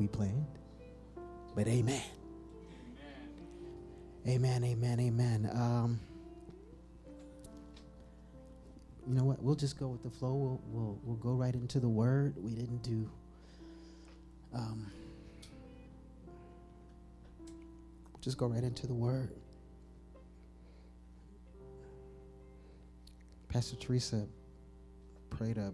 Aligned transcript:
we 0.00 0.08
planned. 0.08 0.46
But 1.54 1.68
amen. 1.68 2.02
Amen, 4.26 4.64
amen, 4.64 4.98
amen. 4.98 5.50
Um, 5.52 6.00
you 9.06 9.14
know 9.14 9.24
what? 9.24 9.42
We'll 9.42 9.54
just 9.54 9.78
go 9.78 9.88
with 9.88 10.02
the 10.02 10.10
flow. 10.10 10.32
We'll 10.34 10.60
we'll 10.66 10.98
we'll 11.04 11.16
go 11.16 11.32
right 11.32 11.54
into 11.54 11.80
the 11.80 11.88
word. 11.88 12.34
We 12.38 12.54
didn't 12.54 12.82
do. 12.82 13.10
Um, 14.54 14.90
just 18.20 18.38
go 18.38 18.46
right 18.46 18.62
into 18.62 18.86
the 18.86 18.94
word. 18.94 19.30
Pastor 23.48 23.76
Teresa 23.76 24.26
prayed 25.30 25.58
a 25.58 25.72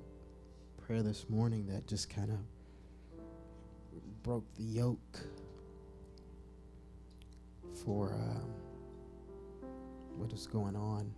prayer 0.83 1.03
this 1.03 1.29
morning 1.29 1.67
that 1.67 1.87
just 1.87 2.09
kind 2.09 2.31
of 2.31 2.39
broke 4.27 4.53
the 4.57 4.65
yoke 4.65 5.21
for 7.85 8.13
um, 8.13 8.51
what 10.17 10.33
is 10.33 10.49
going 10.49 10.75
on. 10.75 11.15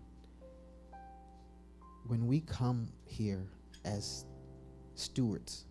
When 2.06 2.26
we 2.26 2.40
come 2.40 2.88
here 3.06 3.46
as 3.86 4.26
stewards 4.94 5.64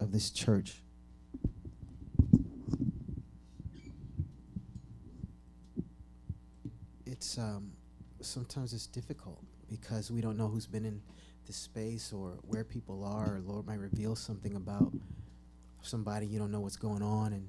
of 0.00 0.12
this 0.12 0.30
church, 0.30 0.80
it's 7.04 7.36
um, 7.36 7.72
sometimes 8.22 8.72
it's 8.72 8.86
difficult 8.86 9.44
because 9.68 10.10
we 10.10 10.22
don't 10.22 10.38
know 10.38 10.48
who's 10.48 10.66
been 10.66 10.86
in 10.86 11.02
this 11.46 11.56
space 11.56 12.14
or 12.14 12.38
where 12.48 12.64
people 12.64 13.04
are. 13.04 13.34
Or 13.34 13.40
Lord 13.44 13.66
might 13.66 13.78
reveal 13.78 14.16
something 14.16 14.56
about 14.56 14.90
somebody 15.82 16.26
you 16.26 16.38
don't 16.38 16.50
know 16.50 16.60
what's 16.60 16.76
going 16.76 17.02
on, 17.02 17.32
and 17.32 17.48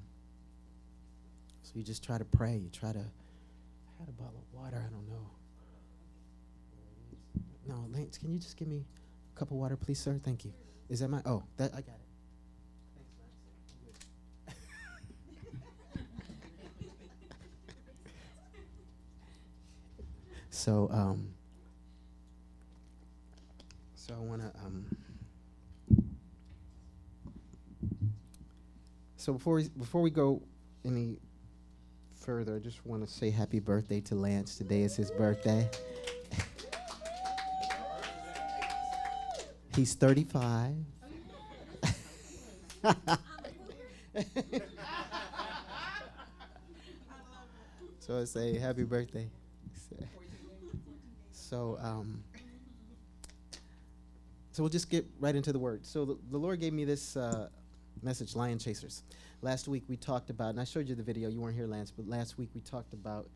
so 1.62 1.72
you 1.74 1.82
just 1.82 2.02
try 2.04 2.18
to 2.18 2.24
pray. 2.24 2.56
You 2.56 2.70
try 2.70 2.92
to. 2.92 2.98
I 2.98 4.00
had 4.00 4.08
a 4.08 4.12
bottle 4.12 4.42
of 4.46 4.58
water. 4.58 4.76
I 4.76 4.90
don't 4.90 5.08
know. 5.08 5.30
No, 7.68 7.86
Lance, 7.96 8.18
can 8.18 8.32
you 8.32 8.38
just 8.38 8.56
give 8.56 8.66
me 8.68 8.84
a 9.34 9.38
cup 9.38 9.50
of 9.50 9.56
water, 9.56 9.76
please, 9.76 9.98
sir? 9.98 10.18
Thank 10.22 10.44
you. 10.44 10.52
Is 10.88 11.00
that 11.00 11.08
my? 11.08 11.22
Oh, 11.24 11.42
that 11.56 11.72
I 11.72 11.80
got 11.80 11.96
it. 11.96 12.06
So, 20.50 20.88
um, 20.92 21.28
so 23.94 24.14
I 24.14 24.18
want 24.18 24.42
to, 24.42 24.52
um, 24.64 24.84
so 29.22 29.32
before 29.34 29.54
we, 29.54 29.68
before 29.78 30.02
we 30.02 30.10
go 30.10 30.42
any 30.84 31.16
further, 32.12 32.56
I 32.56 32.58
just 32.58 32.84
want 32.84 33.06
to 33.06 33.08
say 33.08 33.30
happy 33.30 33.60
birthday 33.60 34.00
to 34.00 34.16
Lance. 34.16 34.56
Today 34.56 34.82
is 34.82 34.96
his 34.96 35.12
birthday. 35.12 35.70
He's 39.76 39.94
35. 39.94 40.74
so 48.00 48.20
I 48.20 48.24
say 48.24 48.58
happy 48.58 48.82
birthday. 48.82 49.30
So, 51.30 51.78
um, 51.80 52.24
so 54.50 54.64
we'll 54.64 54.70
just 54.70 54.90
get 54.90 55.06
right 55.20 55.36
into 55.36 55.52
the 55.52 55.60
word. 55.60 55.86
So 55.86 56.04
the, 56.04 56.18
the 56.32 56.38
Lord 56.38 56.58
gave 56.58 56.72
me 56.72 56.84
this 56.84 57.16
uh, 57.16 57.50
message, 58.02 58.34
Lion 58.34 58.58
Chasers. 58.58 59.02
Last 59.42 59.68
week 59.68 59.84
we 59.88 59.96
talked 59.96 60.30
about, 60.30 60.50
and 60.50 60.60
I 60.60 60.64
showed 60.64 60.88
you 60.88 60.94
the 60.94 61.02
video. 61.02 61.28
You 61.28 61.40
weren't 61.40 61.56
here, 61.56 61.66
Lance, 61.66 61.90
but 61.90 62.06
last 62.08 62.38
week 62.38 62.50
we 62.54 62.60
talked 62.60 62.92
about 62.92 63.28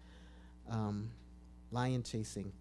um, 0.71 1.11
lion 1.71 2.03
chasing. 2.03 2.53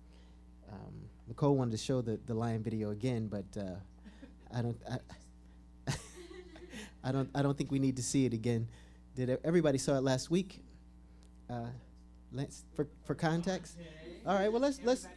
Um, 0.71 0.93
Nicole 1.27 1.55
wanted 1.55 1.71
to 1.71 1.77
show 1.77 2.02
the, 2.02 2.20
the 2.25 2.33
lion 2.33 2.64
video 2.64 2.92
again, 2.92 3.27
but 3.27 3.45
uh, 3.58 3.75
I 4.53 4.61
don't. 4.61 4.77
I, 4.89 5.92
I 7.03 7.11
don't. 7.11 7.30
I 7.36 7.42
don't 7.42 7.58
think 7.58 7.71
we 7.71 7.80
need 7.80 7.97
to 7.97 8.03
see 8.03 8.25
it 8.25 8.33
again. 8.33 8.67
Did 9.15 9.39
everybody 9.43 9.77
saw 9.77 9.95
it 9.97 10.03
last 10.03 10.30
week? 10.30 10.64
Uh, 11.49 11.67
Lance, 12.31 12.65
for 12.75 12.87
for 13.05 13.15
context. 13.15 13.77
All 14.25 14.36
right. 14.36 14.52
Well, 14.52 14.61
let's 14.61 14.80
let's 14.83 15.08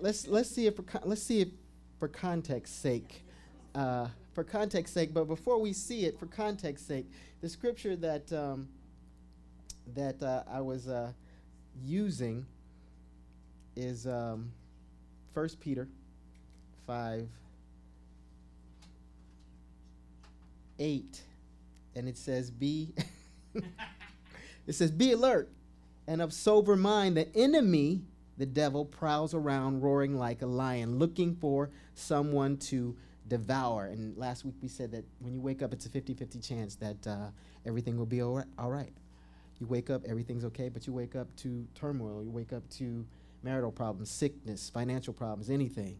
let's 0.00 0.26
let's 0.26 0.50
see 0.50 0.66
if 0.66 0.76
for, 0.76 0.84
let's 1.04 1.22
see 1.22 1.40
if 1.40 1.48
for 1.98 2.08
context 2.08 2.82
sake, 2.82 3.24
uh, 3.74 4.08
for 4.34 4.44
context 4.44 4.94
sake. 4.94 5.12
But 5.12 5.24
before 5.24 5.60
we 5.60 5.72
see 5.72 6.04
it, 6.04 6.18
for 6.18 6.26
context 6.26 6.86
sake, 6.86 7.06
the 7.40 7.48
scripture 7.48 7.96
that 7.96 8.32
um, 8.32 8.68
that 9.94 10.22
uh, 10.22 10.42
I 10.50 10.60
was 10.60 10.88
uh, 10.88 11.12
using 11.84 12.46
is 13.76 14.06
um, 14.06 14.52
First 15.34 15.60
Peter 15.60 15.88
five 16.86 17.28
eight, 20.78 21.22
and 21.94 22.08
it 22.08 22.16
says, 22.16 22.50
"Be." 22.50 22.94
it 24.66 24.74
says, 24.74 24.90
"Be 24.90 25.12
alert 25.12 25.48
and 26.06 26.22
of 26.22 26.32
sober 26.32 26.76
mind. 26.76 27.16
The 27.16 27.34
enemy." 27.36 28.02
the 28.38 28.46
devil 28.46 28.84
prowls 28.84 29.34
around 29.34 29.82
roaring 29.82 30.18
like 30.18 30.42
a 30.42 30.46
lion, 30.46 30.98
looking 30.98 31.36
for 31.36 31.70
someone 31.94 32.56
to 32.56 32.96
devour. 33.28 33.86
And 33.86 34.16
last 34.16 34.44
week 34.44 34.54
we 34.60 34.68
said 34.68 34.92
that 34.92 35.04
when 35.20 35.34
you 35.34 35.40
wake 35.40 35.62
up, 35.62 35.72
it's 35.72 35.86
a 35.86 35.88
50 35.88 36.14
50 36.14 36.38
chance 36.40 36.74
that 36.76 37.06
uh, 37.06 37.28
everything 37.66 37.96
will 37.96 38.06
be 38.06 38.22
all 38.22 38.44
right. 38.58 38.92
You 39.60 39.66
wake 39.66 39.90
up, 39.90 40.02
everything's 40.06 40.44
okay, 40.46 40.68
but 40.68 40.86
you 40.86 40.92
wake 40.92 41.14
up 41.14 41.34
to 41.36 41.66
turmoil. 41.74 42.22
You 42.24 42.30
wake 42.30 42.52
up 42.52 42.68
to 42.70 43.06
marital 43.42 43.70
problems, 43.70 44.10
sickness, 44.10 44.70
financial 44.70 45.12
problems, 45.12 45.50
anything. 45.50 45.98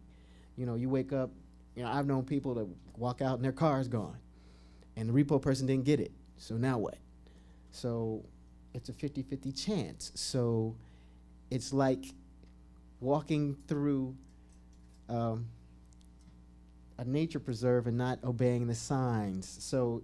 You 0.57 0.67
know, 0.67 0.75
you 0.75 0.89
wake 0.89 1.13
up, 1.13 1.31
you 1.77 1.83
know, 1.83 1.91
I've 1.91 2.07
known 2.07 2.25
people 2.25 2.55
that 2.55 2.67
walk 2.97 3.23
out 3.23 3.37
and 3.37 3.45
their 3.45 3.53
car's 3.53 3.89
gone, 3.89 4.17
and 4.97 5.09
the 5.09 5.13
repo 5.13 5.41
person 5.41 5.67
didn't 5.67 5.85
get 5.85 6.01
it. 6.01 6.13
So 6.37 6.57
now 6.57 6.79
what? 6.79 6.99
So 7.71 8.25
it's 8.75 8.89
a 8.89 8.93
50 8.93 9.23
50 9.23 9.53
chance. 9.53 10.13
So 10.15 10.77
it's 11.51 11.73
like 11.73 12.05
walking 13.01 13.57
through 13.69 14.17
um, 15.09 15.47
a 16.99 17.05
nature 17.05 17.41
preserve 17.41 17.87
and 17.87 17.97
not 17.97 18.19
obeying 18.25 18.67
the 18.67 18.75
signs. 18.75 19.57
So 19.61 20.03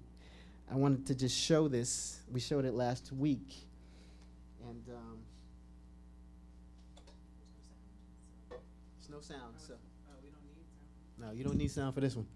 I 0.70 0.76
wanted 0.76 1.06
to 1.06 1.14
just 1.14 1.36
show 1.36 1.68
this. 1.68 2.20
We 2.30 2.40
showed 2.40 2.64
it 2.64 2.74
last 2.74 3.12
week. 3.12 3.54
And 4.68 4.82
um, 4.88 5.18
there's 8.50 9.10
no 9.10 9.20
sound. 9.20 9.54
So. 9.58 9.74
No, 11.20 11.32
you 11.32 11.42
don't 11.42 11.56
need 11.56 11.70
sound 11.70 11.94
for 11.94 12.00
this 12.00 12.14
one. 12.14 12.26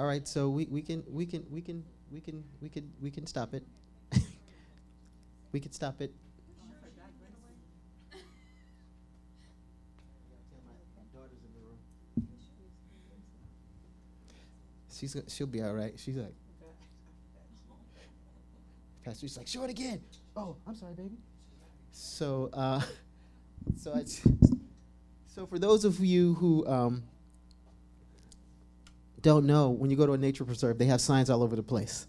All 0.00 0.06
right, 0.06 0.26
so 0.26 0.48
we, 0.48 0.64
we 0.70 0.80
can 0.80 1.04
we 1.06 1.26
can 1.26 1.44
we 1.50 1.60
can 1.60 1.84
we 2.10 2.20
can 2.20 2.42
we 2.62 2.70
can 2.70 2.90
we 3.02 3.10
can 3.10 3.26
stop 3.26 3.52
it. 3.52 3.62
we 5.52 5.60
can 5.60 5.72
stop 5.72 6.00
it. 6.00 6.10
She's 14.90 15.14
she'll 15.28 15.46
be 15.46 15.60
all 15.60 15.74
right. 15.74 15.92
She's 15.98 16.16
like, 16.16 16.32
Pastor's 19.04 19.36
like, 19.36 19.48
show 19.48 19.64
it 19.64 19.70
again. 19.70 20.00
Oh, 20.34 20.56
I'm 20.66 20.76
sorry, 20.76 20.94
baby. 20.94 21.18
So, 21.92 22.48
uh, 22.54 22.80
so 23.76 23.92
I, 23.92 24.04
so 25.26 25.44
for 25.44 25.58
those 25.58 25.84
of 25.84 26.00
you 26.00 26.32
who 26.36 26.66
um, 26.66 27.02
don't 29.22 29.46
know, 29.46 29.70
when 29.70 29.90
you 29.90 29.96
go 29.96 30.06
to 30.06 30.12
a 30.12 30.18
nature 30.18 30.44
preserve, 30.44 30.78
they 30.78 30.86
have 30.86 31.00
signs 31.00 31.30
all 31.30 31.42
over 31.42 31.56
the 31.56 31.62
place. 31.62 32.06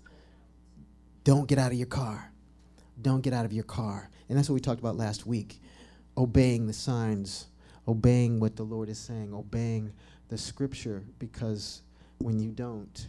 Don't 1.23 1.47
get 1.47 1.59
out 1.59 1.71
of 1.71 1.77
your 1.77 1.87
car. 1.87 2.31
Don't 3.01 3.21
get 3.21 3.33
out 3.33 3.45
of 3.45 3.53
your 3.53 3.63
car. 3.63 4.09
And 4.29 4.37
that's 4.37 4.49
what 4.49 4.55
we 4.55 4.61
talked 4.61 4.79
about 4.79 4.95
last 4.95 5.25
week. 5.25 5.61
Obeying 6.17 6.67
the 6.67 6.73
signs, 6.73 7.47
obeying 7.87 8.39
what 8.39 8.55
the 8.55 8.63
Lord 8.63 8.89
is 8.89 8.97
saying, 8.99 9.33
obeying 9.33 9.91
the 10.29 10.37
scripture 10.37 11.03
because 11.19 11.81
when 12.19 12.39
you 12.39 12.51
don't, 12.51 13.07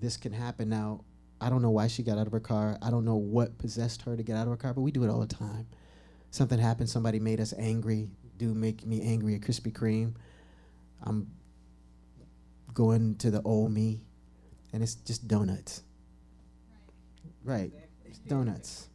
this 0.00 0.16
can 0.16 0.32
happen. 0.32 0.68
Now, 0.68 1.04
I 1.40 1.50
don't 1.50 1.62
know 1.62 1.70
why 1.70 1.86
she 1.86 2.02
got 2.02 2.18
out 2.18 2.26
of 2.26 2.32
her 2.32 2.40
car. 2.40 2.78
I 2.82 2.90
don't 2.90 3.04
know 3.04 3.16
what 3.16 3.58
possessed 3.58 4.02
her 4.02 4.16
to 4.16 4.22
get 4.22 4.36
out 4.36 4.42
of 4.42 4.48
her 4.48 4.56
car, 4.56 4.74
but 4.74 4.80
we 4.80 4.90
do 4.90 5.04
it 5.04 5.10
all 5.10 5.20
the 5.20 5.26
time. 5.26 5.66
Something 6.30 6.58
happened, 6.58 6.90
somebody 6.90 7.20
made 7.20 7.40
us 7.40 7.54
angry. 7.58 8.08
Do 8.36 8.54
make 8.54 8.86
me 8.86 9.02
angry 9.02 9.34
at 9.34 9.40
Krispy 9.40 9.72
Kreme. 9.72 10.14
I'm 11.02 11.28
going 12.74 13.16
to 13.16 13.30
the 13.30 13.42
old 13.42 13.72
me, 13.72 14.00
and 14.72 14.82
it's 14.82 14.94
just 14.94 15.26
donuts. 15.28 15.82
Right, 17.44 17.72
it's 18.04 18.18
donuts. 18.18 18.88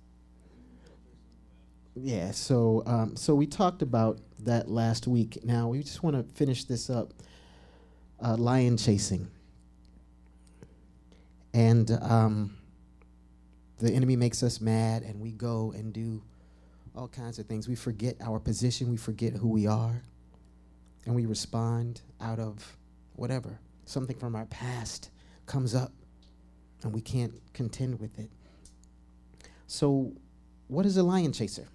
Yeah, 1.96 2.32
so 2.32 2.84
um, 2.86 3.16
so 3.16 3.36
we 3.36 3.46
talked 3.46 3.82
about 3.82 4.20
that 4.40 4.70
last 4.70 5.08
week. 5.08 5.44
Now 5.44 5.68
we 5.68 5.84
just 5.84 6.04
want 6.04 6.16
to 6.16 6.24
finish 6.36 6.64
this 6.66 6.90
up. 6.90 7.14
Uh, 8.24 8.38
lion 8.38 8.78
chasing, 8.78 9.28
and 11.54 11.92
um, 12.02 12.58
the 13.80 13.92
enemy 13.92 14.16
makes 14.16 14.44
us 14.44 14.62
mad, 14.62 15.04
and 15.04 15.20
we 15.20 15.32
go 15.32 15.74
and 15.76 15.92
do 15.92 16.22
all 16.96 17.08
kinds 17.08 17.38
of 17.40 17.48
things. 17.48 17.68
We 17.68 17.76
forget 17.76 18.16
our 18.22 18.40
position, 18.40 18.90
we 18.90 18.98
forget 18.98 19.34
who 19.34 19.50
we 19.50 19.68
are, 19.68 20.02
and 21.06 21.16
we 21.16 21.26
respond 21.26 22.02
out 22.22 22.40
of 22.40 22.78
whatever. 23.16 23.60
Something 23.86 24.18
from 24.18 24.36
our 24.36 24.46
past 24.46 25.10
comes 25.46 25.76
up, 25.76 25.92
and 26.84 26.94
we 26.94 27.02
can't 27.02 27.34
contend 27.54 28.00
with 28.00 28.18
it. 28.18 28.30
So, 29.68 30.14
what 30.68 30.86
is 30.86 30.98
a 30.98 31.04
lion 31.04 31.34
chaser? 31.34 31.68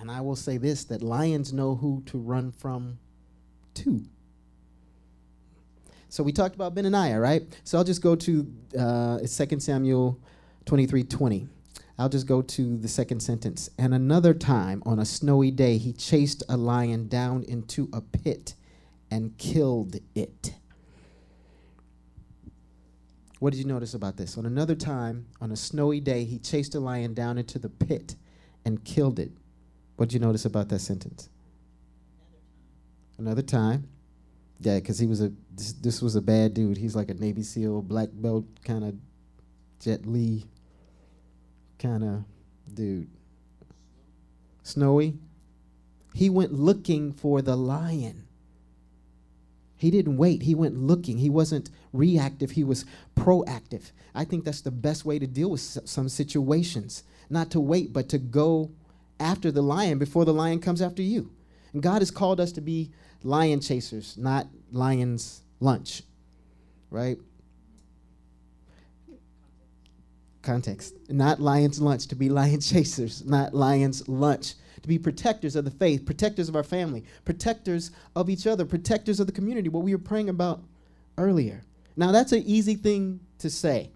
And 0.00 0.10
I 0.10 0.20
will 0.20 0.36
say 0.36 0.56
this 0.56 0.84
that 0.84 1.02
lions 1.02 1.52
know 1.52 1.74
who 1.74 2.02
to 2.06 2.18
run 2.18 2.52
from 2.52 2.98
to. 3.74 4.04
So 6.08 6.22
we 6.22 6.32
talked 6.32 6.54
about 6.54 6.74
Benaniah, 6.74 7.20
right? 7.20 7.42
So 7.64 7.78
I'll 7.78 7.84
just 7.84 8.02
go 8.02 8.16
to 8.16 8.52
uh, 8.78 9.18
2 9.18 9.60
Samuel 9.60 10.18
23 10.64 11.04
20. 11.04 11.48
I'll 11.98 12.08
just 12.08 12.26
go 12.26 12.42
to 12.42 12.76
the 12.78 12.88
second 12.88 13.20
sentence. 13.20 13.68
And 13.76 13.92
another 13.92 14.32
time 14.32 14.82
on 14.86 15.00
a 15.00 15.04
snowy 15.04 15.50
day, 15.50 15.78
he 15.78 15.92
chased 15.92 16.44
a 16.48 16.56
lion 16.56 17.08
down 17.08 17.42
into 17.42 17.88
a 17.92 18.00
pit 18.00 18.54
and 19.10 19.36
killed 19.38 19.96
it. 20.14 20.54
What 23.38 23.52
did 23.52 23.58
you 23.58 23.66
notice 23.66 23.94
about 23.94 24.16
this? 24.16 24.36
On 24.36 24.46
another 24.46 24.74
time, 24.74 25.26
on 25.40 25.52
a 25.52 25.56
snowy 25.56 26.00
day, 26.00 26.24
he 26.24 26.38
chased 26.38 26.74
a 26.74 26.80
lion 26.80 27.14
down 27.14 27.38
into 27.38 27.58
the 27.58 27.68
pit 27.68 28.16
and 28.64 28.84
killed 28.84 29.18
it. 29.18 29.30
What 29.96 30.08
did 30.08 30.14
you 30.14 30.20
notice 30.20 30.44
about 30.44 30.68
that 30.70 30.80
sentence? 30.80 31.28
Another 33.16 33.42
time. 33.42 33.88
Yeah, 34.60 34.76
because 34.76 34.98
he 34.98 35.06
was 35.06 35.20
a 35.20 35.32
this, 35.54 35.72
this 35.72 36.02
was 36.02 36.16
a 36.16 36.22
bad 36.22 36.54
dude. 36.54 36.76
He's 36.76 36.96
like 36.96 37.10
a 37.10 37.14
Navy 37.14 37.42
SEAL, 37.42 37.82
black 37.82 38.08
belt 38.12 38.44
kind 38.64 38.84
of 38.84 38.94
Jet 39.80 40.06
Li 40.06 40.44
kind 41.78 42.04
of 42.04 42.24
dude. 42.72 43.08
Snowy. 44.62 45.14
He 46.14 46.28
went 46.28 46.52
looking 46.52 47.12
for 47.12 47.40
the 47.42 47.56
lion. 47.56 48.27
He 49.78 49.90
didn't 49.90 50.16
wait. 50.16 50.42
He 50.42 50.54
went 50.54 50.76
looking. 50.76 51.18
He 51.18 51.30
wasn't 51.30 51.70
reactive. 51.92 52.50
He 52.50 52.64
was 52.64 52.84
proactive. 53.16 53.92
I 54.14 54.24
think 54.24 54.44
that's 54.44 54.60
the 54.60 54.72
best 54.72 55.04
way 55.04 55.18
to 55.18 55.26
deal 55.26 55.50
with 55.50 55.60
some 55.60 56.08
situations. 56.08 57.04
Not 57.30 57.50
to 57.52 57.60
wait, 57.60 57.92
but 57.92 58.08
to 58.10 58.18
go 58.18 58.70
after 59.20 59.50
the 59.50 59.62
lion 59.62 59.98
before 59.98 60.24
the 60.24 60.34
lion 60.34 60.60
comes 60.60 60.82
after 60.82 61.02
you. 61.02 61.30
And 61.72 61.82
God 61.82 62.02
has 62.02 62.10
called 62.10 62.40
us 62.40 62.52
to 62.52 62.60
be 62.60 62.90
lion 63.22 63.60
chasers, 63.60 64.16
not 64.16 64.48
lion's 64.72 65.42
lunch, 65.60 66.02
right? 66.90 67.18
Context. 70.42 70.94
Not 71.08 71.40
lion's 71.40 71.80
lunch, 71.80 72.06
to 72.08 72.14
be 72.14 72.28
lion 72.28 72.60
chasers, 72.62 73.24
not 73.24 73.54
lion's 73.54 74.08
lunch. 74.08 74.54
To 74.82 74.88
be 74.88 74.98
protectors 74.98 75.56
of 75.56 75.64
the 75.64 75.70
faith, 75.70 76.06
protectors 76.06 76.48
of 76.48 76.56
our 76.56 76.62
family, 76.62 77.04
protectors 77.24 77.90
of 78.14 78.30
each 78.30 78.46
other, 78.46 78.64
protectors 78.64 79.20
of 79.20 79.26
the 79.26 79.32
community, 79.32 79.68
what 79.68 79.82
we 79.82 79.94
were 79.94 80.00
praying 80.00 80.28
about 80.28 80.62
earlier. 81.16 81.62
Now, 81.96 82.12
that's 82.12 82.32
an 82.32 82.42
easy 82.46 82.74
thing 82.74 83.20
to 83.38 83.50
say, 83.50 83.90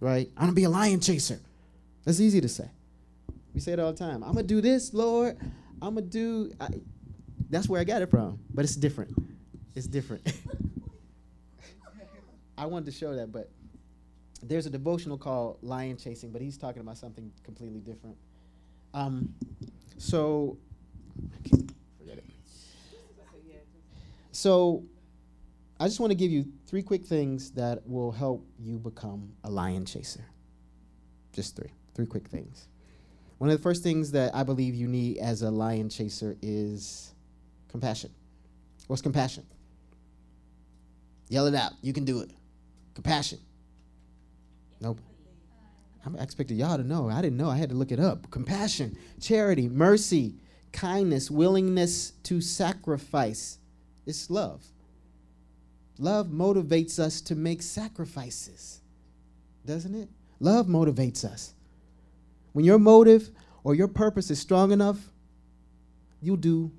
right? 0.00 0.30
I'm 0.36 0.44
gonna 0.44 0.52
be 0.52 0.64
a 0.64 0.70
lion 0.70 1.00
chaser. 1.00 1.40
That's 2.04 2.20
easy 2.20 2.40
to 2.40 2.48
say. 2.48 2.70
We 3.54 3.60
say 3.60 3.72
it 3.72 3.80
all 3.80 3.92
the 3.92 3.98
time. 3.98 4.22
I'm 4.22 4.34
gonna 4.34 4.44
do 4.44 4.60
this, 4.60 4.94
Lord. 4.94 5.36
I'm 5.82 5.94
gonna 5.94 6.02
do. 6.02 6.52
I, 6.60 6.68
that's 7.50 7.68
where 7.68 7.80
I 7.80 7.84
got 7.84 8.02
it 8.02 8.10
from, 8.10 8.38
but 8.52 8.64
it's 8.64 8.76
different. 8.76 9.16
It's 9.74 9.86
different. 9.86 10.32
I 12.58 12.66
wanted 12.66 12.86
to 12.86 12.92
show 12.92 13.14
that, 13.16 13.32
but 13.32 13.50
there's 14.42 14.66
a 14.66 14.70
devotional 14.70 15.18
called 15.18 15.58
Lion 15.62 15.96
Chasing, 15.96 16.30
but 16.30 16.40
he's 16.40 16.56
talking 16.56 16.80
about 16.80 16.98
something 16.98 17.30
completely 17.42 17.80
different. 17.80 18.16
Um, 18.92 19.34
so, 19.98 20.58
forget 21.42 22.18
it. 22.18 22.24
So, 24.32 24.84
I 25.80 25.86
just 25.86 26.00
want 26.00 26.10
to 26.10 26.14
give 26.14 26.30
you 26.30 26.46
three 26.66 26.82
quick 26.82 27.04
things 27.04 27.50
that 27.52 27.86
will 27.86 28.12
help 28.12 28.46
you 28.58 28.78
become 28.78 29.32
a 29.42 29.50
lion 29.50 29.84
chaser. 29.84 30.24
Just 31.32 31.56
three. 31.56 31.70
Three 31.94 32.06
quick 32.06 32.28
things. 32.28 32.68
One 33.38 33.50
of 33.50 33.56
the 33.56 33.62
first 33.62 33.82
things 33.82 34.12
that 34.12 34.34
I 34.34 34.42
believe 34.42 34.74
you 34.74 34.88
need 34.88 35.18
as 35.18 35.42
a 35.42 35.50
lion 35.50 35.88
chaser 35.88 36.36
is 36.42 37.12
compassion. 37.68 38.10
What's 38.86 39.02
compassion? 39.02 39.44
Yell 41.28 41.46
it 41.46 41.54
out. 41.54 41.72
You 41.82 41.92
can 41.92 42.04
do 42.04 42.20
it. 42.20 42.30
Compassion. 42.94 43.38
Nope. 44.80 45.00
I 46.06 46.22
expected 46.22 46.56
y'all 46.56 46.76
to 46.76 46.84
know. 46.84 47.08
I 47.08 47.22
didn't 47.22 47.38
know. 47.38 47.48
I 47.48 47.56
had 47.56 47.70
to 47.70 47.74
look 47.74 47.92
it 47.92 48.00
up. 48.00 48.30
Compassion, 48.30 48.96
charity, 49.20 49.68
mercy, 49.68 50.34
kindness, 50.72 51.30
willingness 51.30 52.12
to 52.24 52.40
sacrifice. 52.40 53.58
It's 54.06 54.28
love. 54.28 54.64
Love 55.98 56.26
motivates 56.26 56.98
us 56.98 57.20
to 57.22 57.34
make 57.34 57.62
sacrifices, 57.62 58.80
doesn't 59.64 59.94
it? 59.94 60.08
Love 60.40 60.66
motivates 60.66 61.24
us. 61.24 61.54
When 62.52 62.64
your 62.64 62.78
motive 62.78 63.30
or 63.62 63.74
your 63.74 63.88
purpose 63.88 64.30
is 64.30 64.40
strong 64.40 64.72
enough, 64.72 64.98
you'll 66.20 66.36
do 66.36 66.72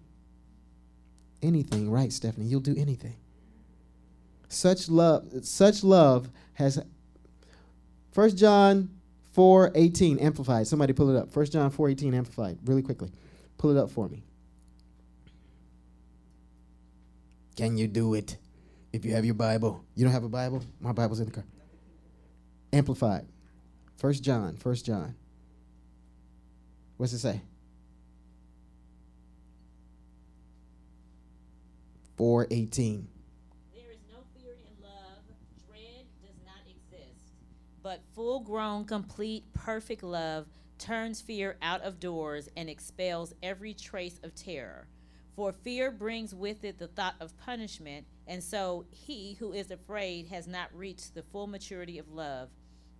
anything, 1.42 1.90
right, 1.90 2.12
Stephanie? 2.12 2.46
You'll 2.46 2.60
do 2.60 2.76
anything. 2.78 3.16
Such 4.50 4.90
love, 4.90 5.28
such 5.44 5.84
love 5.84 6.30
has 6.54 6.82
1 8.14 8.36
John 8.36 8.90
4 9.36 9.74
18 9.76 10.18
amplified. 10.20 10.66
Somebody 10.66 10.94
pull 10.94 11.14
it 11.14 11.20
up. 11.20 11.36
1 11.36 11.46
John 11.48 11.70
4 11.70 11.90
18 11.90 12.14
amplified. 12.14 12.58
Really 12.64 12.82
quickly. 12.82 13.12
Pull 13.58 13.72
it 13.72 13.78
up 13.78 13.92
for 13.92 14.08
me. 14.08 14.24
Can 17.58 17.78
you 17.78 17.88
do 17.88 18.14
it? 18.14 18.38
If 18.94 19.04
you 19.04 19.14
have 19.14 19.26
your 19.26 19.34
Bible. 19.34 19.84
You 19.94 20.06
don't 20.06 20.14
have 20.14 20.24
a 20.24 20.30
Bible? 20.30 20.64
My 20.80 20.94
Bible's 20.94 21.20
in 21.20 21.26
the 21.26 21.32
car. 21.34 21.44
Amplified. 22.72 23.26
1 24.00 24.14
John. 24.14 24.58
1 24.64 24.76
John. 24.76 25.16
What's 26.96 27.12
it 27.12 27.20
say? 27.20 27.42
418. 32.16 33.06
There 33.74 33.92
is 33.92 33.98
no 34.10 34.20
fear 34.40 34.54
in 34.54 34.82
love, 34.82 35.20
dread 35.68 36.06
does 36.24 36.40
not 36.46 36.64
exist. 36.64 37.36
But 37.86 38.02
full 38.16 38.40
grown, 38.40 38.86
complete, 38.86 39.44
perfect 39.54 40.02
love 40.02 40.48
turns 40.80 41.22
fear 41.22 41.56
out 41.62 41.84
of 41.84 42.00
doors 42.00 42.50
and 42.58 42.68
expels 42.68 43.32
every 43.44 43.76
trace 43.76 44.20
of 44.24 44.34
terror. 44.34 44.88
For 45.36 45.52
fear 45.52 45.92
brings 45.92 46.34
with 46.34 46.64
it 46.64 46.80
the 46.80 46.88
thought 46.88 47.14
of 47.20 47.38
punishment, 47.38 48.08
and 48.26 48.44
so 48.44 48.88
he 48.90 49.36
who 49.36 49.54
is 49.54 49.70
afraid 49.70 50.26
has 50.30 50.48
not 50.48 50.76
reached 50.76 51.14
the 51.14 51.22
full 51.22 51.46
maturity 51.46 52.00
of 52.00 52.10
love 52.10 52.50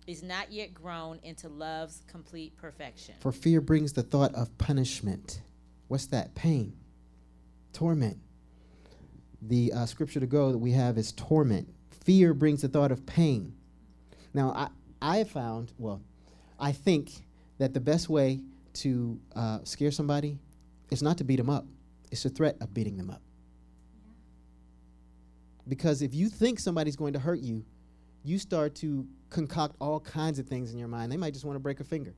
is 0.06 0.22
not 0.22 0.52
yet 0.52 0.72
grown 0.72 1.18
into 1.24 1.48
love's 1.48 2.04
complete 2.06 2.56
perfection. 2.56 3.16
For 3.18 3.32
fear 3.32 3.60
brings 3.60 3.92
the 3.92 4.04
thought 4.04 4.36
of 4.36 4.56
punishment. 4.56 5.40
What's 5.88 6.06
that? 6.06 6.36
Pain, 6.36 6.74
torment. 7.72 8.18
The 9.42 9.72
uh, 9.72 9.86
scripture 9.86 10.20
to 10.20 10.26
go 10.28 10.52
that 10.52 10.58
we 10.58 10.70
have 10.70 10.96
is 10.96 11.10
torment. 11.10 11.74
Fear 12.04 12.34
brings 12.34 12.62
the 12.62 12.68
thought 12.68 12.92
of 12.92 13.04
pain. 13.04 13.55
Now, 14.34 14.50
I, 14.50 14.68
I 15.20 15.24
found, 15.24 15.72
well, 15.78 16.00
I 16.58 16.72
think 16.72 17.10
that 17.58 17.74
the 17.74 17.80
best 17.80 18.08
way 18.08 18.40
to 18.74 19.18
uh, 19.34 19.58
scare 19.64 19.90
somebody 19.90 20.38
is 20.90 21.02
not 21.02 21.18
to 21.18 21.24
beat 21.24 21.36
them 21.36 21.50
up, 21.50 21.66
it's 22.10 22.24
a 22.24 22.28
threat 22.28 22.56
of 22.60 22.72
beating 22.72 22.96
them 22.96 23.10
up. 23.10 23.22
Because 25.68 26.02
if 26.02 26.14
you 26.14 26.28
think 26.28 26.60
somebody's 26.60 26.96
going 26.96 27.12
to 27.14 27.18
hurt 27.18 27.40
you, 27.40 27.64
you 28.22 28.38
start 28.38 28.74
to 28.76 29.06
concoct 29.30 29.74
all 29.80 30.00
kinds 30.00 30.38
of 30.38 30.46
things 30.46 30.72
in 30.72 30.78
your 30.78 30.88
mind. 30.88 31.10
They 31.10 31.16
might 31.16 31.32
just 31.32 31.44
want 31.44 31.56
to 31.56 31.60
break 31.60 31.80
a 31.80 31.84
finger. 31.84 32.14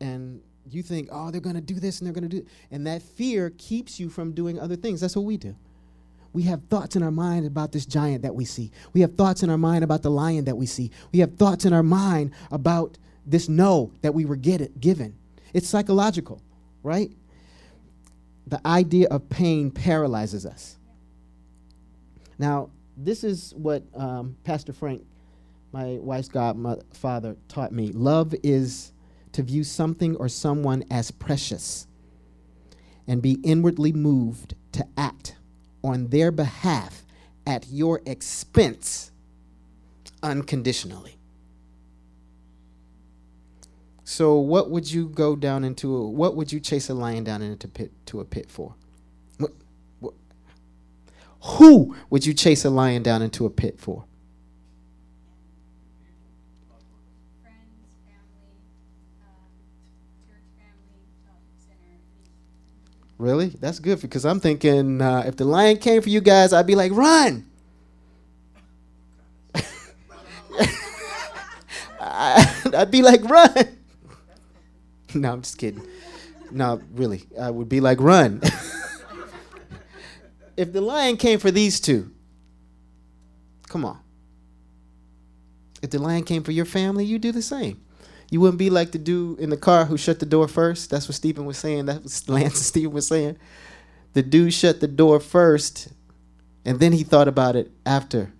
And 0.00 0.42
you 0.70 0.82
think, 0.82 1.08
oh, 1.10 1.30
they're 1.30 1.40
going 1.40 1.56
to 1.56 1.60
do 1.62 1.80
this 1.80 2.00
and 2.00 2.06
they're 2.06 2.14
going 2.14 2.28
to 2.28 2.40
do, 2.40 2.46
and 2.70 2.86
that 2.86 3.02
fear 3.02 3.50
keeps 3.50 3.98
you 3.98 4.08
from 4.08 4.32
doing 4.32 4.58
other 4.58 4.76
things. 4.76 5.00
That's 5.00 5.16
what 5.16 5.24
we 5.24 5.36
do. 5.36 5.56
We 6.32 6.42
have 6.44 6.64
thoughts 6.64 6.96
in 6.96 7.02
our 7.02 7.10
mind 7.10 7.46
about 7.46 7.72
this 7.72 7.84
giant 7.84 8.22
that 8.22 8.34
we 8.34 8.44
see. 8.44 8.70
We 8.92 9.02
have 9.02 9.14
thoughts 9.16 9.42
in 9.42 9.50
our 9.50 9.58
mind 9.58 9.84
about 9.84 10.02
the 10.02 10.10
lion 10.10 10.46
that 10.46 10.56
we 10.56 10.66
see. 10.66 10.90
We 11.12 11.18
have 11.18 11.36
thoughts 11.36 11.64
in 11.64 11.72
our 11.72 11.82
mind 11.82 12.32
about 12.50 12.96
this 13.26 13.48
no 13.48 13.92
that 14.00 14.14
we 14.14 14.24
were 14.24 14.38
it, 14.42 14.80
given. 14.80 15.14
It's 15.52 15.68
psychological, 15.68 16.42
right? 16.82 17.10
The 18.46 18.66
idea 18.66 19.08
of 19.08 19.28
pain 19.28 19.70
paralyzes 19.70 20.46
us. 20.46 20.78
Now, 22.38 22.70
this 22.96 23.24
is 23.24 23.52
what 23.56 23.82
um, 23.94 24.36
Pastor 24.44 24.72
Frank, 24.72 25.04
my 25.72 25.98
wife's 26.00 26.28
godfather, 26.28 27.36
taught 27.48 27.72
me. 27.72 27.92
Love 27.92 28.34
is 28.42 28.92
to 29.32 29.42
view 29.42 29.64
something 29.64 30.16
or 30.16 30.28
someone 30.28 30.84
as 30.90 31.10
precious 31.10 31.86
and 33.06 33.22
be 33.22 33.38
inwardly 33.42 33.92
moved 33.92 34.54
to 34.72 34.86
act 34.96 35.36
on 35.82 36.08
their 36.08 36.30
behalf 36.30 37.04
at 37.46 37.66
your 37.68 38.00
expense 38.06 39.10
unconditionally. 40.22 41.16
So, 44.04 44.36
what 44.36 44.70
would 44.70 44.90
you 44.90 45.08
go 45.08 45.36
down 45.36 45.64
into? 45.64 45.96
A, 45.96 46.08
what 46.08 46.36
would 46.36 46.52
you 46.52 46.60
chase 46.60 46.90
a 46.90 46.94
lion 46.94 47.24
down 47.24 47.40
into 47.40 47.66
pit 47.66 47.92
to 48.06 48.20
a 48.20 48.24
pit 48.24 48.50
for? 48.50 48.74
What, 49.38 49.52
what, 50.00 50.14
who 51.42 51.96
would 52.10 52.26
you 52.26 52.34
chase 52.34 52.64
a 52.64 52.70
lion 52.70 53.02
down 53.02 53.22
into 53.22 53.46
a 53.46 53.50
pit 53.50 53.80
for? 53.80 54.04
Really? 63.22 63.50
That's 63.50 63.78
good 63.78 64.00
because 64.00 64.26
I'm 64.26 64.40
thinking 64.40 65.00
uh, 65.00 65.22
if 65.24 65.36
the 65.36 65.44
lion 65.44 65.76
came 65.76 66.02
for 66.02 66.08
you 66.08 66.20
guys, 66.20 66.52
I'd 66.52 66.66
be 66.66 66.74
like, 66.74 66.90
run. 66.90 67.46
I'd 72.00 72.90
be 72.90 73.00
like, 73.00 73.22
run. 73.22 73.78
no, 75.14 75.34
I'm 75.34 75.42
just 75.42 75.56
kidding. 75.56 75.86
No, 76.50 76.82
really, 76.94 77.22
I 77.40 77.48
would 77.48 77.68
be 77.68 77.80
like, 77.80 78.00
run. 78.00 78.40
if 80.56 80.72
the 80.72 80.80
lion 80.80 81.16
came 81.16 81.38
for 81.38 81.52
these 81.52 81.78
two, 81.78 82.10
come 83.68 83.84
on. 83.84 84.00
If 85.80 85.90
the 85.90 86.00
lion 86.00 86.24
came 86.24 86.42
for 86.42 86.50
your 86.50 86.64
family, 86.64 87.04
you 87.04 87.20
do 87.20 87.30
the 87.30 87.40
same. 87.40 87.82
You 88.32 88.40
wouldn't 88.40 88.58
be 88.58 88.70
like 88.70 88.92
the 88.92 88.98
dude 88.98 89.40
in 89.40 89.50
the 89.50 89.58
car 89.58 89.84
who 89.84 89.98
shut 89.98 90.18
the 90.18 90.24
door 90.24 90.48
first. 90.48 90.88
That's 90.88 91.06
what 91.06 91.14
Stephen 91.14 91.44
was 91.44 91.58
saying. 91.58 91.84
That's 91.84 92.26
what 92.26 92.34
Lance 92.40 92.54
and 92.54 92.64
Stephen 92.64 92.94
was 92.94 93.06
saying. 93.06 93.36
The 94.14 94.22
dude 94.22 94.54
shut 94.54 94.80
the 94.80 94.88
door 94.88 95.20
first, 95.20 95.88
and 96.64 96.80
then 96.80 96.92
he 96.92 97.04
thought 97.04 97.28
about 97.28 97.56
it 97.56 97.70
after. 97.84 98.32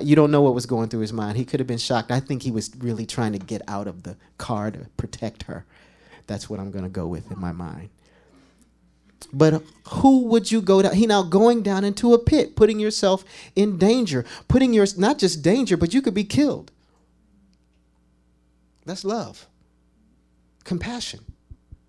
You 0.00 0.16
don't 0.16 0.30
know 0.30 0.40
what 0.40 0.54
was 0.54 0.64
going 0.64 0.88
through 0.88 1.00
his 1.00 1.12
mind. 1.12 1.36
He 1.36 1.44
could 1.44 1.60
have 1.60 1.66
been 1.66 1.76
shocked. 1.76 2.10
I 2.10 2.18
think 2.18 2.42
he 2.42 2.50
was 2.50 2.70
really 2.78 3.04
trying 3.04 3.34
to 3.34 3.38
get 3.38 3.60
out 3.68 3.88
of 3.88 4.04
the 4.04 4.16
car 4.38 4.70
to 4.70 4.86
protect 4.96 5.42
her. 5.42 5.66
That's 6.26 6.48
what 6.48 6.58
I'm 6.58 6.70
going 6.70 6.84
to 6.84 6.90
go 6.90 7.06
with 7.06 7.30
in 7.30 7.38
my 7.38 7.52
mind. 7.52 7.90
But 9.34 9.62
who 9.86 10.24
would 10.28 10.50
you 10.50 10.62
go 10.62 10.80
down? 10.80 10.94
He 10.94 11.06
now 11.06 11.24
going 11.24 11.62
down 11.62 11.84
into 11.84 12.14
a 12.14 12.18
pit, 12.18 12.56
putting 12.56 12.80
yourself 12.80 13.22
in 13.54 13.76
danger, 13.76 14.24
putting 14.48 14.72
your 14.72 14.86
not 14.96 15.18
just 15.18 15.42
danger, 15.42 15.76
but 15.76 15.92
you 15.92 16.00
could 16.00 16.14
be 16.14 16.24
killed. 16.24 16.72
That's 18.88 19.04
love. 19.04 19.46
Compassion. 20.64 21.20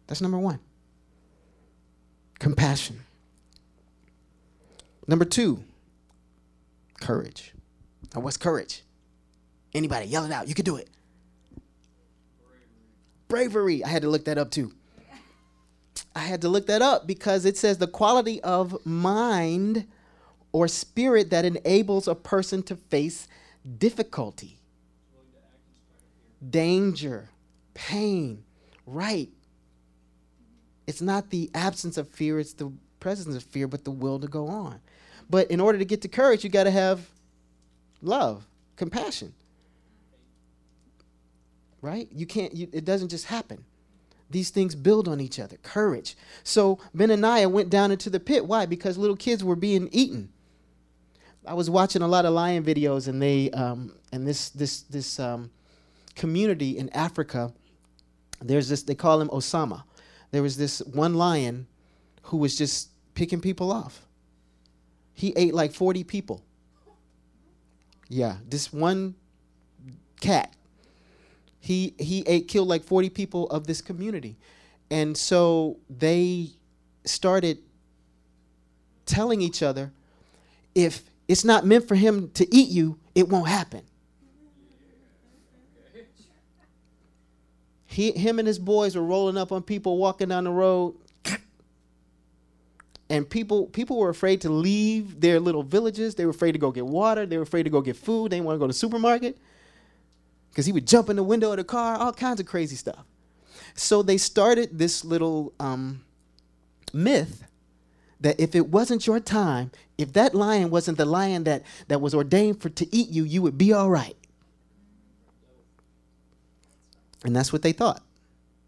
That's 0.08 0.20
number 0.20 0.38
one. 0.38 0.60
Compassion. 2.40 3.00
Number 5.08 5.24
two, 5.24 5.64
courage. 7.00 7.54
Now, 8.14 8.20
what's 8.20 8.36
courage? 8.36 8.84
Anybody, 9.74 10.08
yell 10.08 10.26
it 10.26 10.32
out. 10.34 10.50
You 10.50 10.54
can 10.54 10.66
do 10.66 10.76
it. 10.76 10.90
Bravery. 13.30 13.78
Bravery. 13.80 13.84
I 13.86 13.88
had 13.88 14.02
to 14.02 14.10
look 14.10 14.26
that 14.26 14.38
up 14.38 14.52
too. 14.52 14.74
I 16.14 16.20
had 16.20 16.42
to 16.42 16.50
look 16.50 16.68
that 16.68 16.82
up 16.82 17.08
because 17.08 17.46
it 17.46 17.56
says 17.56 17.78
the 17.78 17.88
quality 17.88 18.42
of 18.42 18.86
mind 18.86 19.88
or 20.52 20.68
spirit 20.68 21.30
that 21.30 21.46
enables 21.46 22.10
a 22.10 22.16
person 22.16 22.62
to 22.64 22.76
face 22.76 23.30
difficulty 23.78 24.59
danger, 26.48 27.30
pain, 27.74 28.44
right. 28.86 29.30
It's 30.88 31.02
not 31.02 31.30
the 31.30 31.50
absence 31.54 31.98
of 31.98 32.08
fear, 32.08 32.40
it's 32.40 32.54
the 32.54 32.72
presence 33.00 33.36
of 33.36 33.44
fear, 33.44 33.68
but 33.68 33.84
the 33.84 33.92
will 33.92 34.20
to 34.20 34.28
go 34.28 34.48
on. 34.48 34.80
But 35.30 35.52
in 35.52 35.60
order 35.60 35.78
to 35.78 35.86
get 35.86 36.02
to 36.02 36.08
courage, 36.08 36.44
you 36.44 36.50
got 36.50 36.64
to 36.64 36.72
have 36.72 37.10
love, 38.02 38.48
compassion. 38.76 39.34
Right? 41.82 42.10
You 42.12 42.26
can't, 42.26 42.54
you, 42.54 42.68
it 42.74 42.84
doesn't 42.84 43.10
just 43.10 43.26
happen. 43.26 43.64
These 44.30 44.50
things 44.50 44.76
build 44.76 45.08
on 45.08 45.22
each 45.22 45.40
other. 45.40 45.58
Courage. 45.58 46.16
So 46.44 46.80
Benaniah 46.96 47.50
went 47.50 47.70
down 47.70 47.92
into 47.92 48.10
the 48.10 48.20
pit. 48.20 48.46
Why? 48.46 48.66
Because 48.66 48.98
little 48.98 49.16
kids 49.16 49.44
were 49.44 49.56
being 49.56 49.90
eaten. 49.92 50.30
I 51.46 51.54
was 51.54 51.70
watching 51.70 52.02
a 52.02 52.08
lot 52.08 52.26
of 52.26 52.34
lion 52.34 52.64
videos, 52.64 53.08
and 53.08 53.22
they 53.22 53.50
um, 53.52 53.96
and 54.12 54.28
this 54.28 54.50
this 54.50 54.82
this 54.82 55.20
um, 55.20 55.50
community 56.20 56.78
in 56.78 56.90
Africa, 56.90 57.54
there's 58.42 58.68
this, 58.68 58.84
they 58.84 58.94
call 58.94 59.22
him 59.22 59.30
Osama. 59.30 59.84
There 60.32 60.44
was 60.44 60.58
this 60.58 60.80
one 60.82 61.16
lion 61.16 61.66
who 62.24 62.38
was 62.38 62.58
just 62.58 62.90
picking 63.16 63.42
people 63.42 63.72
off. 63.72 64.06
He 65.14 65.34
ate 65.36 65.54
like 65.54 65.74
40 65.74 66.04
people. 66.04 66.44
Yeah, 68.10 68.36
this 68.48 68.72
one 68.72 69.16
cat. 70.20 70.54
He 71.62 71.94
he 72.00 72.24
ate 72.26 72.48
killed 72.48 72.68
like 72.68 72.84
40 72.84 73.10
people 73.10 73.50
of 73.50 73.68
this 73.68 73.82
community. 73.82 74.38
And 74.90 75.16
so 75.16 75.78
they 75.90 76.52
started 77.06 77.60
telling 79.06 79.42
each 79.42 79.62
other 79.62 79.92
if 80.74 81.04
it's 81.28 81.46
not 81.46 81.66
meant 81.66 81.88
for 81.88 81.96
him 81.96 82.30
to 82.32 82.56
eat 82.56 82.70
you, 82.70 82.98
it 83.14 83.30
won't 83.30 83.48
happen. 83.48 83.84
He, 87.90 88.12
him 88.12 88.38
and 88.38 88.48
his 88.48 88.60
boys 88.60 88.96
were 88.96 89.04
rolling 89.04 89.36
up 89.36 89.52
on 89.52 89.64
people 89.64 89.98
walking 89.98 90.30
down 90.30 90.44
the 90.44 90.52
road. 90.52 90.94
And 93.10 93.28
people, 93.28 93.66
people 93.66 93.98
were 93.98 94.10
afraid 94.10 94.42
to 94.42 94.50
leave 94.52 95.20
their 95.20 95.40
little 95.40 95.64
villages. 95.64 96.14
They 96.14 96.26
were 96.26 96.32
afraid 96.32 96.52
to 96.52 96.60
go 96.60 96.70
get 96.70 96.86
water. 96.86 97.26
They 97.26 97.38
were 97.38 97.44
afraid 97.44 97.64
to 97.64 97.72
go 97.72 97.82
get 97.82 97.98
food. 97.98 98.32
They 98.32 98.36
didn't 98.36 98.46
want 98.46 98.58
to 98.58 98.60
go 98.60 98.66
to 98.66 98.74
the 98.74 98.78
supermarket 98.78 99.40
because 100.52 100.68
he 100.68 100.72
would 100.72 100.86
jump 100.86 101.10
in 101.10 101.16
the 101.16 101.24
window 101.24 101.50
of 101.50 101.58
the 101.58 101.64
car, 101.64 101.96
all 101.96 102.14
kinds 102.14 102.40
of 102.40 102.46
crazy 102.46 102.76
stuff. 102.76 103.04
So 103.74 104.04
they 104.04 104.18
started 104.18 104.78
this 104.78 105.04
little 105.04 105.52
um, 105.60 106.04
myth 106.94 107.44
that 108.22 108.40
if 108.40 108.54
it 108.54 108.68
wasn't 108.68 109.08
your 109.08 109.20
time, 109.20 109.72
if 109.98 110.14
that 110.14 110.36
lion 110.36 110.70
wasn't 110.70 111.00
the 111.00 111.06
lion 111.06 111.46
that, 111.46 111.64
that 111.88 112.02
was 112.02 112.14
ordained 112.14 112.62
for 112.62 112.70
to 112.70 112.96
eat 112.96 113.10
you, 113.10 113.24
you 113.24 113.42
would 113.42 113.58
be 113.58 113.74
all 113.74 113.90
right. 113.90 114.16
And 117.24 117.36
that's 117.36 117.52
what 117.52 117.62
they 117.62 117.72
thought. 117.72 118.02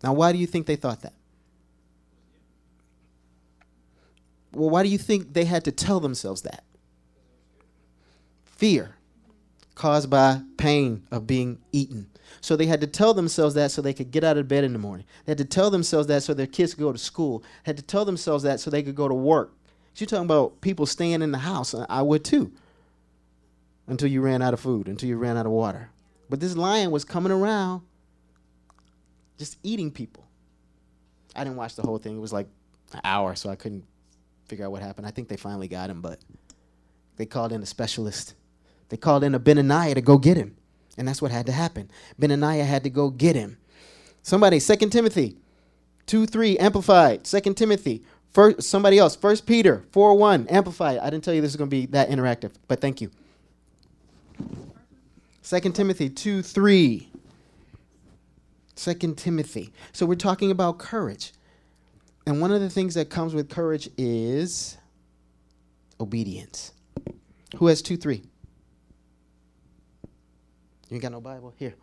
Now, 0.04 0.14
why 0.14 0.32
do 0.32 0.38
you 0.38 0.48
think 0.48 0.66
they 0.66 0.76
thought 0.76 1.02
that? 1.02 1.14
Well, 4.54 4.70
why 4.70 4.84
do 4.84 4.90
you 4.90 4.98
think 4.98 5.34
they 5.34 5.46
had 5.46 5.64
to 5.66 5.72
tell 5.72 6.00
themselves 6.00 6.42
that? 6.42 6.64
Fear 8.44 8.96
caused 9.76 10.10
by 10.10 10.42
pain 10.58 11.04
of 11.12 11.26
being 11.26 11.60
eaten. 11.72 12.08
So 12.42 12.56
they 12.56 12.66
had 12.66 12.82
to 12.82 12.88
tell 12.88 13.14
themselves 13.14 13.56
that 13.56 13.72
so 13.72 13.82
they 13.82 13.94
could 13.94 14.12
get 14.12 14.24
out 14.24 14.38
of 14.38 14.48
bed 14.48 14.64
in 14.64 14.74
the 14.74 14.80
morning. 14.80 15.06
They 15.26 15.32
had 15.32 15.38
to 15.38 15.46
tell 15.46 15.70
themselves 15.70 16.08
that 16.08 16.24
so 16.24 16.34
their 16.34 16.48
kids 16.48 16.74
could 16.74 16.82
go 16.82 16.92
to 16.92 16.98
school. 16.98 17.40
They 17.40 17.70
had 17.70 17.78
to 17.78 17.84
tell 17.84 18.06
themselves 18.06 18.44
that 18.44 18.60
so 18.60 18.70
they 18.70 18.84
could 18.84 18.96
go 18.96 19.08
to 19.08 19.14
work. 19.14 19.54
You're 19.96 20.08
talking 20.08 20.26
about 20.26 20.62
people 20.62 20.86
staying 20.86 21.22
in 21.22 21.32
the 21.32 21.40
house. 21.40 21.76
I 21.90 22.02
would 22.02 22.24
too. 22.24 22.52
Until 23.88 24.08
you 24.08 24.22
ran 24.22 24.42
out 24.42 24.54
of 24.54 24.60
food, 24.60 24.88
until 24.88 25.10
you 25.10 25.18
ran 25.18 25.38
out 25.38 25.46
of 25.46 25.52
water. 25.52 25.90
But 26.30 26.40
this 26.40 26.56
lion 26.56 26.92
was 26.92 27.04
coming 27.04 27.32
around 27.32 27.82
just 29.42 29.58
eating 29.64 29.90
people. 29.90 30.24
I 31.36 31.44
didn't 31.44 31.58
watch 31.58 31.76
the 31.76 31.82
whole 31.82 31.98
thing. 31.98 32.16
It 32.16 32.20
was 32.20 32.32
like 32.32 32.48
an 32.94 33.02
hour, 33.04 33.34
so 33.34 33.50
I 33.50 33.56
couldn't 33.56 33.84
figure 34.46 34.66
out 34.66 34.72
what 34.72 34.84
happened. 34.84 35.08
I 35.08 35.12
think 35.12 35.30
they 35.30 35.36
finally 35.36 35.68
got 35.68 35.90
him, 35.90 36.00
but 36.00 36.20
they 37.16 37.26
called 37.26 37.52
in 37.52 37.64
a 37.64 37.66
specialist. 37.66 38.36
They 38.90 38.98
called 38.98 39.24
in 39.24 39.34
a 39.34 39.40
Benaniah 39.40 39.96
to 39.96 40.02
go 40.02 40.20
get 40.20 40.38
him. 40.38 40.56
And 40.96 41.08
that's 41.08 41.24
what 41.24 41.32
had 41.32 41.48
to 41.48 41.52
happen. 41.52 41.90
Benaniah 42.22 42.66
had 42.66 42.84
to 42.84 42.92
go 42.92 43.10
get 43.10 43.36
him. 43.36 43.58
Somebody, 44.22 44.60
Second 44.60 44.92
Timothy 44.92 45.38
2 46.06 46.28
3, 46.28 46.60
amplified. 46.60 47.26
Second 47.26 47.56
Timothy, 47.56 48.04
first, 48.30 48.70
somebody 48.70 49.00
else, 49.00 49.16
First 49.16 49.48
Peter 49.48 49.86
4 49.92 50.16
1, 50.16 50.50
amplified. 50.50 51.00
I 51.00 51.10
didn't 51.10 51.24
tell 51.24 51.34
you 51.34 51.42
this 51.42 51.52
is 51.52 51.58
going 51.58 51.70
to 51.70 51.76
be 51.76 51.88
that 51.88 52.10
interactive, 52.12 52.52
but 52.68 52.80
thank 52.80 53.02
you. 53.02 53.10
Second 55.42 55.74
Timothy 55.74 56.10
2 56.10 56.44
3. 56.44 57.11
Second 58.76 59.18
Timothy. 59.18 59.72
So 59.92 60.06
we're 60.06 60.16
talking 60.16 60.52
about 60.52 60.80
courage. 60.80 61.34
And 62.26 62.40
one 62.40 62.52
of 62.52 62.62
the 62.62 62.70
things 62.70 62.94
that 62.96 63.10
comes 63.10 63.34
with 63.34 63.50
courage 63.50 63.90
is 63.98 64.78
obedience. 66.00 66.74
Who 67.58 67.68
has 67.68 67.82
2 67.82 67.98
3? 67.98 68.24
You 70.90 71.00
got 71.00 71.12
no 71.12 71.22
Bible? 71.22 71.54
Here. 71.58 71.74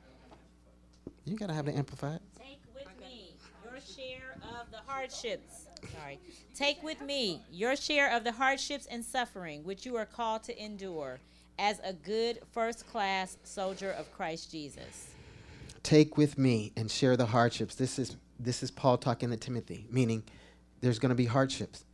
You 1.25 1.37
got 1.37 1.49
to 1.49 1.55
have 1.55 1.67
the 1.67 1.77
amplified. 1.77 2.21
Take 2.39 2.61
with 2.75 2.89
me 3.01 3.35
your 3.65 3.81
share 3.81 4.37
of 4.59 4.71
the 4.71 4.79
hardships. 4.87 5.67
Sorry. 5.99 6.19
Take 6.55 6.83
with 6.83 7.01
me 7.01 7.43
your 7.51 7.77
share 7.77 8.15
of 8.15 8.25
the 8.25 8.33
hardships 8.33 8.87
and 8.87 9.05
suffering 9.05 9.65
which 9.65 9.87
you 9.87 9.97
are 9.97 10.07
called 10.07 10.43
to 10.45 10.63
endure 10.63 11.21
as 11.59 11.81
a 11.85 11.93
good 11.93 12.41
first 12.53 12.87
class 12.87 13.37
soldier 13.45 13.93
of 13.93 14.13
Christ 14.13 14.51
Jesus. 14.51 15.15
Take 15.83 16.17
with 16.17 16.39
me 16.39 16.73
and 16.77 16.91
share 16.91 17.17
the 17.17 17.27
hardships. 17.27 17.75
This 17.75 17.99
is 17.99 18.17
this 18.39 18.63
is 18.63 18.71
Paul 18.71 18.99
talking 18.99 19.31
to 19.31 19.37
Timothy, 19.37 19.87
meaning 19.91 20.23
there's 20.81 20.99
going 20.99 21.11
to 21.11 21.17
be 21.17 21.27
hardships. 21.27 21.85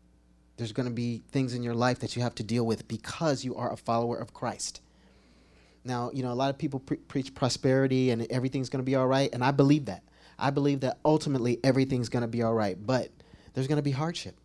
There's 0.56 0.72
going 0.72 0.88
to 0.88 0.94
be 0.94 1.22
things 1.32 1.54
in 1.54 1.62
your 1.62 1.74
life 1.74 2.00
that 2.00 2.14
you 2.14 2.22
have 2.22 2.34
to 2.36 2.42
deal 2.42 2.64
with 2.64 2.86
because 2.86 3.44
you 3.44 3.56
are 3.56 3.72
a 3.72 3.76
follower 3.76 4.18
of 4.18 4.34
Christ. 4.34 4.80
Now, 5.84 6.10
you 6.12 6.22
know, 6.22 6.32
a 6.32 6.34
lot 6.34 6.50
of 6.50 6.58
people 6.58 6.80
pre- 6.80 6.96
preach 6.96 7.34
prosperity 7.34 8.10
and 8.10 8.26
everything's 8.30 8.68
going 8.68 8.82
to 8.82 8.86
be 8.86 8.94
all 8.94 9.06
right, 9.06 9.32
and 9.32 9.42
I 9.42 9.50
believe 9.50 9.86
that. 9.86 10.02
I 10.38 10.50
believe 10.50 10.80
that 10.80 10.98
ultimately 11.04 11.60
everything's 11.64 12.08
going 12.08 12.22
to 12.22 12.28
be 12.28 12.42
all 12.42 12.54
right, 12.54 12.76
but 12.84 13.10
there's 13.52 13.66
going 13.66 13.76
to 13.76 13.82
be 13.82 13.90
hardship. 13.90 14.36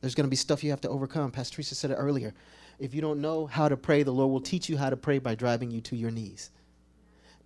There's 0.00 0.14
going 0.14 0.26
to 0.26 0.30
be 0.30 0.36
stuff 0.36 0.62
you 0.62 0.70
have 0.70 0.80
to 0.82 0.88
overcome. 0.88 1.30
Pastor 1.30 1.56
Teresa 1.56 1.74
said 1.74 1.90
it 1.90 1.94
earlier. 1.94 2.34
If 2.78 2.94
you 2.94 3.00
don't 3.00 3.20
know 3.20 3.46
how 3.46 3.68
to 3.68 3.76
pray, 3.76 4.02
the 4.02 4.12
Lord 4.12 4.30
will 4.30 4.40
teach 4.40 4.68
you 4.68 4.76
how 4.76 4.90
to 4.90 4.96
pray 4.96 5.18
by 5.18 5.34
driving 5.34 5.70
you 5.70 5.80
to 5.82 5.96
your 5.96 6.10
knees, 6.10 6.50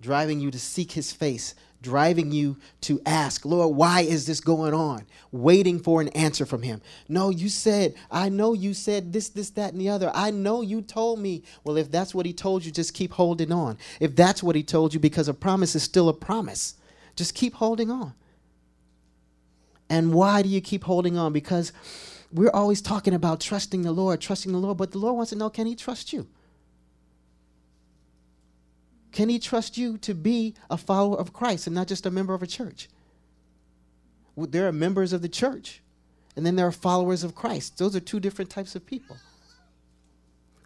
driving 0.02 0.40
you 0.40 0.50
to 0.50 0.58
seek 0.58 0.92
His 0.92 1.12
face, 1.12 1.54
driving 1.80 2.32
you 2.32 2.58
to 2.82 3.00
ask, 3.06 3.44
Lord, 3.44 3.76
why 3.76 4.02
is 4.02 4.26
this 4.26 4.40
going 4.40 4.74
on? 4.74 5.06
Waiting 5.30 5.78
for 5.78 6.00
an 6.00 6.08
answer 6.08 6.44
from 6.44 6.62
Him. 6.62 6.82
No, 7.08 7.30
you 7.30 7.48
said, 7.48 7.94
I 8.10 8.28
know 8.28 8.52
you 8.52 8.74
said 8.74 9.12
this, 9.12 9.30
this, 9.30 9.50
that, 9.50 9.72
and 9.72 9.80
the 9.80 9.88
other. 9.88 10.10
I 10.14 10.30
know 10.30 10.60
you 10.60 10.82
told 10.82 11.20
me. 11.20 11.44
Well, 11.64 11.76
if 11.78 11.90
that's 11.90 12.14
what 12.14 12.26
He 12.26 12.32
told 12.34 12.64
you, 12.64 12.72
just 12.72 12.92
keep 12.92 13.12
holding 13.12 13.52
on. 13.52 13.78
If 14.00 14.14
that's 14.14 14.42
what 14.42 14.56
He 14.56 14.62
told 14.62 14.92
you, 14.92 15.00
because 15.00 15.28
a 15.28 15.34
promise 15.34 15.74
is 15.74 15.82
still 15.82 16.08
a 16.08 16.14
promise, 16.14 16.74
just 17.16 17.34
keep 17.34 17.54
holding 17.54 17.90
on. 17.90 18.14
And 19.88 20.14
why 20.14 20.42
do 20.42 20.48
you 20.48 20.60
keep 20.60 20.84
holding 20.84 21.18
on? 21.18 21.32
Because 21.32 21.72
we're 22.32 22.50
always 22.50 22.80
talking 22.80 23.14
about 23.14 23.40
trusting 23.40 23.82
the 23.82 23.92
Lord, 23.92 24.20
trusting 24.20 24.50
the 24.50 24.58
Lord, 24.58 24.78
but 24.78 24.90
the 24.92 24.98
Lord 24.98 25.16
wants 25.16 25.30
to 25.30 25.36
know 25.36 25.50
can 25.50 25.66
He 25.66 25.76
trust 25.76 26.12
you? 26.12 26.26
Can 29.12 29.28
He 29.28 29.38
trust 29.38 29.76
you 29.76 29.98
to 29.98 30.14
be 30.14 30.54
a 30.70 30.76
follower 30.76 31.18
of 31.18 31.32
Christ 31.32 31.66
and 31.66 31.76
not 31.76 31.86
just 31.86 32.06
a 32.06 32.10
member 32.10 32.34
of 32.34 32.42
a 32.42 32.46
church? 32.46 32.88
Well, 34.34 34.46
there 34.46 34.66
are 34.66 34.72
members 34.72 35.12
of 35.12 35.22
the 35.22 35.28
church, 35.28 35.82
and 36.34 36.46
then 36.46 36.56
there 36.56 36.66
are 36.66 36.72
followers 36.72 37.22
of 37.22 37.34
Christ. 37.34 37.78
Those 37.78 37.94
are 37.94 38.00
two 38.00 38.20
different 38.20 38.50
types 38.50 38.74
of 38.74 38.86
people. 38.86 39.16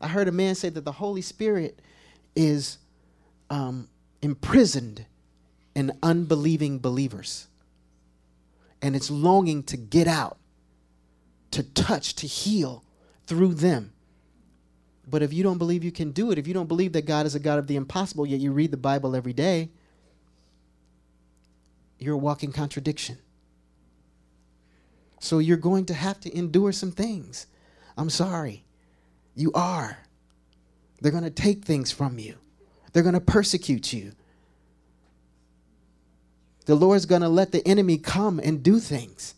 I 0.00 0.08
heard 0.08 0.28
a 0.28 0.32
man 0.32 0.54
say 0.54 0.68
that 0.68 0.84
the 0.84 0.92
Holy 0.92 1.22
Spirit 1.22 1.80
is 2.36 2.78
um, 3.50 3.88
imprisoned 4.22 5.06
in 5.74 5.98
unbelieving 6.02 6.78
believers, 6.78 7.48
and 8.80 8.94
it's 8.94 9.10
longing 9.10 9.62
to 9.64 9.76
get 9.76 10.06
out 10.06 10.38
to 11.50 11.62
touch, 11.62 12.14
to 12.16 12.26
heal 12.26 12.84
through 13.26 13.54
them. 13.54 13.92
But 15.06 15.22
if 15.22 15.32
you 15.32 15.42
don't 15.42 15.58
believe 15.58 15.84
you 15.84 15.92
can 15.92 16.10
do 16.10 16.30
it, 16.30 16.38
if 16.38 16.48
you 16.48 16.54
don't 16.54 16.66
believe 16.66 16.92
that 16.92 17.06
God 17.06 17.26
is 17.26 17.34
a 17.34 17.40
God 17.40 17.58
of 17.58 17.68
the 17.68 17.76
impossible, 17.76 18.26
yet 18.26 18.40
you 18.40 18.52
read 18.52 18.72
the 18.72 18.76
Bible 18.76 19.14
every 19.14 19.32
day, 19.32 19.70
you're 21.98 22.14
a 22.14 22.18
walking 22.18 22.52
contradiction. 22.52 23.18
So 25.20 25.38
you're 25.38 25.56
going 25.56 25.86
to 25.86 25.94
have 25.94 26.20
to 26.20 26.36
endure 26.36 26.72
some 26.72 26.90
things. 26.90 27.46
I'm 27.96 28.10
sorry. 28.10 28.64
You 29.34 29.52
are. 29.54 29.98
They're 31.00 31.12
going 31.12 31.24
to 31.24 31.30
take 31.30 31.64
things 31.64 31.92
from 31.92 32.18
you, 32.18 32.36
they're 32.92 33.02
going 33.02 33.14
to 33.14 33.20
persecute 33.20 33.92
you. 33.92 34.12
The 36.64 36.74
Lord's 36.74 37.06
going 37.06 37.22
to 37.22 37.28
let 37.28 37.52
the 37.52 37.66
enemy 37.66 37.96
come 37.96 38.40
and 38.40 38.60
do 38.60 38.80
things. 38.80 39.34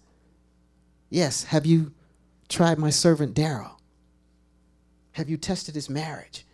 Yes, 1.11 1.45
have 1.45 1.67
you 1.67 1.93
tried 2.49 2.79
my 2.79 2.89
servant 2.89 3.35
Darryl? 3.35 3.78
Have 5.13 5.29
you 5.29 5.37
tested 5.37 5.75
his 5.75 5.91
marriage? 5.91 6.45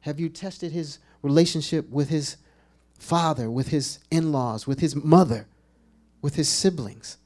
Have 0.00 0.20
you 0.20 0.28
tested 0.28 0.72
his 0.72 0.98
relationship 1.22 1.88
with 1.90 2.08
his 2.08 2.36
father, 2.98 3.50
with 3.50 3.68
his 3.68 3.98
in 4.10 4.32
laws, 4.32 4.66
with 4.66 4.80
his 4.80 4.94
mother, 4.94 5.46
with 6.22 6.36
his 6.36 6.48
siblings, 6.48 7.18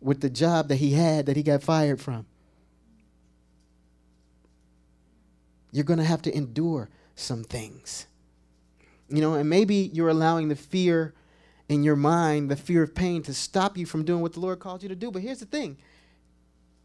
with 0.00 0.20
the 0.20 0.30
job 0.30 0.68
that 0.68 0.76
he 0.76 0.92
had 0.92 1.26
that 1.26 1.36
he 1.36 1.42
got 1.42 1.62
fired 1.62 2.00
from? 2.00 2.26
You're 5.72 5.84
going 5.84 5.98
to 5.98 6.04
have 6.04 6.22
to 6.22 6.36
endure 6.36 6.88
some 7.14 7.44
things. 7.44 8.06
You 9.08 9.20
know, 9.20 9.34
and 9.34 9.48
maybe 9.48 9.90
you're 9.92 10.08
allowing 10.08 10.48
the 10.48 10.56
fear 10.56 11.14
in 11.68 11.82
your 11.84 11.96
mind, 11.96 12.50
the 12.50 12.56
fear 12.56 12.82
of 12.82 12.94
pain, 12.94 13.22
to 13.22 13.34
stop 13.34 13.76
you 13.76 13.86
from 13.86 14.04
doing 14.04 14.22
what 14.22 14.32
the 14.32 14.40
Lord 14.40 14.58
called 14.58 14.82
you 14.82 14.88
to 14.88 14.96
do. 14.96 15.10
But 15.10 15.22
here's 15.22 15.40
the 15.40 15.46
thing 15.46 15.78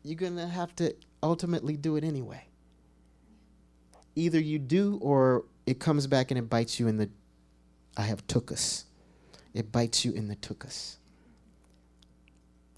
you're 0.03 0.15
going 0.15 0.35
to 0.37 0.47
have 0.47 0.75
to 0.75 0.95
ultimately 1.21 1.77
do 1.77 1.95
it 1.95 2.03
anyway. 2.03 2.47
Either 4.15 4.39
you 4.39 4.59
do 4.59 4.97
or 5.01 5.45
it 5.65 5.79
comes 5.79 6.07
back 6.07 6.31
and 6.31 6.37
it 6.37 6.49
bites 6.49 6.79
you 6.79 6.87
in 6.87 6.97
the 6.97 7.09
I 7.97 8.03
have 8.03 8.25
took 8.27 8.51
us. 8.51 8.85
It 9.53 9.71
bites 9.71 10.03
you 10.03 10.11
in 10.11 10.27
the 10.27 10.35
took 10.35 10.65
us. 10.65 10.97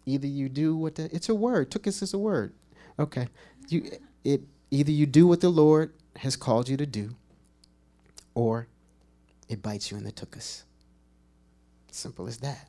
Either 0.06 0.28
you 0.28 0.48
do 0.48 0.76
what 0.76 0.96
the 0.96 1.14
it's 1.14 1.30
a 1.30 1.36
word. 1.36 1.72
Took 1.72 1.88
us 1.88 2.02
is 2.02 2.14
a 2.14 2.20
word. 2.20 2.54
Okay. 3.00 3.28
You 3.68 3.92
it 4.24 4.42
either 4.72 4.92
you 4.92 5.06
do 5.06 5.28
what 5.28 5.42
the 5.42 5.50
Lord 5.50 5.94
has 6.18 6.36
called 6.36 6.70
you 6.70 6.78
to 6.78 6.86
do 6.86 7.16
or 8.34 8.68
it 9.50 9.62
bites 9.62 9.92
you 9.92 9.98
in 9.98 10.04
the 10.04 10.12
took 10.12 10.38
us. 10.38 10.64
Simple 11.92 12.28
as 12.28 12.38
that. 12.38 12.68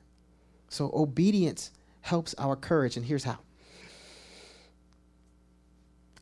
So 0.69 0.91
obedience 0.95 1.71
helps 2.01 2.35
our 2.39 2.57
courage, 2.57 2.97
and 2.97 3.05
here's 3.05 3.25
how. 3.25 3.39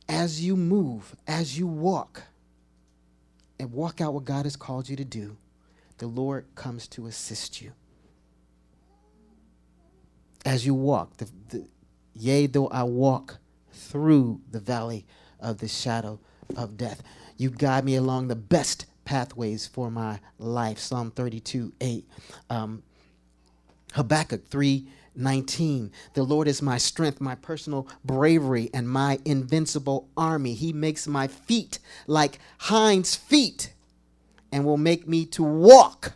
As 0.09 0.43
you 0.43 0.55
move, 0.55 1.15
as 1.27 1.57
you 1.57 1.67
walk, 1.67 2.23
and 3.59 3.71
walk 3.71 3.99
out 4.01 4.13
what 4.13 4.25
God 4.25 4.45
has 4.45 4.55
called 4.55 4.87
you 4.87 4.95
to 4.95 5.05
do, 5.05 5.37
the 5.97 6.07
Lord 6.07 6.45
comes 6.55 6.87
to 6.89 7.07
assist 7.07 7.61
you. 7.61 7.71
As 10.45 10.65
you 10.65 10.73
walk, 10.73 11.17
the, 11.17 11.29
the, 11.49 11.67
yea, 12.13 12.47
though 12.47 12.67
I 12.67 12.83
walk 12.83 13.37
through 13.71 14.41
the 14.51 14.59
valley 14.59 15.05
of 15.39 15.57
the 15.57 15.67
shadow 15.67 16.19
of 16.55 16.77
death, 16.77 17.03
you 17.35 17.49
guide 17.49 17.83
me 17.83 17.95
along 17.95 18.27
the 18.27 18.35
best 18.35 18.85
pathways 19.05 19.67
for 19.67 19.91
my 19.91 20.19
life. 20.39 20.79
Psalm 20.79 21.11
32 21.11 21.73
8. 21.81 22.05
Um, 22.49 22.83
Habakkuk 23.93 24.47
3 24.47 24.87
19. 25.17 25.91
The 26.13 26.23
Lord 26.23 26.47
is 26.47 26.61
my 26.61 26.77
strength, 26.77 27.19
my 27.19 27.35
personal 27.35 27.87
bravery, 28.05 28.69
and 28.73 28.89
my 28.89 29.19
invincible 29.25 30.09
army. 30.15 30.53
He 30.53 30.71
makes 30.71 31.07
my 31.07 31.27
feet 31.27 31.79
like 32.05 32.39
hinds' 32.59 33.15
feet 33.15 33.73
and 34.51 34.63
will 34.63 34.77
make 34.77 35.07
me 35.07 35.25
to 35.25 35.43
walk, 35.43 36.13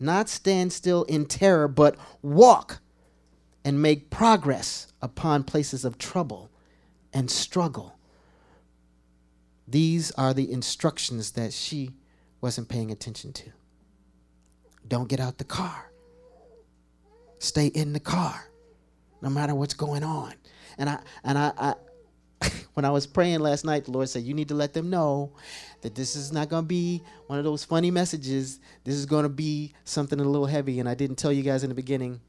not 0.00 0.28
stand 0.28 0.72
still 0.72 1.04
in 1.04 1.26
terror, 1.26 1.68
but 1.68 1.96
walk 2.20 2.80
and 3.64 3.80
make 3.80 4.10
progress 4.10 4.92
upon 5.00 5.44
places 5.44 5.84
of 5.84 5.96
trouble 5.96 6.50
and 7.12 7.30
struggle. 7.30 7.96
These 9.68 10.10
are 10.12 10.34
the 10.34 10.50
instructions 10.50 11.32
that 11.32 11.52
she 11.52 11.92
wasn't 12.40 12.68
paying 12.68 12.90
attention 12.90 13.32
to. 13.34 13.52
Don't 14.86 15.08
get 15.08 15.20
out 15.20 15.38
the 15.38 15.44
car 15.44 15.91
stay 17.42 17.66
in 17.66 17.92
the 17.92 18.00
car 18.00 18.48
no 19.20 19.30
matter 19.30 19.54
what's 19.54 19.74
going 19.74 20.02
on. 20.02 20.34
And 20.78 20.88
I 20.88 20.98
and 21.24 21.38
I, 21.38 21.52
I 21.58 21.74
when 22.74 22.84
I 22.84 22.90
was 22.90 23.06
praying 23.06 23.40
last 23.40 23.64
night, 23.64 23.84
the 23.84 23.90
Lord 23.90 24.08
said, 24.08 24.24
You 24.24 24.34
need 24.34 24.48
to 24.48 24.54
let 24.54 24.72
them 24.72 24.90
know 24.90 25.32
that 25.82 25.94
this 25.94 26.16
is 26.16 26.32
not 26.32 26.48
going 26.48 26.64
to 26.64 26.68
be 26.68 27.02
one 27.26 27.38
of 27.38 27.44
those 27.44 27.64
funny 27.64 27.90
messages. 27.90 28.60
This 28.84 28.94
is 28.94 29.06
going 29.06 29.24
to 29.24 29.28
be 29.28 29.72
something 29.84 30.18
a 30.18 30.24
little 30.24 30.46
heavy. 30.46 30.80
And 30.80 30.88
I 30.88 30.94
didn't 30.94 31.16
tell 31.16 31.32
you 31.32 31.42
guys 31.42 31.62
in 31.62 31.68
the 31.68 31.74
beginning. 31.74 32.20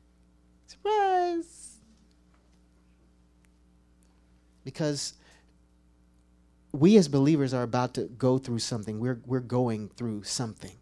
Surprise! 0.68 1.78
Because 4.64 5.14
we 6.72 6.98
as 6.98 7.08
believers 7.08 7.54
are 7.54 7.64
about 7.64 7.94
to 7.96 8.04
go 8.04 8.38
through 8.38 8.60
something. 8.60 9.00
We're, 9.00 9.22
we're 9.26 9.40
going 9.40 9.90
through 9.90 10.24
something. 10.24 10.76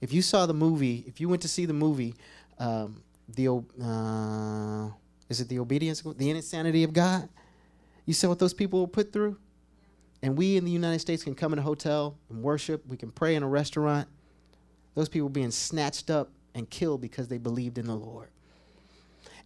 If 0.00 0.12
you 0.12 0.22
saw 0.22 0.46
the 0.46 0.54
movie, 0.54 1.04
if 1.06 1.20
you 1.20 1.28
went 1.28 1.42
to 1.42 1.48
see 1.48 1.66
the 1.66 1.72
movie, 1.74 2.14
um, 2.58 3.02
the 3.28 3.48
uh, 3.48 4.90
is 5.28 5.40
it 5.40 5.48
the 5.48 5.58
obedience, 5.58 6.02
the 6.02 6.30
insanity 6.30 6.84
of 6.84 6.92
God? 6.92 7.28
You 8.06 8.14
saw 8.14 8.28
what 8.28 8.38
those 8.38 8.54
people 8.54 8.80
were 8.80 8.86
put 8.86 9.12
through, 9.12 9.36
and 10.22 10.36
we 10.36 10.56
in 10.56 10.64
the 10.64 10.70
United 10.70 11.00
States 11.00 11.22
can 11.22 11.34
come 11.34 11.52
in 11.52 11.58
a 11.58 11.62
hotel 11.62 12.16
and 12.30 12.42
worship. 12.42 12.86
We 12.86 12.96
can 12.96 13.10
pray 13.10 13.34
in 13.34 13.42
a 13.42 13.48
restaurant. 13.48 14.08
Those 14.94 15.08
people 15.08 15.28
being 15.28 15.50
snatched 15.50 16.10
up 16.10 16.30
and 16.54 16.68
killed 16.68 17.00
because 17.00 17.28
they 17.28 17.38
believed 17.38 17.78
in 17.78 17.86
the 17.86 17.94
Lord. 17.94 18.28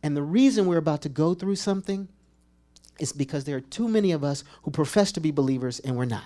And 0.02 0.16
the 0.16 0.22
reason 0.22 0.66
we're 0.66 0.78
about 0.78 1.02
to 1.02 1.08
go 1.08 1.34
through 1.34 1.56
something 1.56 2.08
is 2.98 3.12
because 3.12 3.44
there 3.44 3.56
are 3.56 3.60
too 3.60 3.88
many 3.88 4.12
of 4.12 4.24
us 4.24 4.44
who 4.62 4.70
profess 4.70 5.12
to 5.12 5.20
be 5.20 5.30
believers 5.30 5.80
and 5.80 5.96
we're 5.96 6.04
not. 6.04 6.24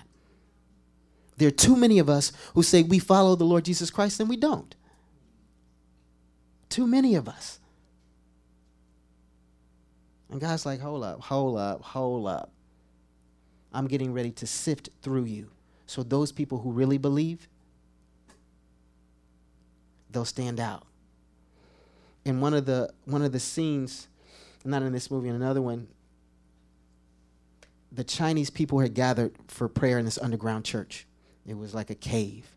There 1.37 1.49
are 1.49 1.53
too 1.53 1.77
many 1.77 1.99
of 1.99 2.09
us 2.09 2.33
who 2.55 2.63
say 2.63 2.83
we 2.83 2.99
follow 2.99 3.37
the 3.37 3.45
Lord 3.45 3.65
Jesus 3.65 3.91
Christ 3.91 4.21
and 4.21 4.29
we 4.29 4.37
don't. 4.37 4.75
Too 6.69 6.87
many 6.87 7.15
of 7.15 7.29
us. 7.29 7.61
And 10.31 10.41
God's 10.41 10.67
like, 10.67 10.81
hold 10.81 11.05
up, 11.05 11.21
hold 11.21 11.57
up, 11.57 11.83
hold 11.83 12.27
up. 12.27 12.51
I'm 13.73 13.87
getting 13.87 14.13
ready 14.13 14.31
to 14.33 14.47
sift 14.47 14.91
through 15.03 15.25
you. 15.25 15.51
So 15.87 16.03
those 16.03 16.33
people 16.33 16.59
who 16.59 16.73
really 16.73 16.99
believe, 16.99 17.49
they'll 20.11 20.25
stand 20.25 20.59
out. 20.59 20.87
In 22.25 22.41
one 22.41 22.55
of 22.55 22.67
the 22.67 22.93
one 23.05 23.23
of 23.23 23.31
the 23.31 23.39
scenes, 23.39 24.09
not 24.65 24.83
in 24.83 24.93
this 24.93 25.11
movie, 25.11 25.29
in 25.29 25.37
another 25.37 25.63
one, 25.63 25.87
the 27.93 28.03
Chinese 28.03 28.51
people 28.51 28.81
had 28.81 28.95
gathered 28.95 29.33
for 29.47 29.69
prayer 29.69 29.99
in 29.99 30.05
this 30.05 30.19
underground 30.19 30.65
church. 30.65 31.07
It 31.47 31.57
was 31.57 31.75
like 31.75 31.89
a 31.91 31.95
cave. 31.95 32.57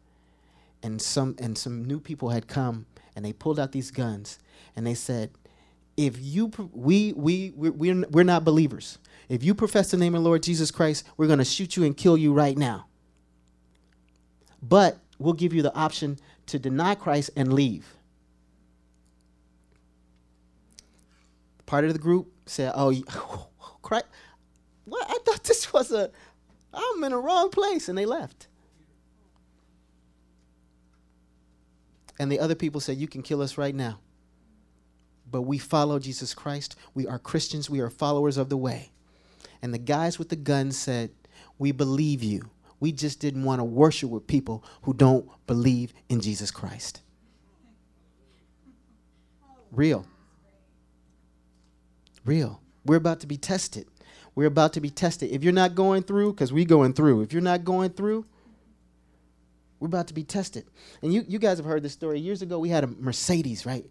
And 0.81 1.01
some 1.01 1.35
and 1.39 1.57
some 1.57 1.85
new 1.85 1.99
people 1.99 2.29
had 2.29 2.47
come 2.47 2.87
and 3.19 3.25
they 3.25 3.33
pulled 3.33 3.59
out 3.59 3.73
these 3.73 3.91
guns 3.91 4.39
and 4.77 4.87
they 4.87 4.93
said, 4.93 5.31
if 5.97 6.17
you 6.17 6.49
we 6.71 7.11
we 7.11 7.51
we're, 7.53 8.05
we're, 8.09 8.23
not 8.23 8.45
believers. 8.45 8.97
If 9.27 9.43
you 9.43 9.53
profess 9.53 9.91
the 9.91 9.97
name 9.97 10.15
of 10.15 10.23
the 10.23 10.25
Lord 10.29 10.41
Jesus 10.41 10.71
Christ, 10.71 11.05
we're 11.17 11.27
going 11.27 11.39
to 11.39 11.43
shoot 11.43 11.75
you 11.75 11.83
and 11.83 11.97
kill 11.97 12.15
you 12.15 12.31
right 12.31 12.57
now. 12.57 12.87
But 14.61 14.99
we'll 15.17 15.33
give 15.33 15.53
you 15.53 15.61
the 15.61 15.75
option 15.75 16.17
to 16.45 16.59
deny 16.59 16.95
Christ 16.95 17.31
and 17.35 17.51
leave. 17.51 17.93
Part 21.65 21.83
of 21.83 21.91
the 21.91 21.99
group 21.99 22.31
said, 22.45 22.71
"Oh, 22.73 22.93
Christ, 23.81 24.05
what? 24.85 25.05
I 25.09 25.17
thought 25.25 25.43
this 25.43 25.73
was 25.73 25.91
a 25.91 26.09
I'm 26.73 27.03
in 27.03 27.11
the 27.11 27.17
wrong 27.17 27.49
place," 27.49 27.89
and 27.89 27.97
they 27.97 28.05
left. 28.05 28.47
And 32.19 32.31
the 32.31 32.39
other 32.39 32.55
people 32.55 32.81
said, 32.81 32.97
You 32.97 33.07
can 33.07 33.23
kill 33.23 33.41
us 33.41 33.57
right 33.57 33.73
now. 33.73 33.99
But 35.31 35.43
we 35.43 35.57
follow 35.57 35.99
Jesus 35.99 36.33
Christ. 36.33 36.75
We 36.93 37.07
are 37.07 37.17
Christians. 37.17 37.69
We 37.69 37.79
are 37.79 37.89
followers 37.89 38.37
of 38.37 38.49
the 38.49 38.57
way. 38.57 38.91
And 39.61 39.73
the 39.73 39.79
guys 39.79 40.19
with 40.19 40.29
the 40.29 40.35
guns 40.35 40.77
said, 40.77 41.11
We 41.57 41.71
believe 41.71 42.21
you. 42.21 42.49
We 42.79 42.91
just 42.91 43.19
didn't 43.19 43.43
want 43.43 43.59
to 43.59 43.65
worship 43.65 44.09
with 44.09 44.27
people 44.27 44.63
who 44.83 44.93
don't 44.93 45.27
believe 45.47 45.93
in 46.07 46.21
Jesus 46.21 46.51
Christ. 46.51 47.01
Real. 49.71 50.05
Real. 52.25 52.61
We're 52.85 52.95
about 52.95 53.19
to 53.21 53.27
be 53.27 53.37
tested. 53.37 53.87
We're 54.35 54.47
about 54.47 54.73
to 54.73 54.81
be 54.81 54.89
tested. 54.89 55.31
If 55.31 55.43
you're 55.43 55.53
not 55.53 55.75
going 55.75 56.03
through, 56.03 56.33
because 56.33 56.53
we're 56.53 56.65
going 56.65 56.93
through, 56.93 57.21
if 57.21 57.33
you're 57.33 57.41
not 57.41 57.65
going 57.65 57.91
through, 57.91 58.25
we're 59.79 59.87
about 59.87 60.07
to 60.07 60.13
be 60.13 60.23
tested. 60.23 60.65
And 61.01 61.13
you, 61.13 61.23
you 61.27 61.39
guys 61.39 61.57
have 61.57 61.65
heard 61.65 61.83
this 61.83 61.93
story. 61.93 62.19
Years 62.19 62.41
ago, 62.41 62.59
we 62.59 62.69
had 62.69 62.83
a 62.83 62.87
Mercedes, 62.87 63.65
right? 63.65 63.85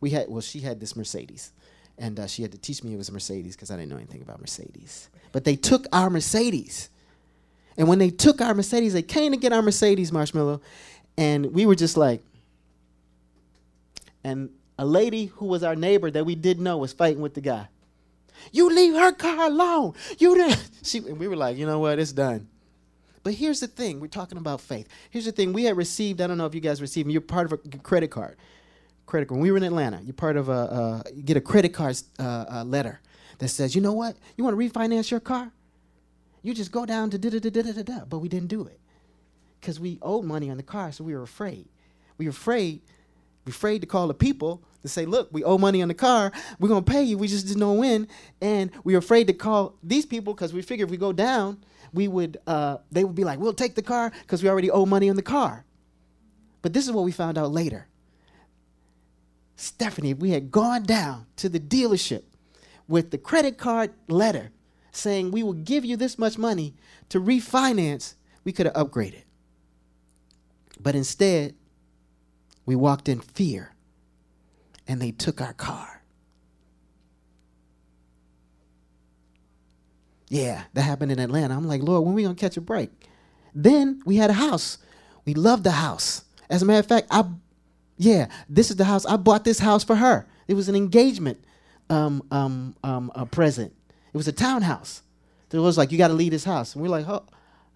We 0.00 0.10
had, 0.10 0.28
well, 0.28 0.40
she 0.40 0.60
had 0.60 0.80
this 0.80 0.96
Mercedes. 0.96 1.52
And 1.98 2.20
uh, 2.20 2.26
she 2.26 2.42
had 2.42 2.52
to 2.52 2.58
teach 2.58 2.82
me 2.84 2.94
it 2.94 2.96
was 2.96 3.08
a 3.08 3.12
Mercedes 3.12 3.56
because 3.56 3.70
I 3.70 3.76
didn't 3.76 3.90
know 3.90 3.96
anything 3.96 4.22
about 4.22 4.40
Mercedes. 4.40 5.08
But 5.32 5.44
they 5.44 5.56
took 5.56 5.86
our 5.92 6.10
Mercedes. 6.10 6.90
And 7.76 7.88
when 7.88 7.98
they 7.98 8.10
took 8.10 8.40
our 8.40 8.54
Mercedes, 8.54 8.92
they 8.92 9.02
came 9.02 9.32
to 9.32 9.38
get 9.38 9.52
our 9.52 9.62
Mercedes, 9.62 10.12
Marshmallow. 10.12 10.60
And 11.18 11.52
we 11.52 11.66
were 11.66 11.74
just 11.74 11.96
like, 11.96 12.22
and 14.24 14.50
a 14.78 14.84
lady 14.84 15.26
who 15.26 15.46
was 15.46 15.62
our 15.62 15.76
neighbor 15.76 16.10
that 16.10 16.24
we 16.24 16.34
didn't 16.34 16.64
know 16.64 16.78
was 16.78 16.92
fighting 16.92 17.22
with 17.22 17.34
the 17.34 17.40
guy. 17.40 17.68
You 18.52 18.68
leave 18.68 18.94
her 18.94 19.12
car 19.12 19.46
alone. 19.46 19.94
You 20.18 20.34
didn't. 20.34 20.70
She, 20.86 20.98
and 20.98 21.18
we 21.18 21.26
were 21.26 21.34
like, 21.34 21.56
you 21.56 21.66
know 21.66 21.80
what? 21.80 21.98
It's 21.98 22.12
done. 22.12 22.46
But 23.26 23.34
here's 23.34 23.58
the 23.58 23.66
thing 23.66 23.98
we're 23.98 24.06
talking 24.06 24.38
about 24.38 24.60
faith. 24.60 24.86
Here's 25.10 25.24
the 25.24 25.32
thing 25.32 25.52
we 25.52 25.64
had 25.64 25.76
received, 25.76 26.20
I 26.20 26.28
don't 26.28 26.38
know 26.38 26.46
if 26.46 26.54
you 26.54 26.60
guys 26.60 26.80
received, 26.80 27.10
you're 27.10 27.20
part 27.20 27.52
of 27.52 27.54
a 27.54 27.78
credit 27.78 28.08
card. 28.12 28.36
Credit 29.04 29.26
card. 29.26 29.38
When 29.38 29.40
we 29.40 29.50
were 29.50 29.56
in 29.56 29.64
Atlanta, 29.64 30.00
you're 30.00 30.14
part 30.14 30.36
of 30.36 30.48
a, 30.48 30.52
uh, 30.52 31.02
you 31.12 31.24
get 31.24 31.36
a 31.36 31.40
credit 31.40 31.70
card 31.70 32.00
uh, 32.20 32.62
letter 32.64 33.00
that 33.38 33.48
says, 33.48 33.74
you 33.74 33.80
know 33.80 33.94
what? 33.94 34.14
You 34.36 34.44
want 34.44 34.56
to 34.56 34.64
refinance 34.64 35.10
your 35.10 35.18
car? 35.18 35.50
You 36.44 36.54
just 36.54 36.70
go 36.70 36.86
down 36.86 37.10
to 37.10 37.18
da 37.18 37.30
da 37.30 37.40
da 37.40 37.50
da 37.50 37.72
da 37.72 37.82
da. 37.82 38.04
But 38.04 38.20
we 38.20 38.28
didn't 38.28 38.46
do 38.46 38.64
it 38.64 38.78
because 39.60 39.80
we 39.80 39.98
owed 40.02 40.24
money 40.24 40.48
on 40.48 40.56
the 40.56 40.62
car, 40.62 40.92
so 40.92 41.02
we 41.02 41.12
were 41.12 41.24
afraid. 41.24 41.68
We 42.18 42.26
were 42.26 42.30
afraid, 42.30 42.80
we 43.44 43.50
afraid 43.50 43.80
to 43.80 43.88
call 43.88 44.06
the 44.06 44.14
people 44.14 44.62
to 44.82 44.88
say, 44.88 45.04
look, 45.04 45.30
we 45.32 45.42
owe 45.42 45.58
money 45.58 45.82
on 45.82 45.88
the 45.88 45.94
car. 45.94 46.30
We're 46.60 46.68
going 46.68 46.84
to 46.84 46.92
pay 46.92 47.02
you. 47.02 47.18
We 47.18 47.26
just 47.26 47.48
didn't 47.48 47.58
know 47.58 47.72
when. 47.72 48.06
And 48.40 48.70
we 48.84 48.92
were 48.92 49.00
afraid 49.00 49.26
to 49.26 49.32
call 49.32 49.74
these 49.82 50.06
people 50.06 50.32
because 50.32 50.52
we 50.52 50.62
figured 50.62 50.86
if 50.86 50.92
we 50.92 50.96
go 50.96 51.12
down, 51.12 51.58
we 51.92 52.08
would 52.08 52.38
uh, 52.46 52.78
they 52.90 53.04
would 53.04 53.14
be 53.14 53.24
like, 53.24 53.38
"We'll 53.38 53.52
take 53.52 53.74
the 53.74 53.82
car 53.82 54.10
because 54.22 54.42
we 54.42 54.48
already 54.48 54.70
owe 54.70 54.86
money 54.86 55.10
on 55.10 55.16
the 55.16 55.22
car." 55.22 55.64
But 56.62 56.72
this 56.72 56.86
is 56.86 56.92
what 56.92 57.04
we 57.04 57.12
found 57.12 57.38
out 57.38 57.52
later. 57.52 57.88
Stephanie, 59.56 60.14
we 60.14 60.30
had 60.30 60.50
gone 60.50 60.82
down 60.82 61.26
to 61.36 61.48
the 61.48 61.60
dealership 61.60 62.22
with 62.88 63.10
the 63.10 63.18
credit 63.18 63.56
card 63.58 63.92
letter 64.08 64.50
saying 64.92 65.30
we 65.30 65.42
will 65.42 65.52
give 65.52 65.84
you 65.84 65.96
this 65.96 66.18
much 66.18 66.38
money 66.38 66.74
to 67.08 67.20
refinance, 67.20 68.14
we 68.44 68.52
could 68.52 68.66
have 68.66 68.74
upgraded. 68.74 69.22
But 70.80 70.94
instead, 70.94 71.54
we 72.64 72.76
walked 72.76 73.08
in 73.08 73.20
fear 73.20 73.74
and 74.86 75.00
they 75.00 75.10
took 75.10 75.40
our 75.40 75.52
car. 75.52 75.95
Yeah, 80.28 80.64
that 80.74 80.82
happened 80.82 81.12
in 81.12 81.18
Atlanta. 81.18 81.54
I'm 81.54 81.68
like, 81.68 81.82
Lord, 81.82 82.04
when 82.04 82.14
we 82.14 82.22
gonna 82.22 82.34
catch 82.34 82.56
a 82.56 82.60
break? 82.60 82.90
Then 83.54 84.02
we 84.04 84.16
had 84.16 84.30
a 84.30 84.34
house. 84.34 84.78
We 85.24 85.34
loved 85.34 85.64
the 85.64 85.72
house. 85.72 86.24
As 86.50 86.62
a 86.62 86.66
matter 86.66 86.80
of 86.80 86.86
fact, 86.86 87.06
I, 87.10 87.24
yeah, 87.96 88.28
this 88.48 88.70
is 88.70 88.76
the 88.76 88.84
house. 88.84 89.06
I 89.06 89.16
bought 89.16 89.44
this 89.44 89.58
house 89.58 89.84
for 89.84 89.96
her. 89.96 90.26
It 90.48 90.54
was 90.54 90.68
an 90.68 90.76
engagement 90.76 91.38
um, 91.90 92.22
um, 92.30 92.74
um, 92.84 93.10
a 93.14 93.26
present. 93.26 93.72
It 94.12 94.16
was 94.16 94.28
a 94.28 94.32
townhouse. 94.32 95.02
So 95.50 95.58
it 95.58 95.62
was 95.62 95.78
like, 95.78 95.92
you 95.92 95.98
got 95.98 96.08
to 96.08 96.14
leave 96.14 96.32
this 96.32 96.44
house. 96.44 96.74
And 96.74 96.82
we're 96.82 96.88
like, 96.88 97.08
oh, 97.08 97.24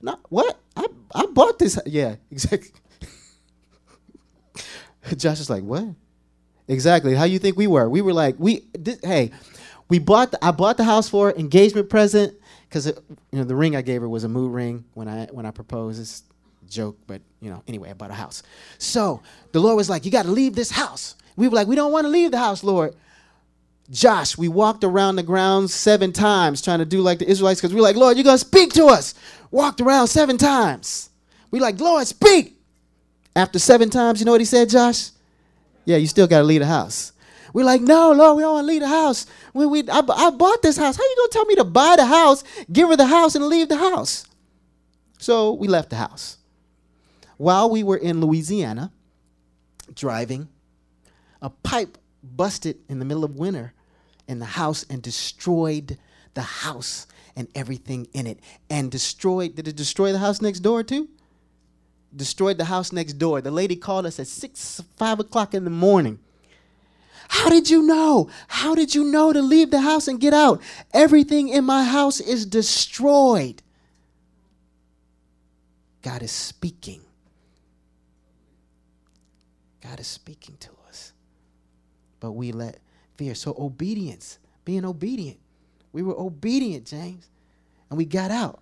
no, 0.03 0.19
what? 0.29 0.59
I, 0.77 0.87
I 1.15 1.27
bought 1.27 1.59
this. 1.59 1.79
Yeah, 1.87 2.17
exactly. 2.31 2.71
Josh 5.17 5.41
is 5.41 5.51
like, 5.51 5.63
what? 5.63 5.85
Exactly. 6.69 7.15
How 7.15 7.25
you 7.25 7.39
think 7.39 7.57
we 7.57 7.67
were? 7.67 7.89
We 7.89 8.01
were 8.01 8.13
like, 8.13 8.37
we, 8.39 8.65
this, 8.73 8.99
hey, 9.03 9.33
we 9.91 9.99
bought. 9.99 10.31
The, 10.31 10.45
I 10.45 10.53
bought 10.53 10.79
the 10.79 10.85
house 10.85 11.09
for 11.09 11.33
engagement 11.33 11.91
present 11.91 12.35
because 12.69 12.87
you 12.87 12.95
know 13.33 13.45
the 13.45 13.57
ring 13.57 13.77
I 13.77 13.83
gave 13.83 14.01
her 14.01 14.09
was 14.09 14.25
a 14.25 14.29
mood 14.29 14.53
ring 14.53 14.85
when 14.95 15.09
I 15.09 15.27
when 15.27 15.45
I 15.45 15.51
proposed. 15.51 16.01
It's 16.01 16.23
joke, 16.69 16.97
but 17.07 17.21
you 17.41 17.51
know 17.51 17.63
anyway, 17.69 17.91
I 17.91 17.93
bought 17.93 18.11
a 18.11 18.15
house. 18.15 18.43
So 18.79 19.21
the 19.53 19.61
Lord 19.61 19.77
was 19.77 19.91
like, 19.91 20.07
"You 20.07 20.11
got 20.11 20.25
to 20.25 20.31
leave 20.31 20.55
this 20.55 20.71
house." 20.71 21.17
We 21.37 21.49
were 21.49 21.55
like, 21.55 21.67
"We 21.69 21.77
don't 21.77 21.93
want 21.93 22.07
to 22.07 22.09
leave 22.09 22.31
the 22.31 22.39
house, 22.39 22.65
Lord." 22.65 22.95
Josh, 23.91 24.39
we 24.39 24.47
walked 24.47 24.85
around 24.85 25.17
the 25.17 25.23
grounds 25.25 25.75
seven 25.75 26.13
times 26.13 26.63
trying 26.63 26.79
to 26.79 26.85
do 26.85 27.01
like 27.01 27.19
the 27.19 27.29
Israelites 27.29 27.61
because 27.61 27.75
we 27.75 27.81
are 27.81 27.83
like, 27.83 27.97
Lord, 27.97 28.17
you're 28.17 28.25
gonna 28.25 28.39
speak 28.39 28.73
to 28.75 28.87
us. 28.87 29.15
Walked 29.51 29.81
around 29.81 30.07
seven 30.07 30.39
times. 30.39 31.11
We 31.51 31.59
like, 31.59 31.81
Lord, 31.81 32.07
speak. 32.07 32.57
After 33.35 33.59
seven 33.59 33.91
times, 33.91 34.21
you 34.21 34.27
know 34.27 34.33
what 34.33 34.41
he 34.41 34.45
said, 34.45 34.69
Josh? 34.69 35.11
Yeah, 35.85 35.97
you 35.97 36.07
still 36.07 36.29
gotta 36.29 36.45
leave 36.45 36.61
the 36.61 36.67
house. 36.67 37.13
We're 37.53 37.65
like, 37.65 37.81
no, 37.81 38.13
Lord, 38.13 38.37
we 38.37 38.43
don't 38.43 38.55
want 38.55 38.65
to 38.65 38.69
leave 38.69 38.83
the 38.83 38.89
house. 38.89 39.27
We, 39.55 39.67
we, 39.67 39.89
I, 39.89 39.99
I 39.99 40.31
bought 40.31 40.63
this 40.63 40.77
house. 40.77 40.97
How 40.97 41.03
you 41.03 41.17
going 41.17 41.29
to 41.29 41.33
tell 41.33 41.45
me 41.47 41.55
to 41.57 41.65
buy 41.65 41.97
the 41.97 42.07
house, 42.07 42.45
give 42.73 42.89
her 42.89 42.97
the 42.97 43.07
house, 43.07 43.35
and 43.35 43.47
leave 43.47 43.69
the 43.69 43.77
house? 43.77 44.27
So 45.19 45.53
we 45.53 45.69
left 45.69 45.91
the 45.91 45.97
house. 45.97 46.39
While 47.37 47.71
we 47.71 47.83
were 47.83 47.97
in 47.97 48.21
Louisiana 48.21 48.93
driving, 49.95 50.49
a 51.43 51.51
pipe 51.51 51.99
busted 52.23 52.79
in 52.89 52.99
the 52.99 53.05
middle 53.05 53.25
of 53.25 53.37
winter 53.37 53.73
in 54.29 54.39
the 54.39 54.45
house 54.45 54.85
and 54.89 55.03
destroyed 55.03 55.99
the 56.35 56.43
house 56.43 57.07
and 57.35 57.49
everything 57.55 58.07
in 58.13 58.27
it. 58.27 58.41
And 58.69 58.91
destroyed, 58.91 59.57
did 59.57 59.67
it 59.67 59.77
destroy 59.77 60.13
the 60.13 60.19
house 60.19 60.41
next 60.41 60.61
door 60.61 60.83
too? 60.83 61.09
Destroyed 62.15 62.59
the 62.59 62.67
house 62.67 62.93
next 62.93 63.15
door. 63.15 63.41
The 63.41 63.51
lady 63.51 63.77
called 63.77 64.07
us 64.07 64.21
at 64.21 64.27
six, 64.27 64.83
five 64.97 65.19
o'clock 65.19 65.55
in 65.55 65.65
the 65.65 65.71
morning 65.71 66.19
how 67.31 67.49
did 67.49 67.71
you 67.71 67.83
know? 67.83 68.29
How 68.49 68.75
did 68.75 68.93
you 68.93 69.05
know 69.05 69.33
to 69.33 69.41
leave 69.41 69.71
the 69.71 69.81
house 69.81 70.09
and 70.09 70.19
get 70.19 70.35
out? 70.35 70.61
Everything 70.93 71.49
in 71.49 71.65
my 71.65 71.85
house 71.85 72.19
is 72.19 72.45
destroyed. 72.45 73.63
God 76.03 76.25
is 76.25 76.33
speaking. 76.33 77.01
God 79.81 80.01
is 80.01 80.09
speaking 80.09 80.57
to 80.59 80.71
us. 80.89 81.13
But 82.19 82.33
we 82.33 82.51
let 82.51 82.81
fear. 83.17 83.37
So, 83.37 83.55
obedience, 83.57 84.41
being 84.65 84.85
obedient. 84.85 85.39
We 85.93 86.03
were 86.03 86.19
obedient, 86.19 86.87
James. 86.87 87.31
And 87.91 87.97
we 87.97 88.07
got 88.07 88.33
out. 88.33 88.59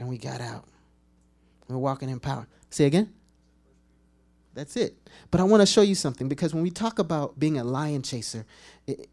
And 0.00 0.08
we 0.08 0.18
got 0.18 0.40
out. 0.40 0.64
We're 1.68 1.78
walking 1.78 2.10
in 2.10 2.18
power. 2.18 2.48
Say 2.70 2.86
again? 2.86 3.12
That's 4.54 4.76
it. 4.76 4.96
But 5.30 5.40
I 5.40 5.44
want 5.44 5.60
to 5.62 5.66
show 5.66 5.82
you 5.82 5.94
something 5.94 6.28
because 6.28 6.54
when 6.54 6.62
we 6.62 6.70
talk 6.70 6.98
about 6.98 7.38
being 7.38 7.58
a 7.58 7.64
lion 7.64 8.02
chaser, 8.02 8.44
it, 8.86 9.08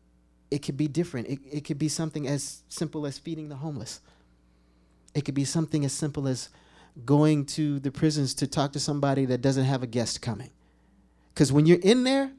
it 0.52 0.60
could 0.60 0.78
be 0.78 0.88
different. 0.88 1.28
It, 1.28 1.39
it 1.49 1.65
could 1.65 1.80
be 1.80 1.89
something 1.89 2.28
as 2.28 2.63
simple 2.69 3.06
as 3.06 3.17
feeding 3.17 3.49
the 3.49 3.56
homeless. 3.56 4.02
It 5.13 5.25
could 5.25 5.36
be 5.36 5.45
something 5.45 5.86
as 5.86 5.93
simple 5.93 6.28
as 6.28 6.49
going 7.06 7.45
to 7.45 7.80
the 7.80 7.91
prisons 7.91 8.34
to 8.36 8.47
talk 8.47 8.73
to 8.73 8.80
somebody 8.80 9.25
that 9.25 9.41
doesn't 9.41 9.65
have 9.65 9.84
a 9.84 9.88
guest 9.88 10.21
coming. 10.21 10.49
Because 11.34 11.52
when 11.52 11.65
you're 11.65 11.80
in 11.80 12.04
there 12.04 12.32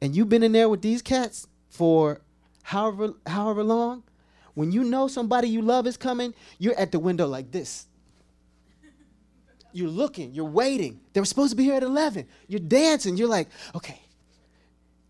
and 0.00 0.16
you've 0.16 0.28
been 0.28 0.42
in 0.42 0.52
there 0.52 0.68
with 0.68 0.82
these 0.82 1.02
cats 1.02 1.46
for 1.68 2.20
however 2.64 3.14
however 3.26 3.62
long, 3.62 4.02
when 4.54 4.72
you 4.72 4.82
know 4.82 5.06
somebody 5.06 5.48
you 5.48 5.62
love 5.62 5.86
is 5.86 5.96
coming, 5.96 6.34
you're 6.58 6.78
at 6.78 6.90
the 6.90 6.98
window 6.98 7.26
like 7.26 7.52
this. 7.52 7.86
You're 9.76 9.90
looking, 9.90 10.32
you're 10.32 10.46
waiting. 10.46 11.00
They 11.12 11.20
were 11.20 11.26
supposed 11.26 11.50
to 11.50 11.56
be 11.56 11.64
here 11.64 11.74
at 11.74 11.82
11. 11.82 12.26
You're 12.48 12.60
dancing. 12.60 13.18
You're 13.18 13.28
like, 13.28 13.48
okay. 13.74 14.00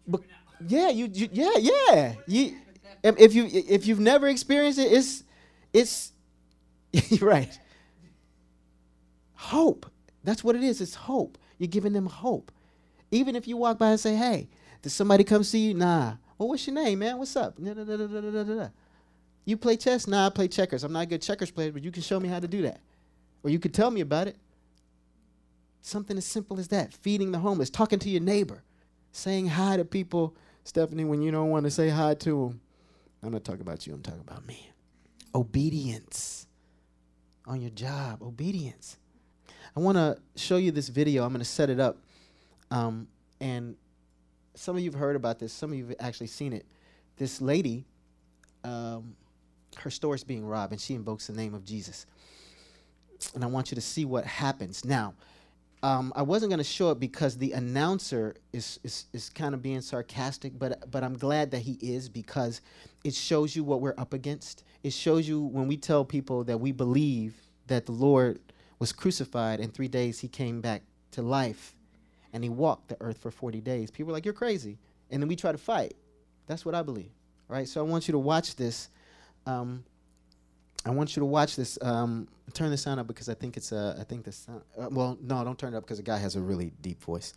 But 0.09 0.23
yeah, 0.67 0.89
you, 0.89 1.09
you 1.13 1.29
yeah, 1.31 1.53
yeah. 1.57 2.15
You, 2.27 2.57
if 3.05 3.33
you 3.33 3.49
if 3.53 3.87
you've 3.87 4.01
never 4.01 4.27
experienced 4.27 4.81
it, 4.81 4.91
it's 4.93 5.23
it's 5.73 6.13
right. 7.21 7.57
Hope. 9.35 9.87
That's 10.25 10.43
what 10.43 10.57
it 10.57 10.65
is. 10.65 10.81
It's 10.81 10.97
hope. 10.97 11.39
You're 11.59 11.69
giving 11.69 11.93
them 11.93 12.07
hope. 12.07 12.51
Even 13.13 13.37
if 13.37 13.47
you 13.47 13.57
walk 13.57 13.79
by 13.79 13.91
and 13.91 14.01
say, 14.01 14.17
"Hey, 14.17 14.49
did 14.83 14.91
somebody 14.91 15.23
come 15.23 15.45
see 15.45 15.69
you?" 15.69 15.75
Nah. 15.75 16.15
Well, 16.39 16.49
what's 16.49 16.67
your 16.67 16.75
name, 16.75 16.99
man? 16.99 17.19
What's 17.19 17.37
up? 17.37 17.55
You 19.45 19.57
play 19.57 19.77
chess? 19.77 20.09
Nah, 20.09 20.27
I 20.27 20.31
play 20.31 20.49
checkers. 20.49 20.83
I'm 20.83 20.93
not 20.93 21.05
a 21.05 21.07
good 21.07 21.23
checkers 21.23 21.53
player, 21.53 21.71
but 21.71 21.85
you 21.85 21.93
can 21.93 22.03
show 22.03 22.19
me 22.19 22.29
how 22.29 22.41
to 22.41 22.49
do 22.49 22.63
that. 22.63 22.81
Or 23.45 23.51
you 23.51 23.61
could 23.61 23.73
tell 23.73 23.93
me 23.93 24.01
about 24.01 24.27
it. 24.27 24.37
Something 25.87 26.19
as 26.19 26.25
simple 26.25 26.59
as 26.59 26.67
that. 26.69 26.93
Feeding 26.93 27.31
the 27.31 27.39
homeless, 27.39 27.71
talking 27.71 28.01
to 28.01 28.11
your 28.11 28.21
neighbor, 28.21 28.65
saying 29.13 29.47
hi 29.47 29.77
to 29.77 29.85
people. 29.85 30.35
Stephanie, 30.65 31.05
when 31.05 31.23
you 31.23 31.31
don't 31.31 31.51
want 31.51 31.63
to 31.63 31.71
say 31.71 31.91
hi 31.91 32.15
to 32.15 32.49
them, 32.49 32.61
I'm 33.23 33.33
not 33.33 33.45
talking 33.45 33.61
about 33.61 33.87
you, 33.87 33.95
I'm 33.95 34.03
talking 34.03 34.21
about 34.21 34.45
me. 34.45 34.69
Obedience 35.33 36.49
on 37.47 37.61
your 37.61 37.71
job, 37.71 38.21
obedience. 38.21 38.99
I 39.77 39.81
want 39.81 39.97
to 39.97 40.19
show 40.35 40.57
you 40.57 40.73
this 40.73 40.89
video. 40.89 41.23
I'm 41.23 41.31
going 41.31 41.39
to 41.39 41.45
set 41.45 41.71
it 41.71 41.79
up. 41.79 41.99
Um, 42.73 43.07
and 43.41 43.77
some 44.57 44.75
of 44.75 44.83
you 44.83 44.91
have 44.91 44.99
heard 44.99 45.15
about 45.15 45.39
this, 45.39 45.53
some 45.53 45.71
of 45.71 45.79
you 45.79 45.87
have 45.87 45.97
actually 46.01 46.27
seen 46.27 46.53
it. 46.53 46.67
This 47.17 47.41
lady, 47.41 47.85
um, 48.65 49.15
her 49.77 49.91
store 49.91 50.17
is 50.17 50.25
being 50.25 50.45
robbed, 50.45 50.73
and 50.73 50.81
she 50.81 50.95
invokes 50.95 51.29
the 51.29 51.33
name 51.33 51.55
of 51.55 51.65
Jesus. 51.65 52.07
And 53.37 53.45
I 53.45 53.47
want 53.47 53.71
you 53.71 53.77
to 53.77 53.81
see 53.81 54.05
what 54.05 54.25
happens. 54.25 54.85
Now, 54.85 55.15
um, 55.87 56.13
I 56.17 56.23
wasn't 56.23 56.51
going 56.51 56.59
to 56.59 56.65
show 56.65 56.91
it 56.91 56.99
because 56.99 57.39
the 57.39 57.53
announcer 57.53 58.35
is, 58.53 58.81
is, 58.83 59.05
is 59.13 59.29
kind 59.29 59.55
of 59.55 59.63
being 59.63 59.81
sarcastic, 59.81 60.59
but, 60.59 60.91
but 60.91 61.05
I'm 61.05 61.17
glad 61.17 61.53
that 61.53 61.61
he 61.61 61.79
is 61.81 62.09
because 62.09 62.61
it 63.05 63.15
shows 63.15 63.55
you 63.55 63.63
what 63.63 63.81
we're 63.81 63.95
up 63.97 64.13
against. 64.13 64.65
It 64.83 64.93
shows 64.93 65.29
you 65.29 65.41
when 65.41 65.69
we 65.69 65.77
tell 65.77 66.05
people 66.05 66.43
that 66.43 66.59
we 66.59 66.73
believe 66.73 67.35
that 67.69 67.87
the 67.87 67.93
Lord 67.93 68.41
was 68.81 68.91
crucified 68.93 69.61
and 69.61 69.73
three 69.73 69.87
days 69.87 70.19
he 70.19 70.27
came 70.27 70.61
back 70.61 70.83
to 71.13 71.23
life 71.23 71.77
and 72.33 72.43
he 72.43 72.51
walked 72.51 72.89
the 72.89 72.97
earth 73.01 73.19
for 73.19 73.31
40 73.31 73.61
days. 73.61 73.89
People 73.89 74.11
are 74.11 74.15
like, 74.15 74.25
You're 74.25 74.35
crazy. 74.35 74.79
And 75.13 75.23
then 75.23 75.29
we 75.29 75.37
try 75.37 75.53
to 75.53 75.59
fight. 75.59 75.95
That's 76.49 76.65
what 76.65 76.75
I 76.75 76.83
believe. 76.83 77.13
Right? 77.47 77.69
So 77.69 77.81
I 77.81 77.85
want 77.85 78.09
you 78.09 78.13
to 78.13 78.19
watch 78.19 78.57
this. 78.57 78.89
Um, 79.47 79.85
I 80.87 80.91
want 80.91 81.17
you 81.17 81.21
to 81.21 81.27
watch 81.27 81.57
this. 81.57 81.79
Um, 81.83 82.29
turn 82.55 82.71
the 82.71 82.77
sound 82.77 83.01
up 83.01 83.09
because 83.09 83.29
I 83.29 83.35
think 83.35 83.57
it's 83.57 83.73
uh, 83.73 83.97
I 84.01 84.05
think 84.05 84.25
the 84.25 84.31
sound. 84.31 84.63
Uh, 84.79 84.89
well, 84.89 85.19
no, 85.21 85.43
don't 85.43 85.59
turn 85.59 85.75
it 85.75 85.77
up 85.77 85.83
because 85.83 85.97
the 85.97 86.05
guy 86.05 86.17
has 86.17 86.37
a 86.37 86.41
really 86.41 86.73
deep 86.81 87.03
voice. 87.03 87.35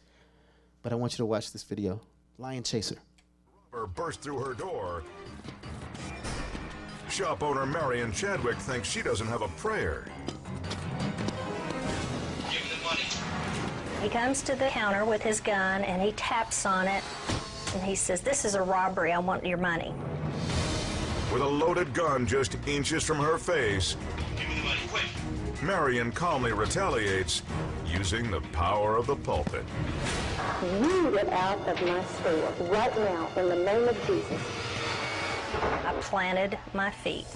But 0.84 0.94
I 0.94 0.96
want 0.96 1.14
you 1.14 1.18
to 1.18 1.26
watch 1.26 1.52
this 1.52 1.64
video. 1.64 2.00
Lion 2.38 2.64
Chaser. 2.64 2.98
Or 3.72 3.88
burst 3.88 4.22
through 4.22 4.38
her 4.38 4.54
door. 4.54 5.04
Shop 7.10 7.42
owner 7.42 7.66
Marion 7.66 8.12
Chadwick 8.12 8.58
thinks 8.58 8.88
she 8.88 9.02
doesn't 9.02 9.28
have 9.28 9.42
a 9.42 9.48
prayer. 9.50 10.06
He 14.02 14.10
comes 14.10 14.44
to 14.44 14.56
the 14.56 14.68
counter 14.68 15.06
with 15.06 15.24
his 15.24 15.42
gun 15.42 15.84
and 15.84 16.02
he 16.02 16.12
taps 16.14 16.68
on 16.68 16.88
it 16.88 17.04
and 17.74 17.84
he 17.84 17.96
says, 17.96 18.22
This 18.22 18.46
is 18.46 18.54
a 18.54 18.62
robbery. 18.62 19.12
I 19.12 19.20
want 19.20 19.44
your 19.44 19.58
money. 19.58 19.94
With 21.32 21.44
a 21.44 21.48
loaded 21.48 21.94
gun 21.94 22.26
just 22.26 22.58
inches 22.68 23.04
from 23.04 23.18
her 23.18 23.38
face, 23.38 23.96
Marion 25.62 26.12
calmly 26.12 26.54
retaliates 26.54 27.44
using 27.86 28.32
the 28.32 28.42
power 28.52 28.98
of 28.98 29.06
the 29.06 29.16
pulpit. 29.16 29.64
You 30.64 31.12
get 31.12 31.30
out 31.30 31.60
of 31.68 31.80
my 31.86 32.04
store 32.04 32.72
right 32.72 32.98
now 32.98 33.30
in 33.38 33.48
the 33.48 33.56
name 33.56 33.88
of 33.88 33.96
Jesus. 34.08 34.42
I 35.86 35.94
planted 36.02 36.58
my 36.74 36.90
feet, 36.90 37.28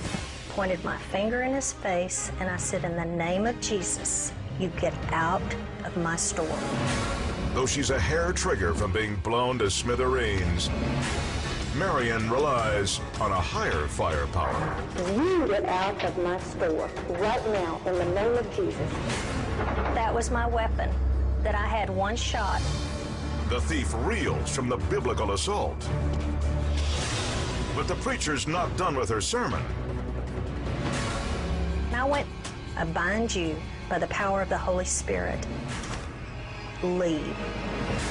pointed 0.50 0.84
my 0.84 0.98
finger 0.98 1.44
in 1.44 1.54
his 1.54 1.74
face, 1.74 2.32
and 2.40 2.50
I 2.50 2.58
said, 2.58 2.86
In 2.86 2.96
the 2.96 3.06
name 3.06 3.46
of 3.46 3.62
Jesus, 3.62 4.34
you 4.60 4.70
get 4.80 4.96
out 5.12 5.44
of 5.86 5.96
my 5.98 6.16
store. 6.16 6.60
Though 7.54 7.68
she's 7.68 7.92
a 7.92 8.00
hair 8.00 8.34
trigger 8.34 8.74
from 8.74 8.92
being 8.92 9.18
blown 9.18 9.60
to 9.60 9.70
smithereens, 9.70 10.72
Marion 11.76 12.30
relies 12.30 13.00
on 13.20 13.32
a 13.32 13.42
higher 13.42 13.88
firepower. 13.88 14.76
You 15.16 15.48
get 15.48 15.66
out 15.66 16.04
of 16.04 16.16
my 16.20 16.40
store 16.40 16.88
right 17.10 17.44
now 17.48 17.82
in 17.88 17.96
the 17.96 18.06
name 18.06 18.34
of 18.34 18.56
Jesus. 18.56 18.92
That 19.96 20.14
was 20.14 20.30
my 20.30 20.46
weapon, 20.46 20.92
that 21.42 21.56
I 21.56 21.66
had 21.66 21.90
one 21.90 22.16
shot. 22.16 22.62
The 23.50 23.60
thief 23.62 23.92
reels 24.02 24.56
from 24.56 24.70
the 24.70 24.78
biblical 24.78 25.32
assault. 25.32 25.90
But 27.76 27.88
the 27.88 27.96
preacher's 27.96 28.48
not 28.48 28.76
done 28.78 28.96
with 28.96 29.10
her 29.10 29.22
sermon. 29.22 29.64
And 31.88 31.96
I 31.96 32.04
went, 32.04 32.28
I 32.78 32.86
bind 32.86 33.34
you 33.34 33.56
by 33.90 33.98
the 33.98 34.08
power 34.08 34.44
of 34.44 34.50
the 34.50 34.58
Holy 34.58 34.86
Spirit. 34.86 35.44
Leave. 36.84 37.36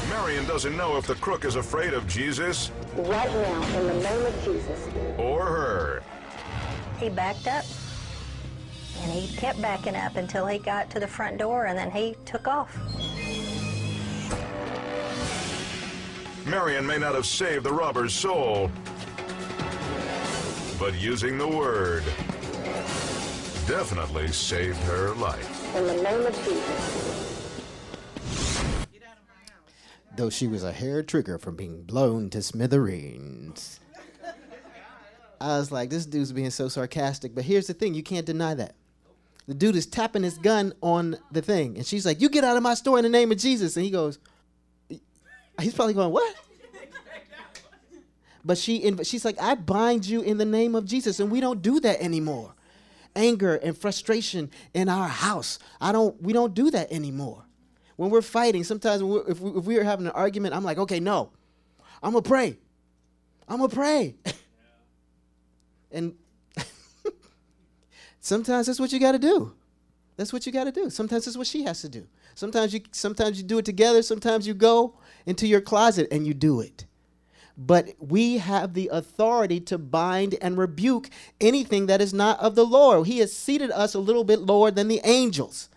Marion 0.09 0.46
doesn't 0.46 0.77
know 0.77 0.96
if 0.96 1.07
the 1.07 1.14
crook 1.16 1.44
is 1.44 1.55
afraid 1.55 1.94
of 1.94 2.09
Jesus 2.09 2.72
Right 2.96 3.33
now 3.33 3.78
in 3.78 3.87
the 3.87 3.94
name 3.94 4.26
of 4.26 4.44
Jesus. 4.44 4.88
or 5.16 5.46
her. 5.46 6.02
He 6.98 7.09
backed 7.09 7.46
up. 7.46 7.64
And 9.00 9.11
he 9.11 9.35
kept 9.37 9.61
backing 9.62 9.96
up 9.96 10.16
until 10.16 10.46
he 10.46 10.59
got 10.59 10.90
to 10.90 11.00
the 11.00 11.09
front 11.09 11.38
door 11.38 11.66
and 11.66 11.76
then 11.76 11.90
he 11.90 12.14
took 12.24 12.46
off. 12.46 12.76
Marion 16.46 16.87
may 16.87 16.98
not 16.98 17.14
have 17.14 17.26
saved 17.26 17.64
the 17.64 17.72
robber's 17.72 18.12
soul, 18.12 18.70
but 20.78 20.94
using 20.94 21.38
the 21.38 21.48
word 21.48 22.05
definitely 23.66 24.28
saved 24.28 24.78
her 24.81 25.14
life. 25.14 25.76
In 25.76 25.87
the 25.87 26.02
name 26.02 26.26
of 26.26 26.35
Jesus. 26.44 27.32
Though 30.16 30.31
she 30.31 30.46
was 30.46 30.62
a 30.62 30.72
hair 30.72 31.03
trigger 31.03 31.38
from 31.38 31.57
being 31.57 31.83
blown 31.83 32.29
to 32.31 32.42
smithereens. 32.42 33.81
I 35.40 35.59
was 35.59 35.72
like, 35.72 35.90
this 35.90 36.07
dude's 36.07 36.33
being 36.33 36.51
so 36.51 36.68
sarcastic. 36.68 37.35
But 37.35 37.44
here's 37.44 37.66
the 37.66 37.75
thing 37.75 37.94
you 37.94 38.03
can't 38.03 38.27
deny 38.27 38.55
that. 38.55 38.75
The 39.48 39.55
dude 39.55 39.75
is 39.75 39.87
tapping 39.87 40.22
his 40.22 40.38
gun 40.38 40.72
on 40.83 41.18
the 41.33 41.42
thing. 41.42 41.77
And 41.77 41.85
she's 41.85 42.07
like, 42.07 42.20
You 42.20 42.29
get 42.29 42.44
out 42.44 42.57
of 42.57 42.62
my 42.62 42.75
store 42.75 42.98
in 42.98 43.03
the 43.03 43.09
name 43.09 43.33
of 43.33 43.38
Jesus. 43.38 43.77
And 43.77 43.85
he 43.85 43.90
goes, 43.90 44.18
He's 45.61 45.75
probably 45.75 45.94
going, 45.94 46.12
What? 46.12 46.37
But 48.44 48.59
she, 48.59 48.96
she's 49.05 49.25
like, 49.25 49.40
I 49.40 49.55
bind 49.55 50.05
you 50.05 50.20
in 50.22 50.38
the 50.38 50.44
name 50.44 50.75
of 50.75 50.85
Jesus. 50.85 51.20
And 51.20 51.31
we 51.31 51.40
don't 51.40 51.62
do 51.62 51.81
that 51.81 52.01
anymore. 52.01 52.55
Anger 53.14 53.57
and 53.57 53.77
frustration 53.77 54.51
in 54.75 54.88
our 54.88 55.09
house. 55.09 55.59
I 55.81 55.92
don't, 55.92 56.20
we 56.20 56.33
don't 56.33 56.55
do 56.55 56.70
that 56.70 56.90
anymore. 56.90 57.44
When 57.96 58.11
we're 58.11 58.22
fighting, 58.22 58.64
sometimes 58.64 59.02
we're, 59.02 59.28
if, 59.28 59.40
we, 59.40 59.59
if 59.59 59.64
we 59.64 59.76
are 59.78 59.85
having 59.85 60.07
an 60.07 60.12
argument, 60.12 60.55
I'm 60.55 60.64
like, 60.64 60.78
okay, 60.78 61.00
no, 61.00 61.31
I'm 62.02 62.12
going 62.12 62.24
to 62.24 62.28
pray. 62.28 62.59
I'm 63.48 63.59
going 63.59 63.70
to 63.70 63.76
pray. 63.76 64.14
and 65.92 66.14
sometimes 68.20 68.66
that's 68.66 68.81
what 68.81 68.92
you 68.92 69.00
got 69.00 69.12
to 69.12 69.18
do. 69.18 69.55
That's 70.16 70.33
what 70.33 70.46
you 70.46 70.52
got 70.52 70.64
to 70.64 70.72
do. 70.72 70.90
Sometimes 70.90 71.24
that's 71.24 71.37
what 71.37 71.46
she 71.46 71.64
has 71.64 71.81
to 71.83 71.88
do. 71.88 72.07
Sometimes 72.35 72.72
you 72.72 72.81
sometimes 72.92 73.38
you 73.38 73.44
do 73.44 73.59
it 73.59 73.64
together, 73.64 74.02
sometimes 74.02 74.46
you 74.46 74.55
go 74.55 74.94
into 75.26 75.46
your 75.46 75.61
closet 75.61 76.09
and 76.11 76.26
you 76.26 76.35
do 76.35 76.61
it. 76.61 76.87
But 77.57 77.94
we 77.98 78.38
have 78.38 78.72
the 78.72 78.88
authority 78.92 79.61
to 79.61 79.78
bind 79.78 80.37
and 80.40 80.57
rebuke 80.57 81.11
anything 81.40 81.87
that 81.87 82.00
is 82.00 82.14
not 82.14 82.40
of 82.40 82.55
the 82.55 82.64
Lord. 82.64 83.07
He 83.07 83.18
has 83.18 83.33
seated 83.33 83.70
us 83.70 83.94
a 83.94 83.98
little 83.98 84.24
bit 84.24 84.40
lower 84.40 84.70
than 84.70 84.88
the 84.88 85.00
angels. 85.05 85.68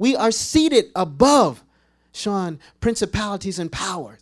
We 0.00 0.16
are 0.16 0.30
seated 0.30 0.86
above, 0.96 1.62
Sean, 2.10 2.58
principalities 2.80 3.58
and 3.58 3.70
powers. 3.70 4.18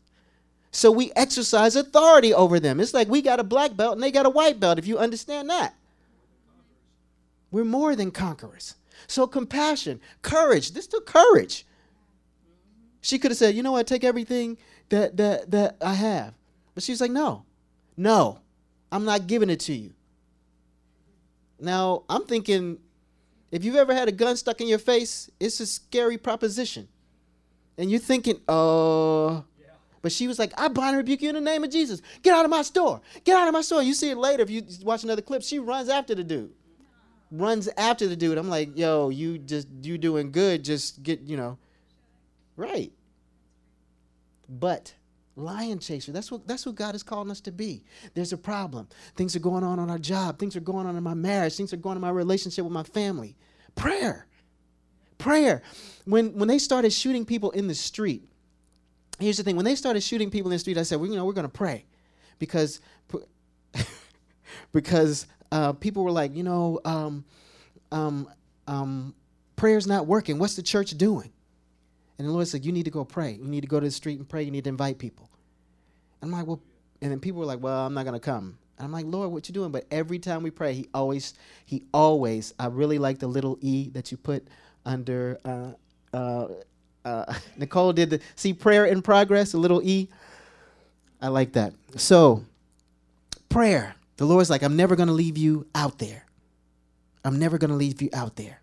So 0.73 0.91
we 0.91 1.12
exercise 1.14 1.77
authority 1.77 2.35
over 2.35 2.59
them. 2.59 2.81
It's 2.81 2.93
like 2.93 3.09
we 3.09 3.23
got 3.23 3.38
a 3.38 3.45
black 3.45 3.77
belt 3.77 3.95
and 3.95 4.03
they 4.03 4.11
got 4.11 4.27
a 4.27 4.31
white 4.31 4.59
belt, 4.59 4.81
if 4.81 4.88
you 4.88 4.99
understand 4.99 5.49
that. 5.51 5.77
We're 7.53 7.64
more 7.64 7.95
than 7.95 8.11
conquerors. 8.11 8.75
So 9.07 9.29
compassion, 9.29 10.01
courage, 10.21 10.73
this 10.73 10.88
took 10.88 11.07
courage. 11.07 11.64
She 13.01 13.21
could 13.21 13.31
have 13.31 13.38
said, 13.38 13.55
you 13.55 13.62
know 13.62 13.71
what, 13.71 13.87
take 13.87 14.03
everything 14.03 14.59
that 14.88 15.17
that 15.17 15.53
that 15.53 15.77
I 15.81 15.95
have. 15.95 16.35
But 16.75 16.83
she 16.83 16.91
was 16.91 17.01
like, 17.01 17.12
no, 17.12 17.45
no, 17.97 18.41
I'm 18.91 19.05
not 19.05 19.29
giving 19.29 19.49
it 19.49 19.61
to 19.61 19.73
you. 19.73 19.95
Now 21.61 22.03
I'm 22.11 22.27
thinking, 22.27 22.79
if 23.51 23.65
you've 23.65 23.77
ever 23.77 23.95
had 23.95 24.09
a 24.09 24.13
gun 24.13 24.37
stuck 24.37 24.61
in 24.61 24.69
your 24.69 24.79
face, 24.79 25.31
it's 25.41 25.61
a 25.61 25.67
scary 25.67 26.19
proposition. 26.19 26.89
And 27.77 27.91
you're 27.91 28.01
thinking, 28.01 28.41
uh, 28.49 29.43
but 30.03 30.13
she 30.13 30.29
was 30.29 30.39
like, 30.39 30.53
I 30.59 30.69
bind 30.69 30.91
and 30.91 30.99
rebuke 30.99 31.23
you 31.23 31.29
in 31.29 31.35
the 31.35 31.41
name 31.41 31.65
of 31.65 31.71
Jesus. 31.71 32.03
Get 32.23 32.35
out 32.35 32.45
of 32.45 32.51
my 32.51 32.63
store. 32.63 33.01
Get 33.25 33.37
out 33.37 33.49
of 33.49 33.55
my 33.55 33.63
store. 33.63 33.83
You 33.83 33.95
see 33.95 34.11
it 34.11 34.17
later 34.17 34.43
if 34.43 34.51
you 34.51 34.63
watch 34.83 35.05
another 35.05 35.23
clip. 35.23 35.43
She 35.43 35.59
runs 35.59 35.89
after 35.89 36.15
the 36.15 36.25
dude. 36.25 36.53
Runs 37.31 37.69
after 37.77 38.07
the 38.07 38.17
dude. 38.17 38.39
I'm 38.39 38.49
like, 38.49 38.77
yo, 38.77 39.11
you 39.11 39.39
just 39.39 39.69
you 39.83 39.99
doing 39.99 40.31
good. 40.31 40.65
Just 40.65 41.03
get, 41.03 41.21
you 41.21 41.37
know. 41.37 41.59
Right. 42.57 42.93
But 44.49 44.95
lion 45.38 45.79
chaser, 45.79 46.12
that's 46.12 46.31
what 46.31 46.46
that's 46.46 46.66
what 46.66 46.74
God 46.74 46.94
is 46.94 47.03
calling 47.03 47.31
us 47.31 47.40
to 47.42 47.53
be. 47.53 47.85
There's 48.14 48.33
a 48.33 48.38
problem. 48.38 48.88
Things 49.16 49.35
are 49.37 49.40
going 49.40 49.64
on 49.64 49.79
on 49.79 49.90
our 49.90 49.98
job. 49.98 50.38
Things 50.38 50.57
are 50.57 50.61
going 50.61 50.87
on 50.87 50.96
in 50.96 51.03
my 51.03 51.14
marriage. 51.14 51.57
Things 51.57 51.72
are 51.72 51.79
going 51.79 51.92
on 51.92 51.98
in 51.98 52.03
my 52.03 52.11
relationship 52.11 52.64
with 52.64 52.72
my 52.72 52.83
family. 52.83 53.37
Prayer. 53.74 54.27
Prayer. 55.18 55.62
When 56.05 56.35
when 56.37 56.48
they 56.48 56.59
started 56.59 56.92
shooting 56.92 57.24
people 57.24 57.51
in 57.53 57.68
the 57.68 57.74
street, 57.74 58.29
here's 59.18 59.37
the 59.37 59.42
thing 59.42 59.57
when 59.57 59.64
they 59.64 59.74
started 59.74 60.03
shooting 60.03 60.31
people 60.31 60.51
in 60.51 60.55
the 60.55 60.59
street 60.59 60.79
i 60.79 60.83
said 60.83 61.01
well, 61.01 61.11
you 61.11 61.16
know 61.16 61.24
we're 61.24 61.33
going 61.33 61.46
to 61.46 61.53
pray 61.53 61.85
because 62.38 62.81
because 64.72 65.27
uh, 65.51 65.72
people 65.72 66.05
were 66.05 66.11
like 66.11 66.35
you 66.35 66.42
know 66.42 66.81
um, 66.85 67.24
um, 67.92 68.29
um, 68.66 69.14
prayer's 69.57 69.87
not 69.87 70.07
working 70.07 70.38
what's 70.38 70.57
the 70.57 70.62
church 70.62 70.90
doing 70.92 71.33
and 72.18 72.26
the 72.26 72.33
lord 72.33 72.46
said 72.48 72.64
you 72.64 72.72
need 72.72 72.85
to 72.85 72.90
go 72.90 73.04
pray 73.04 73.33
you 73.33 73.48
need 73.48 73.62
to 73.62 73.66
go 73.68 73.81
to 73.81 73.87
the 73.87 73.90
street 73.90 74.18
and 74.18 74.28
pray 74.28 74.42
you 74.42 74.50
need 74.50 74.64
to 74.64 74.70
invite 74.70 74.98
people 74.98 75.31
And 76.20 76.33
i'm 76.33 76.38
like 76.38 76.46
well 76.46 76.61
and 77.00 77.11
then 77.11 77.20
people 77.20 77.40
were 77.40 77.46
like 77.46 77.62
well 77.62 77.87
i'm 77.87 77.94
not 77.94 78.04
going 78.04 78.14
to 78.14 78.20
come 78.20 78.59
and 78.78 78.85
i'm 78.85 78.92
like 78.92 79.07
lord 79.07 79.31
what 79.31 79.48
you 79.48 79.52
doing 79.54 79.70
but 79.70 79.87
every 79.90 80.18
time 80.18 80.42
we 80.42 80.50
pray 80.50 80.74
he 80.74 80.88
always 80.94 81.35
he 81.64 81.85
always 81.92 82.54
i 82.59 82.66
really 82.66 82.98
like 82.98 83.18
the 83.18 83.28
little 83.28 83.59
e 83.61 83.88
that 83.90 84.11
you 84.11 84.16
put 84.16 84.46
under 84.85 85.38
uh, 85.44 86.16
uh, 86.16 86.48
uh, 87.04 87.35
Nicole 87.57 87.92
did 87.92 88.11
the 88.11 88.20
see 88.37 88.52
prayer 88.52 88.87
in 88.87 89.02
progress, 89.02 89.54
a 89.54 89.59
little 89.59 89.83
E. 89.83 90.09
I 91.20 91.28
like 91.28 91.52
that. 91.52 91.74
So, 91.96 92.44
prayer. 93.48 93.94
The 94.16 94.24
Lord's 94.24 94.50
like, 94.50 94.62
I'm 94.62 94.76
never 94.76 94.96
going 94.96 95.07
to 95.09 95.12
leave 95.12 95.38
you 95.38 95.66
out 95.74 95.98
there. 95.98 96.24
I'm 97.24 97.38
never 97.38 97.59
going 97.59 97.70
to 97.70 97.76
leave 97.76 98.02
you 98.02 98.09
out 98.12 98.37
there. 98.37 98.61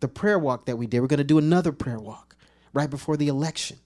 The 0.00 0.08
prayer 0.08 0.38
walk 0.38 0.66
that 0.66 0.76
we 0.76 0.86
did, 0.86 1.00
we're 1.00 1.06
going 1.06 1.18
to 1.18 1.24
do 1.24 1.38
another 1.38 1.72
prayer 1.72 1.98
walk 1.98 2.33
right 2.74 2.90
before 2.90 3.16
the 3.16 3.28
election. 3.28 3.78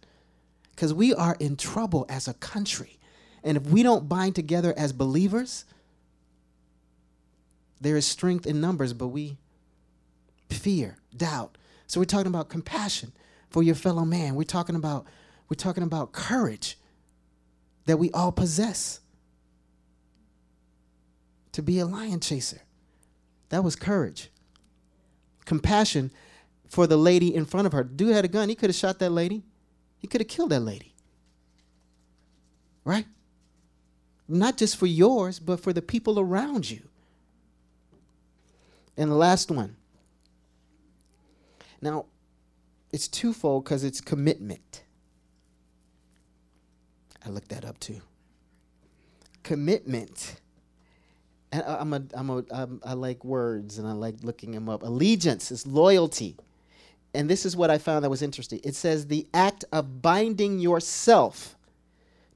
Because 0.74 0.92
we 0.92 1.14
are 1.14 1.36
in 1.38 1.56
trouble 1.56 2.06
as 2.08 2.26
a 2.26 2.34
country. 2.34 2.98
And 3.44 3.56
if 3.56 3.66
we 3.66 3.82
don't 3.82 4.08
bind 4.08 4.34
together 4.34 4.74
as 4.76 4.92
believers, 4.92 5.64
there 7.80 7.96
is 7.96 8.06
strength 8.06 8.46
in 8.46 8.60
numbers, 8.60 8.92
but 8.92 9.08
we 9.08 9.36
fear, 10.50 10.96
doubt. 11.16 11.56
So 11.86 12.00
we're 12.00 12.04
talking 12.06 12.26
about 12.26 12.48
compassion 12.48 13.12
for 13.50 13.62
your 13.62 13.74
fellow 13.74 14.04
man. 14.04 14.34
We're 14.34 14.44
talking 14.44 14.74
about 14.74 15.06
we're 15.48 15.54
talking 15.54 15.82
about 15.82 16.12
courage 16.12 16.78
that 17.86 17.98
we 17.98 18.10
all 18.12 18.32
possess. 18.32 19.00
To 21.52 21.62
be 21.62 21.78
a 21.78 21.86
lion 21.86 22.20
chaser. 22.20 22.60
That 23.48 23.64
was 23.64 23.74
courage. 23.74 24.30
Compassion 25.44 26.12
for 26.68 26.86
the 26.86 26.96
lady 26.96 27.34
in 27.34 27.44
front 27.44 27.66
of 27.66 27.72
her. 27.72 27.82
Dude 27.82 28.14
had 28.14 28.24
a 28.24 28.28
gun. 28.28 28.48
He 28.48 28.54
could 28.54 28.70
have 28.70 28.76
shot 28.76 28.98
that 28.98 29.10
lady. 29.10 29.42
He 29.98 30.06
could 30.06 30.20
have 30.20 30.28
killed 30.28 30.50
that 30.50 30.60
lady. 30.60 30.94
Right? 32.84 33.06
Not 34.28 34.56
just 34.56 34.76
for 34.76 34.86
yours, 34.86 35.38
but 35.40 35.60
for 35.60 35.72
the 35.72 35.82
people 35.82 36.20
around 36.20 36.70
you. 36.70 36.82
And 38.96 39.10
the 39.10 39.16
last 39.16 39.50
one. 39.50 39.76
Now, 41.80 42.06
it's 42.92 43.08
twofold 43.08 43.64
because 43.64 43.84
it's 43.84 44.00
commitment. 44.00 44.82
I 47.24 47.30
looked 47.30 47.48
that 47.50 47.64
up 47.64 47.78
too. 47.78 48.00
Commitment. 49.42 50.40
And 51.52 51.62
I, 51.62 51.76
I'm 51.80 51.92
a, 51.92 52.02
I'm 52.12 52.30
a, 52.30 52.44
I'm, 52.50 52.80
I 52.84 52.92
like 52.94 53.24
words 53.24 53.78
and 53.78 53.86
I 53.86 53.92
like 53.92 54.16
looking 54.22 54.52
them 54.52 54.68
up. 54.68 54.82
Allegiance 54.82 55.50
is 55.50 55.66
loyalty. 55.66 56.36
And 57.14 57.28
this 57.28 57.46
is 57.46 57.56
what 57.56 57.70
I 57.70 57.78
found 57.78 58.04
that 58.04 58.10
was 58.10 58.22
interesting. 58.22 58.60
It 58.62 58.74
says 58.74 59.06
the 59.06 59.26
act 59.32 59.64
of 59.72 60.02
binding 60.02 60.58
yourself 60.58 61.56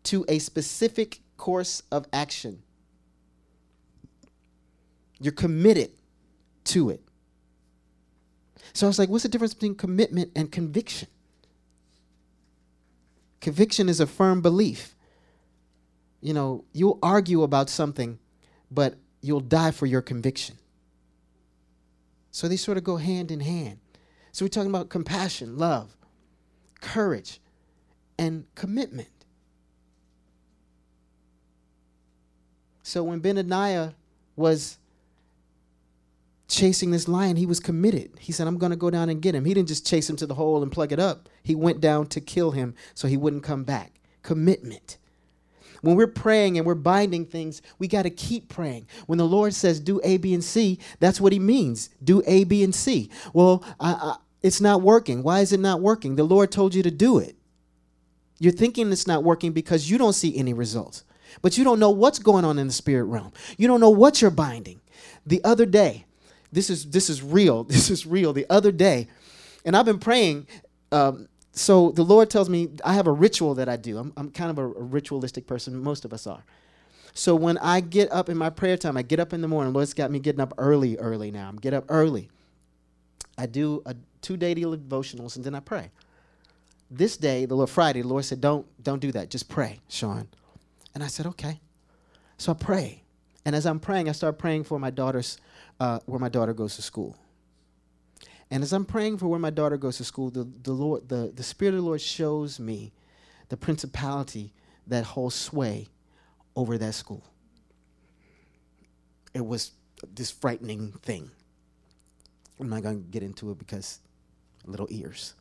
to 0.05 0.25
a 0.29 0.39
specific 0.39 1.21
course 1.37 1.83
of 1.91 2.07
action. 2.13 2.63
You're 5.21 5.33
committed 5.33 5.91
to 6.65 6.91
it. 6.91 7.01
So 8.73 8.87
I 8.87 8.89
was 8.89 8.99
like, 8.99 9.09
what's 9.09 9.23
the 9.23 9.29
difference 9.29 9.55
between 9.55 9.75
commitment 9.75 10.33
and 10.35 10.51
conviction? 10.51 11.09
Conviction 13.41 13.89
is 13.89 14.01
a 14.01 14.07
firm 14.07 14.41
belief. 14.41 14.95
You 16.21 16.33
know, 16.33 16.65
you'll 16.73 16.99
argue 17.03 17.43
about 17.43 17.69
something, 17.69 18.19
but 18.71 18.97
you'll 19.21 19.41
die 19.41 19.73
for 19.73 19.87
your 19.87 20.01
conviction. 20.01 20.57
So 22.31 22.49
they 22.49 22.57
sort 22.57 22.79
of 22.79 22.85
go 22.85 22.97
hand 22.97 23.31
in 23.31 23.41
hand. 23.41 23.79
So 24.33 24.45
we're 24.45 24.49
talking 24.49 24.71
about 24.71 24.89
compassion, 24.89 25.59
love, 25.59 25.95
courage, 26.81 27.41
and 28.19 28.47
commitment. 28.55 29.09
So 32.83 33.05
when 33.05 33.21
Benaiah 33.21 33.95
was 34.35 34.79
chasing 36.49 36.91
this 36.91 37.09
lion, 37.09 37.37
he 37.37 37.47
was 37.47 37.61
committed. 37.61 38.13
He 38.19 38.33
said, 38.33 38.47
I'm 38.47 38.59
going 38.59 38.71
to 38.71 38.77
go 38.77 38.91
down 38.91 39.09
and 39.09 39.23
get 39.23 39.35
him. 39.35 39.45
He 39.45 39.55
didn't 39.55 39.69
just 39.69 39.87
chase 39.87 40.09
him 40.09 40.17
to 40.17 40.27
the 40.27 40.35
hole 40.35 40.63
and 40.63 40.73
plug 40.73 40.93
it 40.93 40.99
up. 40.99 41.29
He 41.43 41.55
went 41.55 41.81
down 41.81 42.07
to 42.09 42.21
kill 42.21 42.51
him 42.51 42.75
so 42.95 43.09
he 43.09 43.17
wouldn't 43.17 43.43
come 43.43 43.65
back. 43.65 44.01
Commitment. 44.23 44.99
When 45.83 45.97
we're 45.97 46.07
praying 46.07 46.57
and 46.57 46.67
we're 46.67 46.77
binding 46.77 47.27
things, 47.27 47.61
we 47.79 47.89
got 47.89 48.03
to 48.03 48.11
keep 48.11 48.49
praying. 48.49 48.87
When 49.07 49.19
the 49.19 49.27
Lord 49.27 49.53
says 49.53 49.81
do 49.81 50.01
A, 50.05 50.17
B, 50.17 50.33
and 50.33 50.43
C, 50.43 50.79
that's 51.01 51.21
what 51.21 51.33
he 51.33 51.39
means. 51.39 51.91
Do 52.03 52.23
A, 52.27 52.45
B, 52.45 52.63
and 52.63 52.75
C. 52.75 53.11
Well, 53.35 53.65
I, 53.81 53.93
I, 53.93 54.17
it's 54.43 54.61
not 54.61 54.81
working. 54.81 55.23
Why 55.23 55.41
is 55.41 55.53
it 55.53 55.61
not 55.61 55.81
working? 55.81 56.17
The 56.17 56.25
Lord 56.25 56.51
told 56.51 56.75
you 56.75 56.83
to 56.85 56.91
do 56.91 57.19
it. 57.19 57.37
You're 58.39 58.53
thinking 58.53 58.91
it's 58.91 59.07
not 59.07 59.25
working 59.25 59.53
because 59.53 59.91
you 59.91 59.99
don't 59.99 60.15
see 60.15 60.37
any 60.37 60.53
results. 60.53 61.05
But 61.43 61.59
you 61.59 61.65
don't 61.65 61.79
know 61.79 61.91
what's 61.91 62.19
going 62.19 62.45
on 62.45 62.59
in 62.59 62.67
the 62.67 62.73
spirit 62.73 63.05
realm. 63.05 63.33
You 63.57 63.67
don't 63.67 63.81
know 63.81 63.91
what 63.91 64.21
you're 64.21 64.31
binding. 64.31 64.81
The 65.27 65.43
other 65.45 65.67
day, 65.67 66.07
this 66.53 66.69
is 66.69 66.91
this 66.91 67.09
is 67.09 67.23
real. 67.23 67.65
This 67.69 67.91
is 67.91 68.07
real. 68.07 68.33
The 68.33 68.47
other 68.51 68.71
day, 68.73 69.09
and 69.65 69.77
I've 69.77 69.87
been 69.87 69.99
praying. 69.99 70.47
Um, 70.91 71.29
so 71.53 71.91
the 71.91 72.03
Lord 72.03 72.31
tells 72.31 72.49
me 72.49 72.71
I 72.85 72.95
have 72.95 73.07
a 73.07 73.13
ritual 73.13 73.55
that 73.57 73.69
I 73.69 73.77
do. 73.77 73.99
I'm, 73.99 74.13
I'm 74.17 74.31
kind 74.31 74.51
of 74.51 74.59
a, 74.59 74.65
a, 74.65 74.83
ritualistic 74.83 75.47
person. 75.47 75.79
Most 75.79 76.05
of 76.05 76.13
us 76.13 76.27
are. 76.27 76.45
So 77.15 77.35
when 77.35 77.59
I 77.59 77.81
get 77.81 78.11
up 78.11 78.31
in 78.31 78.39
my 78.39 78.49
prayer 78.49 78.79
time, 78.79 78.97
I 78.97 79.03
get 79.03 79.21
up 79.21 79.35
in 79.35 79.43
the 79.43 79.49
morning. 79.49 79.75
Lord's 79.75 79.93
got 79.93 80.11
me 80.11 80.19
getting 80.19 80.41
up 80.41 80.55
early, 80.57 80.97
early 80.97 81.31
now. 81.31 81.49
I'm 81.49 81.57
get 81.57 81.75
up 81.75 81.85
early. 81.91 82.31
I 83.37 83.45
do 83.47 83.83
a 83.85 83.95
two 84.23 84.39
daily 84.39 84.63
devotionals 84.63 85.37
and 85.37 85.45
then 85.45 85.55
I 85.55 85.61
pray. 85.61 85.91
This 86.91 87.17
day, 87.17 87.45
the 87.45 87.55
Lord 87.55 87.71
Friday, 87.71 88.03
the 88.03 88.09
Lord 88.09 88.25
said, 88.25 88.41
"Don't 88.41 88.67
don't 88.83 89.01
do 89.01 89.13
that. 89.13 89.31
Just 89.31 89.49
pray, 89.49 89.81
Sean." 89.89 90.29
And 90.95 91.03
I 91.03 91.07
said, 91.07 91.27
"Okay." 91.27 91.61
So 92.37 92.53
I 92.53 92.55
pray, 92.55 93.03
and 93.47 93.57
as 93.57 93.65
I'm 93.65 93.81
praying, 93.81 94.11
I 94.11 94.13
start 94.13 94.39
praying 94.39 94.65
for 94.65 94.79
my 94.79 94.91
daughter's 94.91 95.39
uh, 95.81 96.01
where 96.05 96.19
my 96.19 96.29
daughter 96.29 96.53
goes 96.53 96.77
to 96.77 96.83
school. 96.83 97.17
And 98.53 98.63
as 98.63 98.75
I'm 98.75 98.85
praying 98.85 99.17
for 99.17 99.29
where 99.29 99.41
my 99.41 99.49
daughter 99.49 99.79
goes 99.79 99.97
to 99.97 100.05
school, 100.05 100.29
the, 100.29 100.47
the 100.63 100.73
Lord, 100.73 101.09
the, 101.09 101.33
the 101.35 101.43
Spirit 101.43 101.73
of 101.73 101.81
the 101.81 101.87
Lord 101.87 102.03
shows 102.03 102.61
me 102.61 102.93
the 103.49 103.57
principality 103.57 104.53
that 104.87 105.05
holds 105.05 105.35
sway 105.35 105.89
over 106.55 106.77
that 106.77 106.93
school. 106.93 107.25
It 109.33 109.47
was 109.47 109.71
this 110.15 110.31
frightening 110.31 110.93
thing. 111.03 111.31
I'm 112.61 112.69
not 112.69 112.83
going 112.83 113.03
to 113.03 113.09
get 113.09 113.23
into 113.23 113.51
it 113.53 113.59
because 113.59 114.01
little 114.67 114.87
ears. 114.91 115.35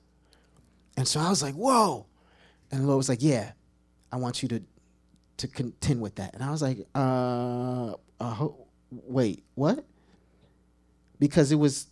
And 0.96 1.06
so 1.06 1.20
I 1.20 1.28
was 1.28 1.44
like, 1.44 1.56
whoa. 1.56 2.06
And 2.72 2.84
the 2.84 2.88
Lord 2.88 2.96
was 2.98 3.10
like, 3.10 3.22
yeah, 3.22 3.52
I 4.10 4.16
want 4.16 4.42
you 4.42 4.48
to 4.48 4.64
to 5.36 5.48
contend 5.50 6.00
with 6.00 6.16
that. 6.16 6.34
And 6.34 6.44
I 6.44 6.52
was 6.52 6.62
like, 6.62 6.78
uh, 6.96 7.96
uh 8.22 8.48
wait, 8.90 9.44
what? 9.56 9.84
because 11.22 11.52
it 11.52 11.56
was 11.56 11.86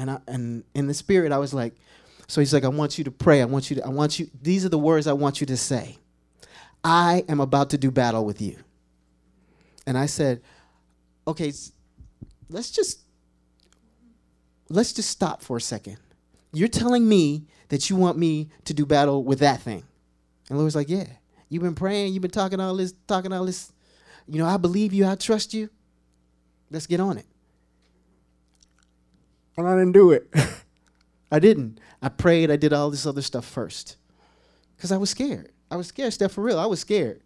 and 0.00 0.10
I 0.10 0.18
and 0.26 0.64
in 0.74 0.86
the 0.86 0.94
spirit 0.94 1.32
I 1.32 1.38
was 1.38 1.54
like 1.54 1.74
so 2.26 2.40
he's 2.40 2.52
like 2.52 2.64
I 2.64 2.68
want 2.68 2.98
you 2.98 3.04
to 3.04 3.10
pray 3.10 3.42
I 3.42 3.44
want 3.44 3.70
you 3.70 3.76
to 3.76 3.86
I 3.86 3.88
want 3.90 4.18
you 4.18 4.28
these 4.42 4.64
are 4.64 4.68
the 4.68 4.78
words 4.78 5.06
I 5.06 5.12
want 5.12 5.40
you 5.40 5.46
to 5.46 5.56
say 5.56 5.98
I 6.82 7.24
am 7.28 7.40
about 7.40 7.70
to 7.70 7.78
do 7.78 7.90
battle 7.90 8.24
with 8.24 8.40
you 8.40 8.56
and 9.86 9.96
I 9.98 10.06
said 10.06 10.42
okay 11.26 11.52
let's 12.48 12.70
just 12.70 13.00
let's 14.68 14.92
just 14.92 15.10
stop 15.10 15.42
for 15.42 15.56
a 15.56 15.60
second 15.60 15.98
You're 16.52 16.68
telling 16.68 17.08
me 17.08 17.46
that 17.70 17.88
you 17.88 17.96
want 17.96 18.18
me 18.18 18.50
to 18.64 18.74
do 18.74 18.84
battle 18.84 19.24
with 19.24 19.38
that 19.38 19.62
thing. 19.62 19.84
And 20.48 20.58
Lord's 20.58 20.76
like, 20.76 20.90
Yeah. 20.90 21.06
You've 21.48 21.64
been 21.64 21.74
praying, 21.74 22.12
you've 22.12 22.22
been 22.22 22.30
talking 22.30 22.60
all 22.60 22.76
this, 22.76 22.94
talking 23.08 23.32
all 23.32 23.44
this. 23.44 23.72
You 24.28 24.38
know, 24.38 24.46
I 24.46 24.56
believe 24.56 24.92
you, 24.92 25.04
I 25.04 25.16
trust 25.16 25.52
you. 25.52 25.68
Let's 26.70 26.86
get 26.86 27.00
on 27.00 27.18
it. 27.18 27.26
And 29.60 29.74
I 29.74 29.78
didn't 29.78 29.92
do 29.92 30.10
it. 30.10 30.32
I 31.30 31.38
didn't. 31.38 31.78
I 32.02 32.08
prayed, 32.08 32.50
I 32.50 32.56
did 32.56 32.72
all 32.72 32.90
this 32.90 33.06
other 33.06 33.22
stuff 33.22 33.44
first. 33.44 33.96
Because 34.76 34.92
I 34.92 34.96
was 34.96 35.10
scared. 35.10 35.52
I 35.70 35.76
was 35.76 35.86
scared, 35.86 36.12
Steph, 36.12 36.32
for 36.32 36.42
real. 36.42 36.58
I 36.58 36.66
was 36.66 36.80
scared. 36.80 37.20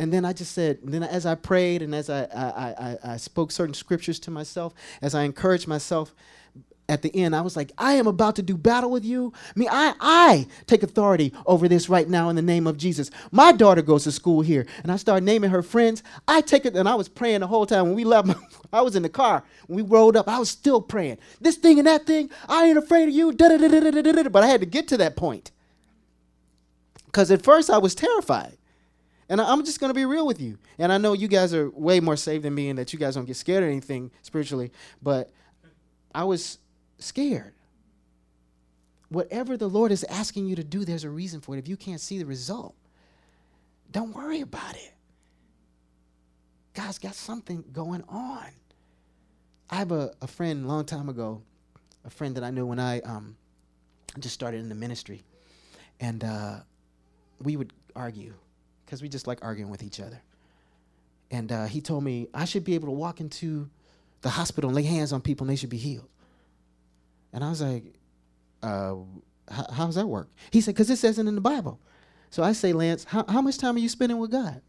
And 0.00 0.12
then 0.12 0.24
I 0.24 0.32
just 0.32 0.52
said, 0.52 0.78
then 0.82 1.02
as 1.02 1.26
I 1.26 1.34
prayed 1.34 1.82
and 1.82 1.94
as 1.94 2.08
I, 2.08 2.24
I, 2.24 2.74
I, 2.78 2.98
I 3.14 3.16
spoke 3.16 3.50
certain 3.50 3.74
scriptures 3.74 4.20
to 4.20 4.30
myself, 4.30 4.74
as 5.02 5.14
I 5.14 5.22
encouraged 5.22 5.66
myself, 5.66 6.14
at 6.88 7.02
the 7.02 7.14
end, 7.14 7.36
I 7.36 7.42
was 7.42 7.54
like, 7.54 7.70
I 7.76 7.94
am 7.94 8.06
about 8.06 8.36
to 8.36 8.42
do 8.42 8.56
battle 8.56 8.90
with 8.90 9.04
you. 9.04 9.32
I 9.34 9.58
mean, 9.58 9.68
I, 9.70 9.94
I 10.00 10.46
take 10.66 10.82
authority 10.82 11.34
over 11.44 11.68
this 11.68 11.88
right 11.90 12.08
now 12.08 12.30
in 12.30 12.36
the 12.36 12.42
name 12.42 12.66
of 12.66 12.78
Jesus. 12.78 13.10
My 13.30 13.52
daughter 13.52 13.82
goes 13.82 14.04
to 14.04 14.12
school 14.12 14.40
here, 14.40 14.66
and 14.82 14.90
I 14.90 14.96
started 14.96 15.24
naming 15.24 15.50
her 15.50 15.62
friends. 15.62 16.02
I 16.26 16.40
take 16.40 16.64
it, 16.64 16.74
and 16.74 16.88
I 16.88 16.94
was 16.94 17.08
praying 17.08 17.40
the 17.40 17.46
whole 17.46 17.66
time. 17.66 17.86
When 17.86 17.94
we 17.94 18.04
left, 18.04 18.30
I 18.72 18.80
was 18.80 18.96
in 18.96 19.02
the 19.02 19.10
car. 19.10 19.44
When 19.66 19.76
we 19.76 19.82
rolled 19.82 20.16
up, 20.16 20.28
I 20.28 20.38
was 20.38 20.48
still 20.48 20.80
praying. 20.80 21.18
This 21.40 21.56
thing 21.56 21.78
and 21.78 21.86
that 21.86 22.06
thing, 22.06 22.30
I 22.48 22.64
ain't 22.66 22.78
afraid 22.78 23.08
of 23.08 23.14
you. 23.14 23.32
But 23.32 24.42
I 24.42 24.46
had 24.46 24.60
to 24.60 24.66
get 24.66 24.88
to 24.88 24.96
that 24.96 25.14
point. 25.14 25.50
Because 27.04 27.30
at 27.30 27.42
first 27.42 27.68
I 27.68 27.78
was 27.78 27.94
terrified. 27.94 28.56
And 29.30 29.42
I'm 29.42 29.62
just 29.62 29.78
going 29.78 29.90
to 29.90 29.94
be 29.94 30.06
real 30.06 30.26
with 30.26 30.40
you. 30.40 30.56
And 30.78 30.90
I 30.90 30.96
know 30.96 31.12
you 31.12 31.28
guys 31.28 31.52
are 31.52 31.68
way 31.70 32.00
more 32.00 32.16
saved 32.16 32.44
than 32.44 32.54
me 32.54 32.70
and 32.70 32.78
that 32.78 32.94
you 32.94 32.98
guys 32.98 33.14
don't 33.14 33.26
get 33.26 33.36
scared 33.36 33.62
of 33.62 33.68
anything 33.68 34.10
spiritually. 34.22 34.72
But 35.02 35.30
I 36.14 36.24
was 36.24 36.58
scared. 36.98 37.54
Whatever 39.08 39.56
the 39.56 39.68
Lord 39.68 39.90
is 39.90 40.04
asking 40.04 40.46
you 40.46 40.56
to 40.56 40.64
do, 40.64 40.84
there's 40.84 41.04
a 41.04 41.10
reason 41.10 41.40
for 41.40 41.54
it. 41.54 41.58
If 41.58 41.68
you 41.68 41.76
can't 41.76 42.00
see 42.00 42.18
the 42.18 42.26
result, 42.26 42.74
don't 43.90 44.14
worry 44.14 44.42
about 44.42 44.74
it. 44.74 44.92
God's 46.74 46.98
got 46.98 47.14
something 47.14 47.64
going 47.72 48.04
on. 48.08 48.46
I 49.70 49.76
have 49.76 49.92
a, 49.92 50.12
a 50.22 50.26
friend 50.26 50.64
a 50.64 50.68
long 50.68 50.84
time 50.84 51.08
ago, 51.08 51.42
a 52.04 52.10
friend 52.10 52.36
that 52.36 52.44
I 52.44 52.50
knew 52.50 52.66
when 52.66 52.78
I 52.78 53.00
um, 53.00 53.36
just 54.18 54.34
started 54.34 54.60
in 54.60 54.68
the 54.68 54.74
ministry. 54.74 55.22
And 56.00 56.22
uh, 56.22 56.56
we 57.42 57.56
would 57.56 57.72
argue 57.96 58.34
because 58.84 59.02
we 59.02 59.08
just 59.08 59.26
like 59.26 59.38
arguing 59.42 59.70
with 59.70 59.82
each 59.82 60.00
other. 60.00 60.20
And 61.30 61.50
uh, 61.52 61.66
he 61.66 61.80
told 61.80 62.04
me 62.04 62.28
I 62.32 62.44
should 62.44 62.64
be 62.64 62.74
able 62.74 62.88
to 62.88 62.92
walk 62.92 63.20
into 63.20 63.68
the 64.22 64.30
hospital 64.30 64.70
and 64.70 64.76
lay 64.76 64.82
hands 64.82 65.12
on 65.12 65.20
people 65.20 65.44
and 65.44 65.50
they 65.50 65.56
should 65.56 65.70
be 65.70 65.76
healed. 65.76 66.08
And 67.32 67.44
I 67.44 67.50
was 67.50 67.60
like, 67.60 67.84
uh, 68.62 68.94
how 69.50 69.86
does 69.86 69.94
that 69.94 70.06
work? 70.06 70.28
He 70.50 70.60
said, 70.60 70.74
because 70.74 70.90
it 70.90 70.96
says 70.96 71.18
it 71.18 71.26
in 71.26 71.34
the 71.34 71.40
Bible. 71.40 71.80
So 72.30 72.42
I 72.42 72.52
say, 72.52 72.72
Lance, 72.72 73.04
how, 73.04 73.24
how 73.28 73.40
much 73.40 73.58
time 73.58 73.76
are 73.76 73.80
you 73.80 73.88
spending 73.88 74.18
with 74.18 74.30
God? 74.30 74.60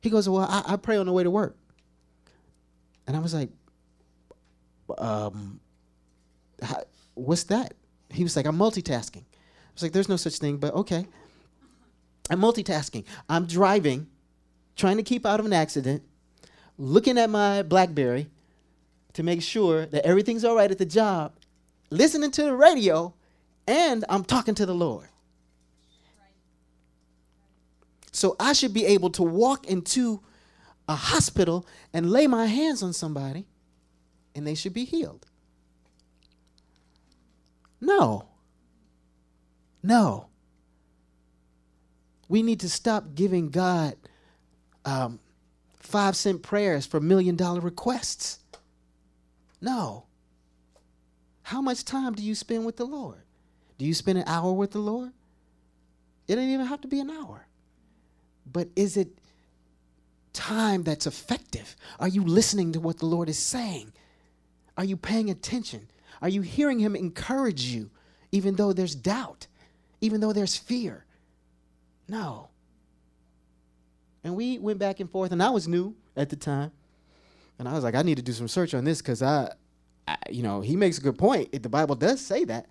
He 0.00 0.10
goes, 0.10 0.28
well, 0.28 0.42
I, 0.48 0.62
I 0.66 0.76
pray 0.76 0.96
on 0.96 1.06
the 1.06 1.12
way 1.12 1.22
to 1.22 1.30
work. 1.30 1.56
And 3.06 3.16
I 3.16 3.20
was 3.20 3.34
like, 3.34 3.50
um, 4.98 5.60
how, 6.62 6.82
what's 7.14 7.44
that? 7.44 7.74
He 8.10 8.22
was 8.22 8.36
like, 8.36 8.46
I'm 8.46 8.58
multitasking. 8.58 9.22
I 9.22 9.74
was 9.74 9.82
like, 9.82 9.92
there's 9.92 10.08
no 10.08 10.16
such 10.16 10.38
thing, 10.38 10.58
but 10.58 10.74
okay. 10.74 11.06
I'm 12.30 12.40
multitasking. 12.40 13.04
I'm 13.28 13.46
driving, 13.46 14.06
trying 14.76 14.96
to 14.96 15.02
keep 15.02 15.26
out 15.26 15.40
of 15.40 15.46
an 15.46 15.52
accident, 15.52 16.02
looking 16.78 17.18
at 17.18 17.30
my 17.30 17.62
Blackberry 17.62 18.28
to 19.14 19.22
make 19.22 19.42
sure 19.42 19.86
that 19.86 20.06
everything's 20.06 20.44
all 20.44 20.56
right 20.56 20.70
at 20.70 20.78
the 20.78 20.86
job, 20.86 21.32
listening 21.92 22.30
to 22.32 22.42
the 22.42 22.54
radio, 22.54 23.14
and 23.66 24.04
I'm 24.08 24.24
talking 24.24 24.54
to 24.56 24.66
the 24.66 24.74
Lord. 24.74 25.08
So 28.12 28.36
I 28.38 28.52
should 28.52 28.74
be 28.74 28.84
able 28.86 29.10
to 29.10 29.22
walk 29.22 29.66
into 29.66 30.20
a 30.88 30.94
hospital 30.94 31.66
and 31.92 32.10
lay 32.10 32.26
my 32.26 32.46
hands 32.46 32.82
on 32.82 32.92
somebody 32.92 33.46
and 34.34 34.46
they 34.46 34.54
should 34.54 34.74
be 34.74 34.84
healed. 34.84 35.26
No. 37.80 38.28
No. 39.82 40.26
We 42.28 42.42
need 42.42 42.60
to 42.60 42.68
stop 42.68 43.14
giving 43.14 43.50
God 43.50 43.96
um, 44.84 45.18
five 45.78 46.16
cent 46.16 46.42
prayers 46.42 46.86
for 46.86 47.00
million 47.00 47.36
dollar 47.36 47.60
requests. 47.60 48.38
No. 49.60 50.04
How 51.42 51.60
much 51.60 51.84
time 51.84 52.14
do 52.14 52.22
you 52.22 52.34
spend 52.34 52.64
with 52.64 52.76
the 52.76 52.84
Lord? 52.84 53.22
Do 53.78 53.84
you 53.84 53.94
spend 53.94 54.18
an 54.18 54.24
hour 54.26 54.52
with 54.52 54.70
the 54.72 54.78
Lord? 54.78 55.12
It 56.28 56.36
doesn't 56.36 56.50
even 56.50 56.66
have 56.66 56.80
to 56.82 56.88
be 56.88 57.00
an 57.00 57.10
hour. 57.10 57.46
But 58.50 58.68
is 58.76 58.96
it 58.96 59.08
time 60.32 60.82
that's 60.82 61.06
effective? 61.06 61.76
Are 61.98 62.08
you 62.08 62.22
listening 62.22 62.72
to 62.72 62.80
what 62.80 62.98
the 62.98 63.06
Lord 63.06 63.28
is 63.28 63.38
saying? 63.38 63.92
Are 64.76 64.84
you 64.84 64.96
paying 64.96 65.30
attention? 65.30 65.88
Are 66.20 66.28
you 66.28 66.42
hearing 66.42 66.78
Him 66.78 66.94
encourage 66.96 67.64
you, 67.64 67.90
even 68.30 68.56
though 68.56 68.72
there's 68.72 68.94
doubt, 68.94 69.46
even 70.00 70.20
though 70.20 70.32
there's 70.32 70.56
fear? 70.56 71.04
No. 72.08 72.48
And 74.24 74.36
we 74.36 74.58
went 74.58 74.78
back 74.78 75.00
and 75.00 75.10
forth, 75.10 75.32
and 75.32 75.42
I 75.42 75.50
was 75.50 75.66
new 75.66 75.94
at 76.16 76.30
the 76.30 76.36
time. 76.36 76.70
And 77.58 77.68
I 77.68 77.72
was 77.72 77.84
like, 77.84 77.94
I 77.94 78.02
need 78.02 78.16
to 78.16 78.22
do 78.22 78.32
some 78.32 78.48
search 78.48 78.74
on 78.74 78.84
this 78.84 79.02
because 79.02 79.22
I, 79.22 79.44
I, 79.44 79.50
you 80.30 80.42
know, 80.42 80.60
he 80.60 80.76
makes 80.76 80.98
a 80.98 81.02
good 81.02 81.18
point. 81.18 81.62
The 81.62 81.68
Bible 81.68 81.94
does 81.94 82.20
say 82.20 82.44
that. 82.44 82.66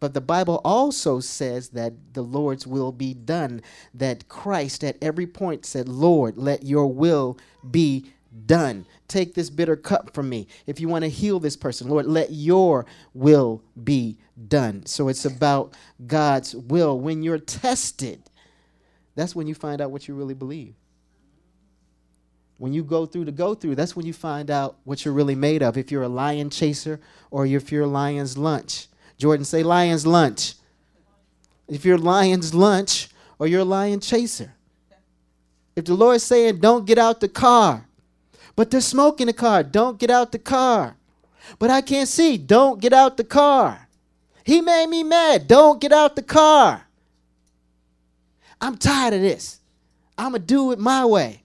But 0.00 0.14
the 0.14 0.20
Bible 0.20 0.60
also 0.64 1.18
says 1.18 1.70
that 1.70 1.92
the 2.12 2.22
Lord's 2.22 2.66
will 2.66 2.92
be 2.92 3.14
done, 3.14 3.62
that 3.94 4.28
Christ 4.28 4.84
at 4.84 4.96
every 5.02 5.26
point 5.26 5.66
said, 5.66 5.88
Lord, 5.88 6.38
let 6.38 6.62
your 6.62 6.86
will 6.86 7.36
be 7.68 8.12
done. 8.46 8.86
Take 9.08 9.34
this 9.34 9.50
bitter 9.50 9.74
cup 9.74 10.14
from 10.14 10.28
me. 10.28 10.46
If 10.66 10.78
you 10.78 10.88
want 10.88 11.02
to 11.02 11.08
heal 11.10 11.40
this 11.40 11.56
person, 11.56 11.88
Lord, 11.88 12.06
let 12.06 12.30
your 12.30 12.86
will 13.12 13.62
be 13.82 14.18
done. 14.46 14.86
So 14.86 15.08
it's 15.08 15.24
about 15.24 15.74
God's 16.06 16.54
will. 16.54 17.00
When 17.00 17.24
you're 17.24 17.38
tested, 17.38 18.22
that's 19.16 19.34
when 19.34 19.48
you 19.48 19.54
find 19.54 19.80
out 19.80 19.90
what 19.90 20.06
you 20.06 20.14
really 20.14 20.34
believe. 20.34 20.74
When 22.58 22.72
you 22.72 22.82
go 22.82 23.06
through 23.06 23.24
the 23.24 23.32
go 23.32 23.54
through, 23.54 23.76
that's 23.76 23.94
when 23.94 24.04
you 24.04 24.12
find 24.12 24.50
out 24.50 24.76
what 24.84 25.04
you're 25.04 25.14
really 25.14 25.36
made 25.36 25.62
of. 25.62 25.78
If 25.78 25.90
you're 25.92 26.02
a 26.02 26.08
lion 26.08 26.50
chaser 26.50 27.00
or 27.30 27.46
if 27.46 27.72
you're 27.72 27.84
a 27.84 27.88
lion's 27.88 28.36
lunch. 28.36 28.88
Jordan, 29.16 29.44
say 29.44 29.62
lion's 29.62 30.06
lunch. 30.06 30.54
If 31.68 31.84
you're 31.84 31.98
lion's 31.98 32.54
lunch 32.54 33.08
or 33.38 33.46
you're 33.46 33.60
a 33.60 33.64
lion 33.64 34.00
chaser. 34.00 34.54
If 35.76 35.84
the 35.84 35.94
Lord's 35.94 36.24
saying, 36.24 36.58
don't 36.58 36.86
get 36.86 36.98
out 36.98 37.20
the 37.20 37.28
car, 37.28 37.86
but 38.56 38.72
there's 38.72 38.86
smoke 38.86 39.20
in 39.20 39.28
the 39.28 39.32
car, 39.32 39.62
don't 39.62 39.96
get 39.96 40.10
out 40.10 40.32
the 40.32 40.38
car. 40.40 40.96
But 41.60 41.70
I 41.70 41.80
can't 41.80 42.08
see, 42.08 42.36
don't 42.36 42.80
get 42.80 42.92
out 42.92 43.16
the 43.16 43.22
car. 43.22 43.88
He 44.42 44.60
made 44.60 44.88
me 44.88 45.04
mad, 45.04 45.46
don't 45.46 45.80
get 45.80 45.92
out 45.92 46.16
the 46.16 46.22
car. 46.22 46.88
I'm 48.60 48.76
tired 48.76 49.14
of 49.14 49.20
this. 49.20 49.60
I'm 50.16 50.32
going 50.32 50.42
to 50.42 50.46
do 50.46 50.72
it 50.72 50.80
my 50.80 51.04
way. 51.04 51.44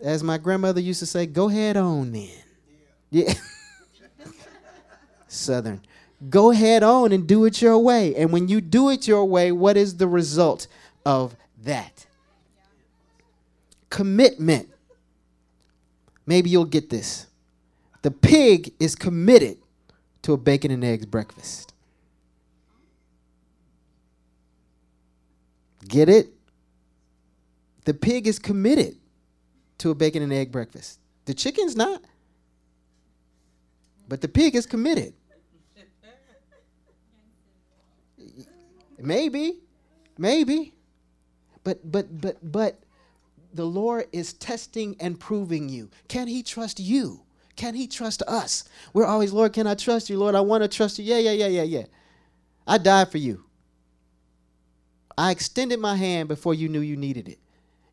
As 0.00 0.22
my 0.22 0.38
grandmother 0.38 0.80
used 0.80 1.00
to 1.00 1.06
say, 1.06 1.26
go 1.26 1.48
head 1.48 1.76
on 1.76 2.12
then. 2.12 2.30
Yeah. 3.10 3.34
Southern. 5.28 5.80
Go 6.30 6.50
head 6.50 6.82
on 6.82 7.12
and 7.12 7.26
do 7.26 7.44
it 7.44 7.60
your 7.60 7.78
way. 7.78 8.14
And 8.14 8.32
when 8.32 8.48
you 8.48 8.60
do 8.60 8.90
it 8.90 9.06
your 9.06 9.24
way, 9.24 9.52
what 9.52 9.76
is 9.76 9.96
the 9.96 10.08
result 10.08 10.66
of 11.04 11.36
that? 11.62 12.06
Commitment. 13.90 14.68
Maybe 16.26 16.50
you'll 16.50 16.64
get 16.64 16.90
this. 16.90 17.26
The 18.02 18.10
pig 18.10 18.74
is 18.78 18.94
committed 18.94 19.58
to 20.22 20.32
a 20.32 20.36
bacon 20.36 20.70
and 20.70 20.84
eggs 20.84 21.06
breakfast. 21.06 21.72
Get 25.86 26.08
it? 26.08 26.28
The 27.84 27.94
pig 27.94 28.26
is 28.26 28.38
committed 28.38 28.96
to 29.78 29.90
a 29.90 29.94
bacon 29.94 30.22
and 30.22 30.32
egg 30.32 30.52
breakfast. 30.52 31.00
The 31.24 31.34
chicken's 31.34 31.76
not. 31.76 32.02
But 34.08 34.20
the 34.20 34.28
pig 34.28 34.54
is 34.54 34.66
committed. 34.66 35.14
Maybe. 38.98 39.60
Maybe. 40.16 40.74
But 41.62 41.90
but 41.90 42.20
but 42.20 42.52
but 42.52 42.80
the 43.52 43.64
Lord 43.64 44.06
is 44.12 44.32
testing 44.32 44.96
and 45.00 45.18
proving 45.18 45.68
you. 45.68 45.90
Can 46.08 46.28
he 46.28 46.42
trust 46.42 46.80
you? 46.80 47.22
Can 47.56 47.74
he 47.74 47.86
trust 47.88 48.22
us? 48.22 48.64
We're 48.92 49.04
always, 49.04 49.32
Lord, 49.32 49.52
can 49.52 49.66
I 49.66 49.74
trust 49.74 50.08
you? 50.08 50.16
Lord, 50.16 50.36
I 50.36 50.40
want 50.40 50.62
to 50.62 50.68
trust 50.68 50.98
you. 50.98 51.04
Yeah, 51.04 51.18
yeah, 51.18 51.32
yeah, 51.32 51.48
yeah, 51.48 51.62
yeah. 51.64 51.84
I 52.66 52.78
died 52.78 53.10
for 53.10 53.18
you. 53.18 53.44
I 55.16 55.32
extended 55.32 55.80
my 55.80 55.96
hand 55.96 56.28
before 56.28 56.54
you 56.54 56.68
knew 56.68 56.80
you 56.80 56.96
needed 56.96 57.28
it. 57.28 57.40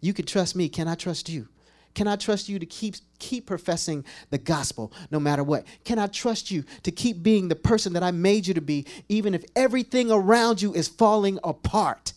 You 0.01 0.13
can 0.13 0.25
trust 0.25 0.55
me. 0.55 0.69
Can 0.69 0.87
I 0.87 0.93
trust 0.93 1.29
you? 1.29 1.47
Can 1.95 2.09
I 2.09 2.17
trust 2.17 2.49
you 2.49 2.59
to 2.59 2.65
keep 2.65 2.95
keep 3.19 3.47
professing 3.47 4.03
the 4.29 4.37
gospel 4.37 4.91
no 5.09 5.19
matter 5.19 5.43
what? 5.43 5.65
Can 5.85 5.97
I 5.97 6.07
trust 6.07 6.51
you 6.51 6.65
to 6.83 6.91
keep 6.91 7.23
being 7.23 7.47
the 7.47 7.55
person 7.55 7.93
that 7.93 8.03
I 8.03 8.11
made 8.11 8.45
you 8.45 8.53
to 8.53 8.61
be 8.61 8.85
even 9.07 9.33
if 9.33 9.43
everything 9.55 10.11
around 10.11 10.61
you 10.61 10.73
is 10.73 10.89
falling 10.89 11.39
apart? 11.43 12.11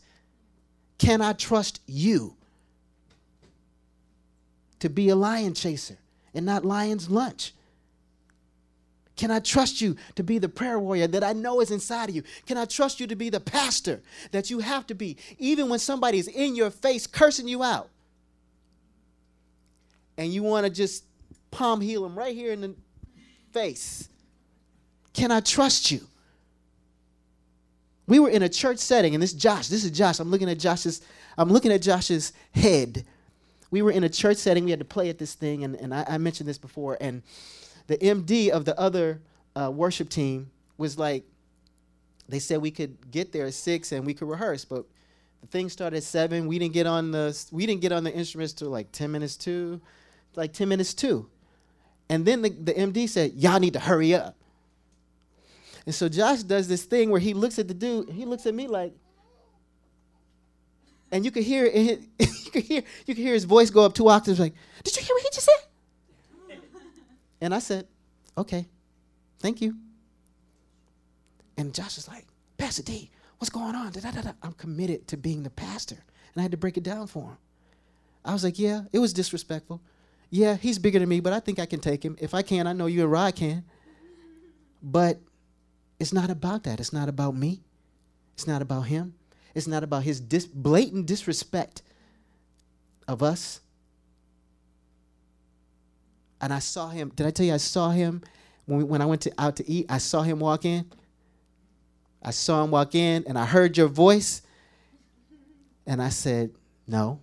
Can 0.98 1.22
I 1.22 1.32
trust 1.32 1.80
you 1.86 2.34
to 4.80 4.90
be 4.90 5.08
a 5.08 5.16
lion 5.16 5.54
chaser 5.54 5.96
and 6.34 6.44
not 6.44 6.64
lion's 6.64 7.08
lunch? 7.08 7.54
Can 9.16 9.30
I 9.30 9.38
trust 9.40 9.80
you 9.80 9.96
to 10.16 10.22
be 10.24 10.38
the 10.38 10.48
prayer 10.48 10.78
warrior 10.78 11.06
that 11.08 11.24
I 11.24 11.32
know 11.32 11.60
is 11.60 11.70
inside 11.70 12.08
of 12.08 12.16
you? 12.16 12.22
Can 12.46 12.56
I 12.56 12.64
trust 12.64 12.98
you 12.98 13.06
to 13.08 13.16
be 13.16 13.30
the 13.30 13.40
pastor 13.40 14.00
that 14.32 14.50
you 14.50 14.60
have 14.60 14.86
to 14.88 14.94
be, 14.94 15.16
even 15.38 15.68
when 15.68 15.80
somebody 15.80 16.18
is 16.18 16.28
in 16.28 16.56
your 16.56 16.70
face 16.70 17.06
cursing 17.06 17.48
you 17.48 17.62
out? 17.62 17.90
And 20.18 20.32
you 20.32 20.42
want 20.42 20.66
to 20.66 20.70
just 20.70 21.04
palm 21.50 21.80
heel 21.80 22.04
him 22.04 22.18
right 22.18 22.34
here 22.34 22.52
in 22.52 22.60
the 22.60 22.74
face. 23.52 24.08
Can 25.14 25.30
I 25.30 25.40
trust 25.40 25.90
you? 25.90 26.00
We 28.06 28.18
were 28.18 28.30
in 28.30 28.42
a 28.42 28.48
church 28.48 28.78
setting, 28.78 29.14
and 29.14 29.22
this 29.22 29.32
Josh, 29.32 29.68
this 29.68 29.84
is 29.84 29.90
Josh. 29.90 30.18
I'm 30.18 30.30
looking 30.30 30.50
at 30.50 30.58
Josh's, 30.58 31.02
I'm 31.36 31.50
looking 31.50 31.72
at 31.72 31.82
Josh's 31.82 32.32
head. 32.52 33.04
We 33.70 33.82
were 33.82 33.90
in 33.90 34.02
a 34.04 34.08
church 34.08 34.38
setting, 34.38 34.64
we 34.64 34.70
had 34.70 34.80
to 34.80 34.84
play 34.84 35.08
at 35.08 35.18
this 35.18 35.34
thing, 35.34 35.64
and, 35.64 35.74
and 35.76 35.94
I, 35.94 36.04
I 36.08 36.18
mentioned 36.18 36.48
this 36.48 36.58
before, 36.58 36.96
and 37.00 37.22
the 37.86 37.98
MD 37.98 38.48
of 38.48 38.64
the 38.64 38.78
other 38.78 39.20
uh, 39.54 39.70
worship 39.70 40.08
team 40.08 40.50
was 40.78 40.98
like, 40.98 41.24
they 42.28 42.38
said 42.38 42.60
we 42.60 42.70
could 42.70 43.10
get 43.10 43.32
there 43.32 43.46
at 43.46 43.54
six 43.54 43.92
and 43.92 44.04
we 44.04 44.14
could 44.14 44.28
rehearse, 44.28 44.64
but 44.64 44.84
the 45.40 45.46
thing 45.46 45.68
started 45.68 45.98
at 45.98 46.02
seven. 46.02 46.46
We 46.46 46.58
didn't 46.58 46.74
get 46.74 46.86
on 46.86 47.10
the 47.10 47.36
we 47.52 47.64
didn't 47.64 47.80
get 47.80 47.92
on 47.92 48.04
the 48.04 48.12
instruments 48.12 48.52
till 48.52 48.70
like 48.70 48.92
ten 48.92 49.10
minutes 49.10 49.36
to, 49.38 49.80
like 50.38 50.54
ten 50.54 50.68
minutes 50.68 50.94
too. 50.94 51.28
and 52.10 52.24
then 52.24 52.42
the, 52.42 52.50
the 52.50 52.74
MD 52.74 53.08
said, 53.08 53.34
"Y'all 53.34 53.60
need 53.60 53.74
to 53.74 53.80
hurry 53.80 54.14
up." 54.14 54.36
And 55.86 55.94
so 55.94 56.08
Josh 56.08 56.42
does 56.42 56.68
this 56.68 56.84
thing 56.84 57.10
where 57.10 57.20
he 57.20 57.34
looks 57.34 57.58
at 57.58 57.68
the 57.68 57.74
dude, 57.74 58.10
he 58.10 58.24
looks 58.26 58.46
at 58.46 58.54
me 58.54 58.68
like, 58.68 58.94
and 61.12 61.24
you 61.24 61.30
could 61.30 61.44
hear 61.44 61.66
it, 61.66 62.00
you 62.18 62.50
could 62.52 62.64
hear 62.64 62.82
you 63.06 63.14
could 63.14 63.22
hear 63.22 63.34
his 63.34 63.44
voice 63.44 63.70
go 63.70 63.82
up 63.82 63.94
two 63.94 64.08
octaves, 64.08 64.40
like, 64.40 64.54
"Did 64.84 64.96
you 64.96 65.02
hear 65.02 65.14
what 65.14 65.22
he 65.22 65.28
just 65.32 65.46
said?" 65.46 65.68
And 67.40 67.54
I 67.54 67.60
said, 67.60 67.86
okay, 68.36 68.66
thank 69.40 69.60
you. 69.62 69.76
And 71.56 71.74
Josh 71.74 71.96
was 71.96 72.08
like, 72.08 72.26
Pastor 72.56 72.82
D, 72.82 73.10
what's 73.38 73.50
going 73.50 73.74
on? 73.74 73.92
Da-da-da-da. 73.92 74.32
I'm 74.42 74.52
committed 74.54 75.06
to 75.08 75.16
being 75.16 75.42
the 75.42 75.50
pastor. 75.50 75.96
And 75.96 76.40
I 76.40 76.42
had 76.42 76.50
to 76.50 76.56
break 76.56 76.76
it 76.76 76.82
down 76.82 77.06
for 77.06 77.22
him. 77.24 77.36
I 78.24 78.32
was 78.32 78.44
like, 78.44 78.58
yeah, 78.58 78.82
it 78.92 78.98
was 78.98 79.12
disrespectful. 79.12 79.80
Yeah, 80.30 80.56
he's 80.56 80.78
bigger 80.78 80.98
than 80.98 81.08
me, 81.08 81.20
but 81.20 81.32
I 81.32 81.40
think 81.40 81.58
I 81.58 81.66
can 81.66 81.80
take 81.80 82.04
him. 82.04 82.16
If 82.20 82.34
I 82.34 82.42
can, 82.42 82.66
I 82.66 82.72
know 82.72 82.86
you 82.86 83.02
and 83.02 83.10
Rod 83.12 83.34
can. 83.36 83.64
But 84.82 85.18
it's 85.98 86.12
not 86.12 86.30
about 86.30 86.64
that. 86.64 86.80
It's 86.80 86.92
not 86.92 87.08
about 87.08 87.34
me. 87.34 87.62
It's 88.34 88.46
not 88.46 88.62
about 88.62 88.82
him. 88.82 89.14
It's 89.54 89.66
not 89.66 89.82
about 89.82 90.02
his 90.04 90.20
dis- 90.20 90.46
blatant 90.46 91.06
disrespect 91.06 91.82
of 93.08 93.22
us 93.22 93.60
and 96.40 96.52
I 96.52 96.58
saw 96.58 96.88
him. 96.88 97.12
Did 97.14 97.26
I 97.26 97.30
tell 97.30 97.46
you 97.46 97.54
I 97.54 97.58
saw 97.58 97.90
him 97.90 98.22
when, 98.66 98.78
we, 98.78 98.84
when 98.84 99.02
I 99.02 99.06
went 99.06 99.22
to, 99.22 99.32
out 99.38 99.56
to 99.56 99.68
eat? 99.68 99.86
I 99.88 99.98
saw 99.98 100.22
him 100.22 100.40
walk 100.40 100.64
in. 100.64 100.86
I 102.22 102.30
saw 102.30 102.64
him 102.64 102.70
walk 102.70 102.94
in, 102.94 103.24
and 103.26 103.38
I 103.38 103.44
heard 103.44 103.76
your 103.76 103.86
voice, 103.86 104.42
and 105.86 106.02
I 106.02 106.08
said, 106.08 106.52
"No." 106.86 107.20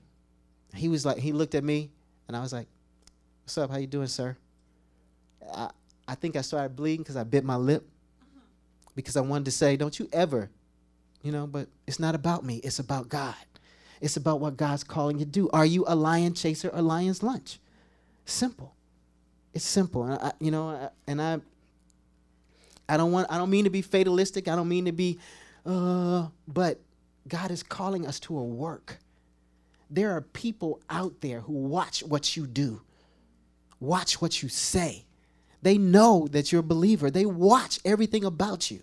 He 0.74 0.88
was 0.88 1.06
like, 1.06 1.18
he 1.18 1.32
looked 1.32 1.56
at 1.56 1.64
me, 1.64 1.92
and 2.28 2.36
I 2.36 2.42
was 2.42 2.52
like, 2.52 2.68
"What's 3.46 3.58
up? 3.58 3.70
How 3.70 3.78
you 3.78 3.88
doing, 3.88 4.08
sir?" 4.08 4.36
I, 5.54 5.70
I 6.08 6.16
think 6.16 6.36
I 6.36 6.42
started 6.42 6.76
bleeding 6.76 7.04
because 7.04 7.16
I 7.16 7.24
bit 7.24 7.44
my 7.44 7.56
lip 7.56 7.88
because 8.96 9.16
I 9.16 9.22
wanted 9.22 9.46
to 9.46 9.52
say, 9.52 9.78
"Don't 9.78 9.98
you 9.98 10.10
ever," 10.12 10.50
you 11.22 11.32
know. 11.32 11.48
But 11.48 11.70
it's 11.88 12.00
not 12.00 12.16
about 12.16 12.44
me. 12.44 12.58
It's 12.58 12.80
about 12.80 13.08
God. 13.08 13.36
It's 14.02 14.18
about 14.18 14.40
what 14.40 14.58
God's 14.58 14.84
calling 14.84 15.20
you 15.20 15.26
to 15.26 15.32
do. 15.32 15.50
Are 15.52 15.66
you 15.66 15.86
a 15.88 15.96
lion 15.96 16.34
chaser 16.34 16.70
or 16.70 16.82
lion's 16.82 17.24
lunch? 17.24 17.60
Simple. 18.26 18.74
It's 19.54 19.64
simple, 19.64 20.04
and 20.04 20.14
I, 20.22 20.32
you 20.40 20.52
know, 20.52 20.92
and 21.08 21.22
I, 21.22 21.40
I 22.90 22.98
don't 22.98 23.14
want, 23.14 23.32
I 23.32 23.38
don't 23.38 23.50
mean 23.50 23.64
to 23.64 23.70
be 23.70 23.82
fatalistic. 23.82 24.50
I 24.50 24.56
don't 24.56 24.68
mean 24.68 24.86
to 24.86 24.92
be, 24.92 25.18
uh, 25.66 26.28
but 26.46 26.82
God 27.28 27.52
is 27.52 27.64
calling 27.64 28.06
us 28.06 28.20
to 28.22 28.38
a 28.38 28.44
work. 28.44 28.98
There 29.90 30.12
are 30.12 30.22
people 30.22 30.82
out 30.90 31.22
there 31.22 31.40
who 31.40 31.54
watch 31.54 32.04
what 32.04 32.36
you 32.36 32.48
do, 32.48 32.82
watch 33.80 34.22
what 34.22 34.42
you 34.44 34.50
say. 34.50 35.06
They 35.62 35.78
know 35.78 36.28
that 36.32 36.52
you're 36.52 36.60
a 36.60 36.64
believer. 36.64 37.10
They 37.10 37.26
watch 37.26 37.80
everything 37.84 38.24
about 38.24 38.70
you. 38.70 38.82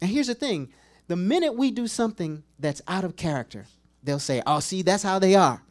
And 0.00 0.10
here's 0.10 0.28
the 0.28 0.34
thing 0.34 0.70
the 1.08 1.16
minute 1.16 1.54
we 1.54 1.70
do 1.70 1.86
something 1.86 2.42
that's 2.58 2.82
out 2.88 3.04
of 3.04 3.16
character, 3.16 3.66
they'll 4.02 4.18
say, 4.18 4.42
Oh, 4.46 4.60
see, 4.60 4.82
that's 4.82 5.02
how 5.02 5.18
they 5.18 5.34
are. 5.34 5.62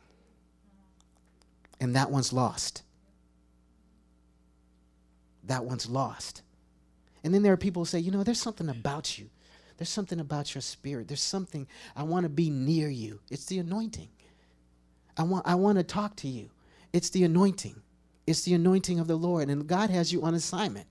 And 1.79 1.95
that 1.95 2.11
one's 2.11 2.33
lost 2.33 2.83
that 5.47 5.65
one's 5.65 5.89
lost. 5.89 6.41
And 7.23 7.33
then 7.33 7.41
there 7.41 7.53
are 7.53 7.57
people 7.57 7.81
who 7.81 7.85
say, 7.85 7.99
you 7.99 8.11
know, 8.11 8.23
there's 8.23 8.39
something 8.39 8.69
about 8.69 9.17
you. 9.17 9.29
There's 9.77 9.89
something 9.89 10.19
about 10.19 10.55
your 10.55 10.61
spirit. 10.61 11.07
There's 11.07 11.21
something 11.21 11.67
I 11.95 12.03
want 12.03 12.23
to 12.23 12.29
be 12.29 12.49
near 12.49 12.89
you. 12.89 13.19
It's 13.29 13.45
the 13.45 13.59
anointing. 13.59 14.09
I 15.17 15.23
want 15.23 15.47
I 15.47 15.55
want 15.55 15.77
to 15.77 15.83
talk 15.83 16.15
to 16.17 16.27
you. 16.27 16.49
It's 16.93 17.09
the 17.09 17.23
anointing. 17.23 17.81
It's 18.28 18.43
the 18.43 18.53
anointing 18.53 18.99
of 18.99 19.07
the 19.07 19.15
Lord. 19.15 19.49
And 19.49 19.65
God 19.65 19.89
has 19.89 20.11
you 20.11 20.21
on 20.23 20.36
assignment. 20.36 20.86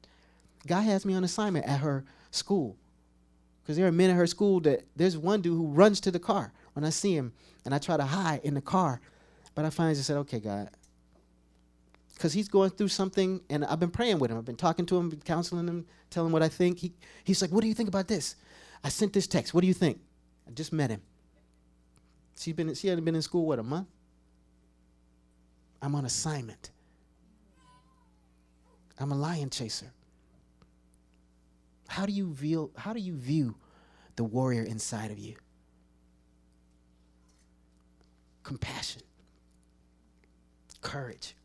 God 0.66 0.82
has 0.82 1.04
me 1.04 1.14
on 1.14 1.22
assignment 1.22 1.66
at 1.66 1.80
her 1.80 2.04
school. 2.30 2.76
Because 3.62 3.76
there 3.76 3.86
are 3.86 3.92
men 3.92 4.10
at 4.10 4.16
her 4.16 4.26
school 4.26 4.60
that 4.60 4.84
there's 4.96 5.18
one 5.18 5.42
dude 5.42 5.56
who 5.56 5.68
runs 5.68 6.00
to 6.00 6.10
the 6.10 6.18
car 6.18 6.52
when 6.72 6.84
I 6.84 6.90
see 6.90 7.14
him 7.14 7.32
and 7.64 7.74
I 7.74 7.78
try 7.78 7.96
to 7.96 8.04
hide 8.04 8.40
in 8.42 8.54
the 8.54 8.60
car. 8.60 9.00
But 9.54 9.64
I 9.64 9.70
finally 9.70 9.94
just 9.94 10.06
said, 10.06 10.16
okay, 10.18 10.40
God, 10.40 10.70
because 12.14 12.32
he's 12.32 12.48
going 12.48 12.70
through 12.70 12.88
something, 12.88 13.42
and 13.50 13.64
I've 13.64 13.78
been 13.78 13.90
praying 13.90 14.18
with 14.18 14.30
him. 14.30 14.38
I've 14.38 14.44
been 14.44 14.56
talking 14.56 14.86
to 14.86 14.96
him, 14.96 15.10
been 15.10 15.20
counseling 15.20 15.68
him, 15.68 15.86
telling 16.08 16.28
him 16.28 16.32
what 16.32 16.42
I 16.42 16.48
think. 16.48 16.78
He, 16.78 16.92
he's 17.24 17.42
like, 17.42 17.50
What 17.50 17.60
do 17.60 17.68
you 17.68 17.74
think 17.74 17.88
about 17.88 18.08
this? 18.08 18.36
I 18.82 18.88
sent 18.88 19.12
this 19.12 19.26
text. 19.26 19.52
What 19.52 19.60
do 19.60 19.66
you 19.66 19.74
think? 19.74 20.00
I 20.48 20.52
just 20.52 20.72
met 20.72 20.90
him. 20.90 21.02
She's 22.38 22.54
been, 22.54 22.74
she 22.74 22.88
hadn't 22.88 23.04
been 23.04 23.14
in 23.14 23.22
school, 23.22 23.46
what, 23.46 23.58
a 23.58 23.62
month? 23.62 23.88
I'm 25.82 25.94
on 25.94 26.04
assignment. 26.04 26.70
I'm 28.98 29.12
a 29.12 29.16
lion 29.16 29.50
chaser. 29.50 29.92
How 31.88 32.06
do 32.06 32.12
you 32.12 32.32
view, 32.32 32.70
how 32.76 32.92
do 32.92 33.00
you 33.00 33.14
view 33.16 33.56
the 34.16 34.24
warrior 34.24 34.62
inside 34.62 35.10
of 35.10 35.18
you? 35.18 35.36
Compassion, 38.42 39.02
courage, 40.80 41.36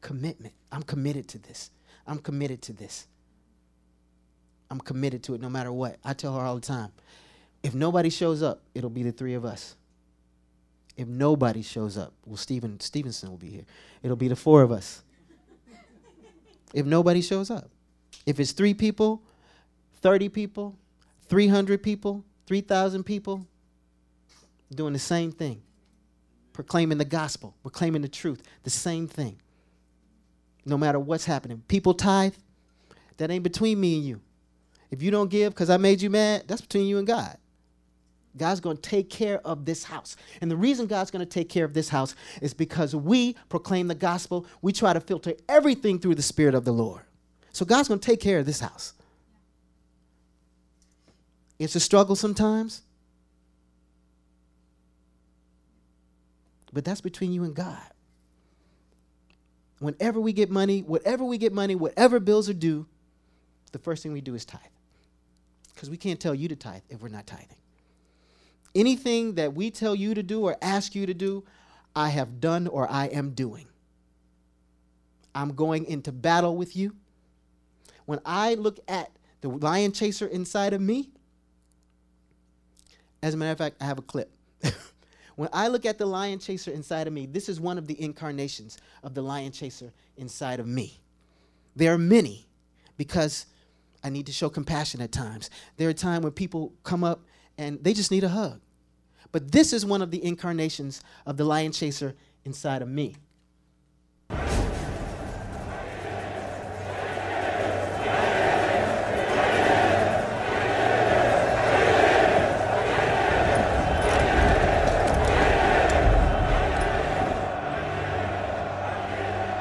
commitment. 0.00 0.54
I'm 0.72 0.82
committed 0.82 1.28
to 1.28 1.38
this. 1.38 1.70
I'm 2.06 2.18
committed 2.18 2.62
to 2.62 2.72
this. 2.72 3.06
I'm 4.70 4.80
committed 4.80 5.22
to 5.24 5.34
it 5.34 5.40
no 5.40 5.48
matter 5.48 5.72
what. 5.72 5.98
I 6.04 6.12
tell 6.12 6.34
her 6.34 6.44
all 6.44 6.56
the 6.56 6.60
time 6.60 6.92
if 7.62 7.74
nobody 7.74 8.10
shows 8.10 8.42
up, 8.44 8.62
it'll 8.74 8.90
be 8.90 9.02
the 9.02 9.10
three 9.10 9.34
of 9.34 9.44
us. 9.44 9.74
If 10.96 11.08
nobody 11.08 11.62
shows 11.62 11.98
up, 11.98 12.12
well, 12.24 12.36
Stephen 12.36 12.78
Stevenson 12.78 13.28
will 13.28 13.36
be 13.36 13.50
here. 13.50 13.64
It'll 14.04 14.16
be 14.16 14.28
the 14.28 14.36
four 14.36 14.62
of 14.62 14.70
us. 14.70 15.02
If 16.76 16.84
nobody 16.84 17.22
shows 17.22 17.50
up, 17.50 17.70
if 18.26 18.38
it's 18.38 18.52
three 18.52 18.74
people, 18.74 19.22
30 20.02 20.28
people, 20.28 20.76
300 21.26 21.82
people, 21.82 22.22
3,000 22.46 23.02
people, 23.02 23.46
doing 24.72 24.92
the 24.92 24.98
same 24.98 25.32
thing, 25.32 25.62
proclaiming 26.52 26.98
the 26.98 27.04
gospel, 27.04 27.54
proclaiming 27.62 28.02
the 28.02 28.08
truth, 28.08 28.42
the 28.62 28.70
same 28.70 29.08
thing 29.08 29.40
no 30.66 30.76
matter 30.76 31.00
what's 31.00 31.24
happening. 31.24 31.62
People 31.66 31.94
tithe, 31.94 32.34
that 33.16 33.30
ain't 33.30 33.42
between 33.42 33.80
me 33.80 33.96
and 33.96 34.04
you. 34.04 34.20
If 34.90 35.02
you 35.02 35.10
don't 35.10 35.30
give 35.30 35.54
because 35.54 35.70
I 35.70 35.78
made 35.78 36.02
you 36.02 36.10
mad, 36.10 36.44
that's 36.46 36.60
between 36.60 36.86
you 36.86 36.98
and 36.98 37.06
God. 37.06 37.38
God's 38.36 38.60
going 38.60 38.76
to 38.76 38.82
take 38.82 39.10
care 39.10 39.40
of 39.46 39.64
this 39.64 39.84
house. 39.84 40.16
And 40.40 40.50
the 40.50 40.56
reason 40.56 40.86
God's 40.86 41.10
going 41.10 41.24
to 41.24 41.30
take 41.30 41.48
care 41.48 41.64
of 41.64 41.74
this 41.74 41.88
house 41.88 42.14
is 42.40 42.54
because 42.54 42.94
we 42.94 43.34
proclaim 43.48 43.88
the 43.88 43.94
gospel. 43.94 44.46
We 44.62 44.72
try 44.72 44.92
to 44.92 45.00
filter 45.00 45.34
everything 45.48 45.98
through 45.98 46.16
the 46.16 46.22
Spirit 46.22 46.54
of 46.54 46.64
the 46.64 46.72
Lord. 46.72 47.02
So 47.52 47.64
God's 47.64 47.88
going 47.88 48.00
to 48.00 48.06
take 48.06 48.20
care 48.20 48.38
of 48.38 48.46
this 48.46 48.60
house. 48.60 48.92
It's 51.58 51.74
a 51.74 51.80
struggle 51.80 52.16
sometimes, 52.16 52.82
but 56.72 56.84
that's 56.84 57.00
between 57.00 57.32
you 57.32 57.44
and 57.44 57.54
God 57.54 57.80
whenever 59.78 60.20
we 60.20 60.32
get 60.32 60.50
money, 60.50 60.80
whatever 60.80 61.24
we 61.24 61.38
get 61.38 61.52
money, 61.52 61.74
whatever 61.74 62.20
bills 62.20 62.48
are 62.48 62.54
due, 62.54 62.86
the 63.72 63.78
first 63.78 64.02
thing 64.02 64.12
we 64.12 64.20
do 64.20 64.34
is 64.34 64.44
tithe. 64.44 64.60
Because 65.74 65.90
we 65.90 65.96
can't 65.96 66.18
tell 66.18 66.34
you 66.34 66.48
to 66.48 66.56
tithe 66.56 66.82
if 66.88 67.02
we're 67.02 67.08
not 67.08 67.26
tithing. 67.26 67.58
Anything 68.76 69.36
that 69.36 69.54
we 69.54 69.70
tell 69.70 69.94
you 69.94 70.12
to 70.12 70.22
do 70.22 70.42
or 70.42 70.54
ask 70.60 70.94
you 70.94 71.06
to 71.06 71.14
do, 71.14 71.44
I 71.96 72.10
have 72.10 72.42
done 72.42 72.66
or 72.66 72.86
I 72.90 73.06
am 73.06 73.30
doing. 73.30 73.66
I'm 75.34 75.54
going 75.54 75.86
into 75.86 76.12
battle 76.12 76.54
with 76.58 76.76
you. 76.76 76.94
When 78.04 78.20
I 78.26 78.52
look 78.52 78.78
at 78.86 79.10
the 79.40 79.48
lion 79.48 79.92
chaser 79.92 80.26
inside 80.26 80.74
of 80.74 80.82
me, 80.82 81.08
as 83.22 83.32
a 83.32 83.38
matter 83.38 83.52
of 83.52 83.58
fact, 83.58 83.76
I 83.80 83.86
have 83.86 83.98
a 83.98 84.02
clip. 84.02 84.30
when 85.36 85.48
I 85.54 85.68
look 85.68 85.86
at 85.86 85.96
the 85.96 86.04
lion 86.04 86.38
chaser 86.38 86.70
inside 86.70 87.06
of 87.06 87.14
me, 87.14 87.24
this 87.24 87.48
is 87.48 87.58
one 87.58 87.78
of 87.78 87.86
the 87.86 87.98
incarnations 87.98 88.76
of 89.02 89.14
the 89.14 89.22
lion 89.22 89.52
chaser 89.52 89.90
inside 90.18 90.60
of 90.60 90.66
me. 90.66 91.00
There 91.74 91.94
are 91.94 91.98
many 91.98 92.46
because 92.98 93.46
I 94.04 94.10
need 94.10 94.26
to 94.26 94.32
show 94.32 94.50
compassion 94.50 95.00
at 95.00 95.12
times. 95.12 95.48
There 95.78 95.88
are 95.88 95.94
times 95.94 96.24
when 96.24 96.32
people 96.32 96.74
come 96.82 97.02
up 97.04 97.20
and 97.56 97.82
they 97.82 97.94
just 97.94 98.10
need 98.10 98.22
a 98.22 98.28
hug. 98.28 98.60
But 99.36 99.52
this 99.52 99.74
is 99.74 99.84
one 99.84 100.00
of 100.00 100.10
the 100.10 100.24
incarnations 100.24 101.02
of 101.26 101.36
the 101.36 101.44
lion 101.44 101.70
chaser 101.70 102.14
inside 102.46 102.80
of 102.80 102.88
me. 102.88 103.16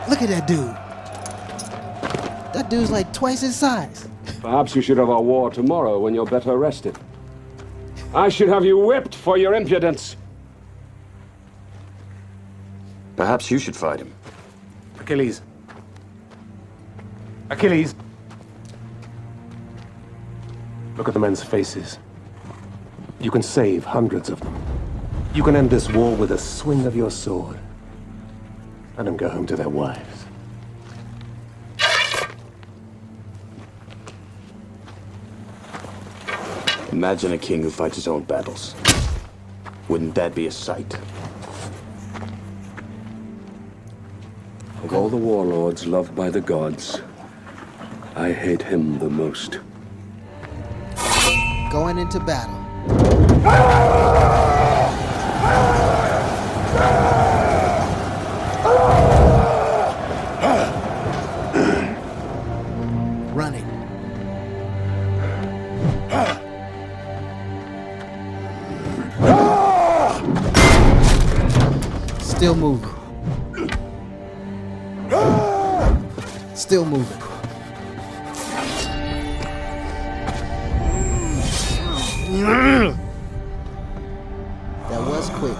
Look 0.07 0.21
at 0.21 0.29
that 0.29 0.47
dude. 0.47 0.73
That 2.53 2.69
dude's 2.69 2.91
like 2.91 3.11
twice 3.11 3.41
his 3.41 3.57
size. 3.57 4.07
Perhaps 4.39 4.73
you 4.73 4.81
should 4.81 4.97
have 4.97 5.09
our 5.09 5.21
war 5.21 5.51
tomorrow 5.51 5.99
when 5.99 6.15
you're 6.15 6.25
better 6.25 6.57
rested. 6.57 6.97
I 8.15 8.29
should 8.29 8.47
have 8.47 8.63
you 8.63 8.77
whipped 8.77 9.13
for 9.13 9.37
your 9.37 9.53
impudence. 9.53 10.15
Perhaps 13.17 13.51
you 13.51 13.59
should 13.59 13.75
fight 13.75 13.99
him. 13.99 14.13
Achilles. 14.97 15.41
Achilles. 17.49 17.93
Look 20.95 21.09
at 21.09 21.13
the 21.13 21.19
men's 21.19 21.43
faces. 21.43 21.99
You 23.19 23.31
can 23.31 23.43
save 23.43 23.83
hundreds 23.83 24.29
of 24.29 24.39
them. 24.39 24.55
You 25.33 25.43
can 25.43 25.57
end 25.57 25.69
this 25.69 25.91
war 25.91 26.15
with 26.15 26.31
a 26.31 26.37
swing 26.37 26.85
of 26.85 26.95
your 26.95 27.11
sword. 27.11 27.59
Let 28.95 29.07
them 29.07 29.17
go 29.17 29.27
home 29.27 29.45
to 29.47 29.57
their 29.57 29.67
wives. 29.67 30.14
Imagine 36.95 37.33
a 37.33 37.37
king 37.37 37.61
who 37.61 37.69
fights 37.69 37.97
his 37.97 38.07
own 38.07 38.23
battles. 38.23 38.73
Wouldn't 39.89 40.15
that 40.15 40.33
be 40.33 40.47
a 40.47 40.51
sight? 40.51 40.97
Of 44.81 44.93
all 44.93 45.09
the 45.09 45.17
warlords 45.17 45.85
loved 45.85 46.15
by 46.15 46.29
the 46.29 46.39
gods, 46.39 47.01
I 48.15 48.31
hate 48.31 48.61
him 48.61 48.97
the 48.97 49.09
most. 49.09 49.59
Going 51.69 51.97
into 51.97 52.21
battle. 52.21 52.54
That 84.89 84.99
was 85.01 85.29
quick. 85.29 85.57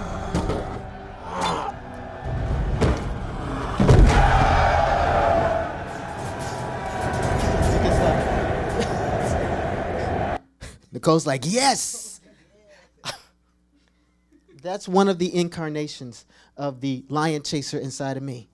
Nicole's 10.92 11.26
like, 11.26 11.44
yes. 11.44 12.20
That's 14.62 14.88
one 14.88 15.08
of 15.08 15.18
the 15.18 15.34
incarnations 15.34 16.26
of 16.56 16.80
the 16.80 17.04
lion 17.08 17.42
chaser 17.42 17.78
inside 17.78 18.16
of 18.16 18.22
me. 18.22 18.48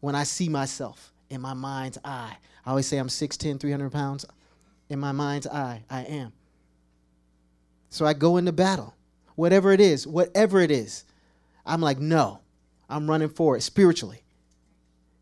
When 0.00 0.14
I 0.14 0.24
see 0.24 0.48
myself 0.48 1.12
in 1.28 1.40
my 1.40 1.54
mind's 1.54 1.98
eye, 2.04 2.36
I 2.66 2.70
always 2.70 2.86
say 2.86 2.98
I'm 2.98 3.08
6'10, 3.08 3.58
300 3.58 3.90
pounds. 3.90 4.24
In 4.88 4.98
my 4.98 5.12
mind's 5.12 5.46
eye, 5.46 5.82
I 5.88 6.02
am. 6.02 6.32
So 7.90 8.06
I 8.06 8.14
go 8.14 8.36
into 8.36 8.52
battle, 8.52 8.94
whatever 9.34 9.72
it 9.72 9.80
is, 9.80 10.06
whatever 10.06 10.60
it 10.60 10.70
is. 10.70 11.04
I'm 11.66 11.80
like, 11.80 11.98
no, 11.98 12.40
I'm 12.88 13.10
running 13.10 13.28
for 13.28 13.56
it 13.56 13.62
spiritually. 13.62 14.22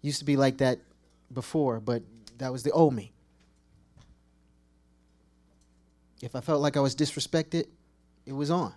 Used 0.03 0.21
to 0.21 0.25
be 0.25 0.37
like 0.37 0.59
that 0.59 0.79
before, 1.33 1.81
but 1.81 2.03
that 2.37 2.53
was 2.53 2.63
the 2.63 2.71
old 2.71 2.95
me. 2.95 3.13
If 6.21 6.37
I 6.37 6.41
felt 6.41 6.61
like 6.61 6.77
I 6.77 6.81
was 6.81 6.95
disrespected, 6.95 7.65
it 8.27 8.33
was 8.33 8.51
on. 8.51 8.75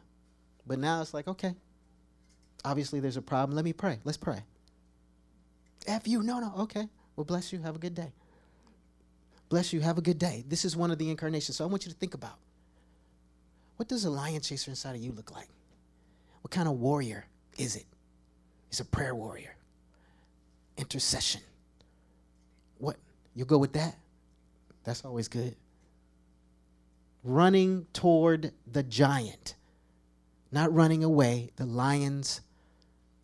But 0.65 0.79
now 0.79 1.01
it's 1.01 1.13
like, 1.13 1.27
okay, 1.27 1.53
obviously 2.63 2.99
there's 2.99 3.17
a 3.17 3.21
problem. 3.21 3.55
Let 3.55 3.65
me 3.65 3.73
pray. 3.73 3.99
Let's 4.03 4.17
pray. 4.17 4.43
F 5.87 6.07
you. 6.07 6.23
No, 6.23 6.39
no. 6.39 6.53
Okay. 6.59 6.87
Well, 7.15 7.25
bless 7.25 7.51
you. 7.51 7.59
Have 7.59 7.75
a 7.75 7.79
good 7.79 7.95
day. 7.95 8.13
Bless 9.49 9.73
you. 9.73 9.81
Have 9.81 9.97
a 9.97 10.01
good 10.01 10.19
day. 10.19 10.45
This 10.47 10.63
is 10.63 10.77
one 10.77 10.91
of 10.91 10.97
the 10.97 11.09
incarnations. 11.09 11.57
So 11.57 11.65
I 11.65 11.67
want 11.67 11.85
you 11.85 11.91
to 11.91 11.97
think 11.97 12.13
about 12.13 12.37
what 13.77 13.87
does 13.87 14.05
a 14.05 14.09
lion 14.09 14.41
chaser 14.41 14.71
inside 14.71 14.95
of 14.95 15.01
you 15.01 15.11
look 15.11 15.31
like? 15.31 15.47
What 16.41 16.51
kind 16.51 16.67
of 16.67 16.79
warrior 16.79 17.25
is 17.57 17.75
it? 17.75 17.85
He's 18.69 18.79
a 18.79 18.85
prayer 18.85 19.15
warrior. 19.15 19.55
Intercession. 20.77 21.41
What? 22.77 22.97
You 23.35 23.45
go 23.45 23.57
with 23.57 23.73
that? 23.73 23.95
That's 24.83 25.05
always 25.05 25.27
good. 25.27 25.55
Running 27.23 27.85
toward 27.93 28.51
the 28.71 28.83
giant, 28.83 29.55
not 30.51 30.73
running 30.73 31.03
away, 31.03 31.51
the 31.55 31.65
lion's 31.65 32.41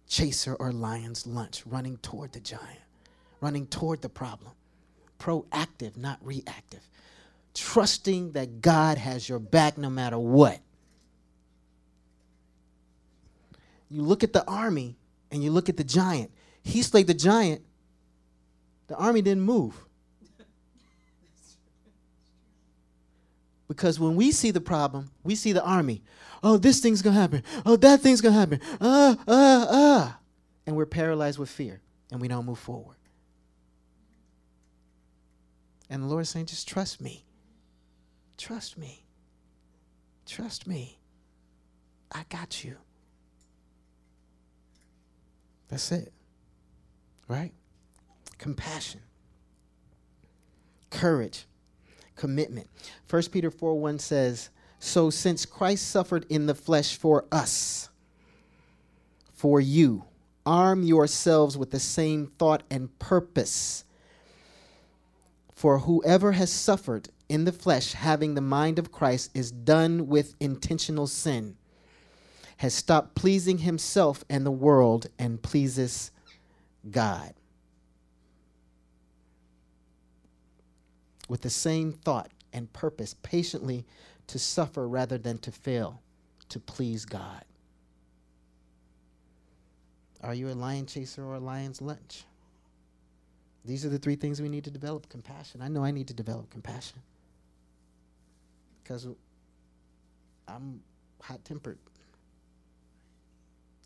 chaser 0.08 0.56
or 0.56 0.72
lion's 0.72 1.26
lunch, 1.26 1.64
running 1.66 1.98
toward 1.98 2.34
the 2.34 2.40
giant, 2.40 2.80
running 3.42 3.66
toward 3.68 4.02
the 4.02 4.10
problem. 4.10 4.52
Proactive, 5.20 5.98
not 5.98 6.20
reactive 6.22 6.88
trusting 7.58 8.34
that 8.34 8.62
God 8.62 8.98
has 8.98 9.28
your 9.28 9.40
back 9.40 9.78
no 9.78 9.90
matter 9.90 10.20
what. 10.20 10.60
You 13.90 14.02
look 14.02 14.24
at 14.24 14.34
the 14.34 14.46
army 14.46 14.98
and 15.32 15.44
you 15.44 15.52
look 15.52 15.70
at 15.70 15.78
the 15.78 15.84
giant. 15.84 16.32
He 16.62 16.82
slayed 16.82 17.08
the 17.08 17.14
giant, 17.14 17.62
the 18.88 18.96
army 18.96 19.22
didn't 19.22 19.44
move. 19.44 19.74
Because 23.68 24.00
when 24.00 24.16
we 24.16 24.32
see 24.32 24.52
the 24.52 24.62
problem, 24.62 25.12
we 25.24 25.36
see 25.36 25.52
the 25.52 25.64
army. 25.64 26.02
Oh, 26.42 26.58
this 26.58 26.80
thing's 26.80 27.02
gonna 27.02 27.20
happen. 27.20 27.44
Oh, 27.66 27.76
that 27.78 28.00
thing's 28.00 28.22
gonna 28.22 28.36
happen. 28.36 28.62
Ah, 28.80 29.18
ah, 29.28 29.68
ah. 29.70 30.20
And 30.66 30.76
we're 30.76 30.86
paralyzed 30.86 31.38
with 31.38 31.50
fear 31.50 31.82
and 32.12 32.22
we 32.22 32.28
don't 32.28 32.46
move 32.46 32.60
forward. 32.60 32.96
And 35.90 36.04
the 36.04 36.08
Lord 36.08 36.22
is 36.24 36.30
saying, 36.30 36.46
just 36.48 36.68
trust 36.68 37.02
me. 37.02 37.27
Trust 38.38 38.78
me. 38.78 39.04
Trust 40.26 40.68
me. 40.68 41.00
I 42.12 42.24
got 42.30 42.64
you. 42.64 42.78
That's 45.70 45.92
it. 45.92 46.14
Right? 47.28 47.52
Compassion, 48.38 49.02
courage, 50.92 51.46
commitment. 52.16 52.70
1 53.10 53.24
Peter 53.32 53.52
4 53.52 53.80
1 53.80 54.00
says, 54.00 54.50
So 54.80 55.10
since 55.10 55.46
Christ 55.46 55.90
suffered 55.90 56.26
in 56.30 56.46
the 56.46 56.56
flesh 56.56 56.96
for 56.96 57.26
us, 57.32 57.90
for 59.34 59.60
you, 59.60 60.06
arm 60.46 60.84
yourselves 60.84 61.58
with 61.58 61.72
the 61.72 61.80
same 61.80 62.32
thought 62.40 62.64
and 62.70 62.98
purpose. 63.00 63.84
For 65.58 65.80
whoever 65.80 66.34
has 66.34 66.52
suffered 66.52 67.10
in 67.28 67.46
the 67.46 67.52
flesh, 67.52 67.94
having 67.94 68.36
the 68.36 68.42
mind 68.42 68.78
of 68.78 68.92
Christ, 68.92 69.32
is 69.34 69.52
done 69.52 70.06
with 70.06 70.36
intentional 70.40 71.08
sin, 71.08 71.58
has 72.58 72.76
stopped 72.76 73.16
pleasing 73.16 73.58
himself 73.58 74.24
and 74.30 74.46
the 74.46 74.52
world, 74.52 75.08
and 75.18 75.42
pleases 75.42 76.12
God. 76.92 77.34
With 81.28 81.42
the 81.42 81.50
same 81.50 81.92
thought 81.92 82.30
and 82.54 82.72
purpose, 82.72 83.16
patiently 83.24 83.84
to 84.28 84.38
suffer 84.38 84.88
rather 84.88 85.18
than 85.18 85.40
to 85.40 85.52
fail, 85.52 86.04
to 86.50 86.60
please 86.60 87.04
God. 87.04 87.44
Are 90.22 90.36
you 90.36 90.50
a 90.50 90.54
lion 90.54 90.86
chaser 90.86 91.26
or 91.26 91.34
a 91.34 91.40
lion's 91.40 91.82
lunch? 91.82 92.26
These 93.68 93.86
are 93.86 93.90
the 93.90 94.00
three 94.00 94.16
things 94.16 94.42
we 94.42 94.48
need 94.48 94.64
to 94.64 94.72
develop 94.72 95.10
compassion. 95.10 95.62
I 95.62 95.68
know 95.68 95.84
I 95.84 95.92
need 95.92 96.08
to 96.08 96.14
develop 96.14 96.50
compassion 96.50 97.02
because 98.82 99.06
I'm 100.48 100.80
hot 101.22 101.44
tempered. 101.44 101.78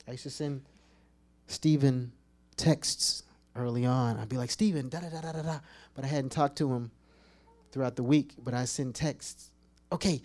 I 0.08 0.12
used 0.12 0.24
to 0.24 0.30
send 0.30 0.62
Stephen 1.48 2.12
texts 2.58 3.24
early 3.56 3.86
on. 3.86 4.18
I'd 4.18 4.30
be 4.30 4.38
like, 4.38 4.52
Stephen, 4.52 4.88
da 4.88 5.00
da 5.00 5.10
da 5.10 5.22
da 5.22 5.32
da 5.32 5.42
da. 5.42 5.60
But 5.96 6.06
I 6.06 6.08
hadn't 6.08 6.32
talked 6.32 6.58
to 6.58 6.72
him 6.72 6.92
throughout 7.72 7.96
the 7.96 8.04
week, 8.04 8.36
but 8.44 8.54
I 8.54 8.66
send 8.66 8.94
texts. 8.94 9.50
Okay, 9.92 10.22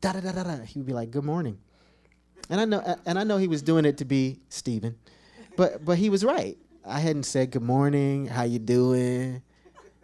da 0.00 0.12
da 0.12 0.20
da 0.20 0.30
da 0.32 0.44
da. 0.44 0.56
He 0.58 0.78
would 0.78 0.86
be 0.86 0.92
like, 0.92 1.10
Good 1.10 1.24
morning. 1.24 1.58
And 2.50 2.60
I 2.60 2.64
know 2.64 2.96
and 3.04 3.18
I 3.18 3.24
know 3.24 3.38
he 3.38 3.48
was 3.48 3.62
doing 3.62 3.84
it 3.84 3.98
to 3.98 4.04
be 4.04 4.38
Stephen. 4.48 4.96
But 5.56 5.84
but 5.84 5.98
he 5.98 6.08
was 6.08 6.24
right. 6.24 6.56
I 6.84 6.98
hadn't 6.98 7.24
said 7.24 7.52
good 7.52 7.62
morning, 7.62 8.26
how 8.26 8.42
you 8.42 8.58
doing? 8.58 9.42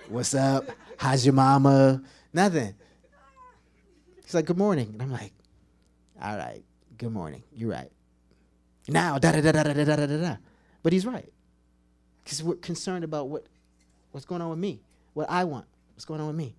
What's 0.09 0.35
up? 0.35 0.65
How's 0.97 1.27
your 1.27 1.35
mama? 1.35 2.03
Nothing. 2.33 2.75
He's 4.25 4.35
like, 4.35 4.45
Good 4.45 4.59
morning. 4.59 4.91
And 4.93 5.03
I'm 5.03 5.11
like, 5.11 5.33
All 6.23 6.37
right, 6.37 6.63
good 6.97 7.11
morning. 7.11 7.43
You're 7.53 7.71
right. 7.71 7.91
Now, 8.87 9.19
da 9.19 9.33
da 9.33 9.41
da 9.41 9.53
da 9.53 9.63
da 9.65 9.85
da 9.85 9.97
da 9.97 10.07
da. 10.07 10.37
But 10.83 10.93
he's 10.93 11.05
right. 11.05 11.33
Because 12.23 12.43
we're 12.43 12.55
concerned 12.57 13.03
about 13.03 13.29
what 13.29 13.47
what's 14.13 14.25
going 14.25 14.41
on 14.41 14.51
with 14.51 14.59
me, 14.61 14.81
what 15.15 15.29
I 15.29 15.45
want, 15.45 15.67
what's 15.95 16.05
going 16.05 16.21
on 16.21 16.29
with 16.29 16.37
me. 16.37 16.55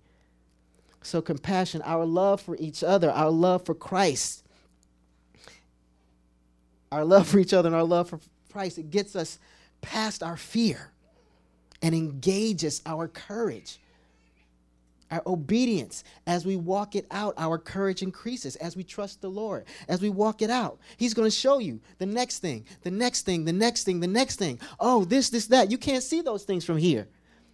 So 1.02 1.22
compassion, 1.22 1.80
our 1.82 2.04
love 2.04 2.42
for 2.42 2.56
each 2.56 2.84
other, 2.84 3.10
our 3.10 3.30
love 3.30 3.64
for 3.64 3.74
Christ, 3.74 4.44
our 6.92 7.06
love 7.06 7.26
for 7.26 7.38
each 7.38 7.54
other 7.54 7.68
and 7.68 7.76
our 7.76 7.84
love 7.84 8.10
for 8.10 8.20
Christ, 8.52 8.76
it 8.76 8.90
gets 8.90 9.16
us 9.16 9.38
past 9.80 10.22
our 10.22 10.36
fear 10.36 10.92
and 11.82 11.94
engages 11.94 12.82
our 12.86 13.08
courage. 13.08 13.78
Our 15.10 15.22
obedience, 15.26 16.04
as 16.24 16.46
we 16.46 16.54
walk 16.54 16.94
it 16.94 17.04
out, 17.10 17.34
our 17.36 17.58
courage 17.58 18.00
increases 18.00 18.54
as 18.56 18.76
we 18.76 18.84
trust 18.84 19.20
the 19.20 19.28
Lord. 19.28 19.64
As 19.88 20.00
we 20.00 20.08
walk 20.08 20.40
it 20.40 20.50
out, 20.50 20.78
He's 20.98 21.14
going 21.14 21.28
to 21.28 21.34
show 21.34 21.58
you 21.58 21.80
the 21.98 22.06
next 22.06 22.38
thing, 22.38 22.64
the 22.82 22.92
next 22.92 23.22
thing, 23.22 23.44
the 23.44 23.52
next 23.52 23.82
thing, 23.82 23.98
the 23.98 24.06
next 24.06 24.36
thing. 24.36 24.60
Oh, 24.78 25.04
this, 25.04 25.30
this, 25.30 25.46
that. 25.48 25.70
You 25.70 25.78
can't 25.78 26.04
see 26.04 26.20
those 26.20 26.44
things 26.44 26.64
from 26.64 26.78
here 26.78 27.08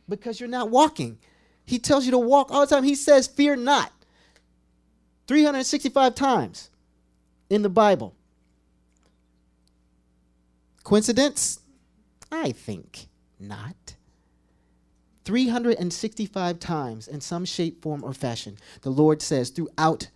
because 0.06 0.38
you're 0.38 0.50
not 0.50 0.70
walking. 0.70 1.18
He 1.64 1.78
tells 1.78 2.04
you 2.04 2.10
to 2.10 2.18
walk 2.18 2.50
all 2.50 2.60
the 2.60 2.66
time. 2.66 2.84
He 2.84 2.94
says, 2.94 3.26
Fear 3.26 3.56
not. 3.56 3.90
365 5.26 6.14
times 6.14 6.70
in 7.50 7.62
the 7.62 7.68
Bible. 7.68 8.14
Coincidence? 10.84 11.60
I 12.42 12.52
think 12.52 13.08
not. 13.40 13.96
365 15.24 16.60
times 16.60 17.08
in 17.08 17.20
some 17.20 17.44
shape, 17.44 17.82
form, 17.82 18.04
or 18.04 18.12
fashion, 18.12 18.56
the 18.82 18.90
Lord 18.90 19.20
says 19.20 19.50
throughout 19.50 20.08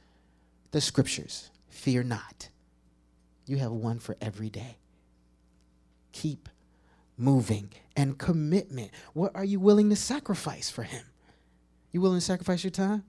the 0.70 0.80
scriptures, 0.80 1.50
Fear 1.68 2.04
not. 2.04 2.48
You 3.46 3.56
have 3.56 3.72
one 3.72 3.98
for 3.98 4.16
every 4.20 4.50
day. 4.50 4.76
Keep 6.12 6.48
moving 7.16 7.70
and 7.96 8.18
commitment. 8.18 8.90
What 9.12 9.34
are 9.34 9.44
you 9.44 9.58
willing 9.58 9.90
to 9.90 9.96
sacrifice 9.96 10.70
for 10.70 10.82
Him? 10.82 11.04
You 11.90 12.00
willing 12.00 12.18
to 12.18 12.24
sacrifice 12.24 12.62
your 12.62 12.70
time? 12.70 13.02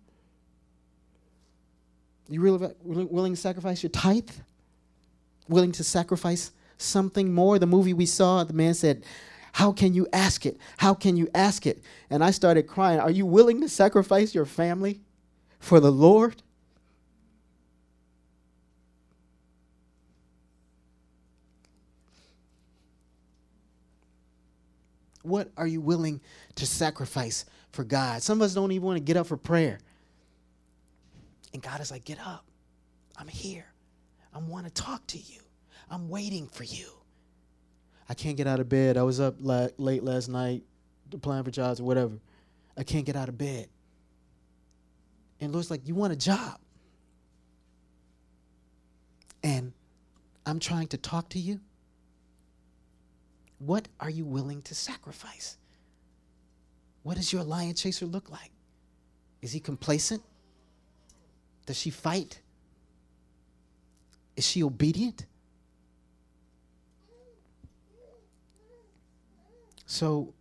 You 2.29 2.41
really 2.41 2.73
willing 2.81 3.33
to 3.33 3.39
sacrifice 3.39 3.83
your 3.83 3.89
tithe? 3.89 4.29
Willing 5.47 5.73
to 5.73 5.83
sacrifice 5.83 6.51
something 6.81 7.33
more? 7.33 7.59
The 7.59 7.67
movie 7.67 7.93
we 7.93 8.05
saw, 8.05 8.43
the 8.43 8.53
man 8.53 8.73
said, 8.73 9.03
How 9.53 9.71
can 9.71 9.93
you 9.93 10.07
ask 10.13 10.45
it? 10.45 10.57
How 10.77 10.93
can 10.93 11.17
you 11.17 11.29
ask 11.33 11.65
it? 11.65 11.83
And 12.09 12.23
I 12.23 12.31
started 12.31 12.67
crying. 12.67 12.99
Are 12.99 13.11
you 13.11 13.25
willing 13.25 13.61
to 13.61 13.69
sacrifice 13.69 14.33
your 14.35 14.45
family 14.45 15.01
for 15.59 15.79
the 15.79 15.91
Lord? 15.91 16.41
What 25.23 25.51
are 25.55 25.67
you 25.67 25.81
willing 25.81 26.19
to 26.55 26.65
sacrifice 26.65 27.45
for 27.71 27.83
God? 27.83 28.23
Some 28.23 28.41
of 28.41 28.45
us 28.45 28.53
don't 28.53 28.71
even 28.71 28.85
want 28.85 28.97
to 28.97 29.03
get 29.03 29.17
up 29.17 29.27
for 29.27 29.37
prayer. 29.37 29.79
And 31.53 31.61
God 31.61 31.79
is 31.81 31.91
like, 31.91 32.05
Get 32.05 32.19
up. 32.19 32.45
I'm 33.17 33.27
here. 33.27 33.65
I 34.33 34.39
want 34.39 34.65
to 34.65 34.73
talk 34.73 35.05
to 35.07 35.17
you. 35.17 35.40
I'm 35.91 36.09
waiting 36.09 36.47
for 36.47 36.63
you. 36.63 36.87
I 38.09 38.13
can't 38.13 38.37
get 38.37 38.47
out 38.47 38.59
of 38.59 38.69
bed. 38.69 38.97
I 38.97 39.03
was 39.03 39.19
up 39.19 39.35
la- 39.41 39.67
late 39.77 40.03
last 40.03 40.29
night 40.29 40.63
applying 41.13 41.43
for 41.43 41.51
jobs 41.51 41.81
or 41.81 41.83
whatever. 41.83 42.13
I 42.77 42.83
can't 42.83 43.05
get 43.05 43.17
out 43.17 43.29
of 43.29 43.37
bed. 43.37 43.67
And 45.41 45.51
Lord's 45.51 45.69
like, 45.69 45.87
You 45.87 45.93
want 45.93 46.13
a 46.13 46.15
job? 46.15 46.57
And 49.43 49.73
I'm 50.45 50.59
trying 50.59 50.87
to 50.87 50.97
talk 50.97 51.29
to 51.29 51.39
you. 51.39 51.59
What 53.59 53.87
are 53.99 54.09
you 54.09 54.25
willing 54.25 54.61
to 54.63 54.75
sacrifice? 54.75 55.57
What 57.03 57.17
does 57.17 57.33
your 57.33 57.43
lion 57.43 57.75
chaser 57.75 58.05
look 58.05 58.29
like? 58.29 58.51
Is 59.41 59.51
he 59.51 59.59
complacent? 59.59 60.23
Does 61.65 61.77
she 61.77 61.89
fight? 61.89 62.41
Is 64.35 64.47
she 64.47 64.63
obedient? 64.63 65.25
So, 69.91 70.33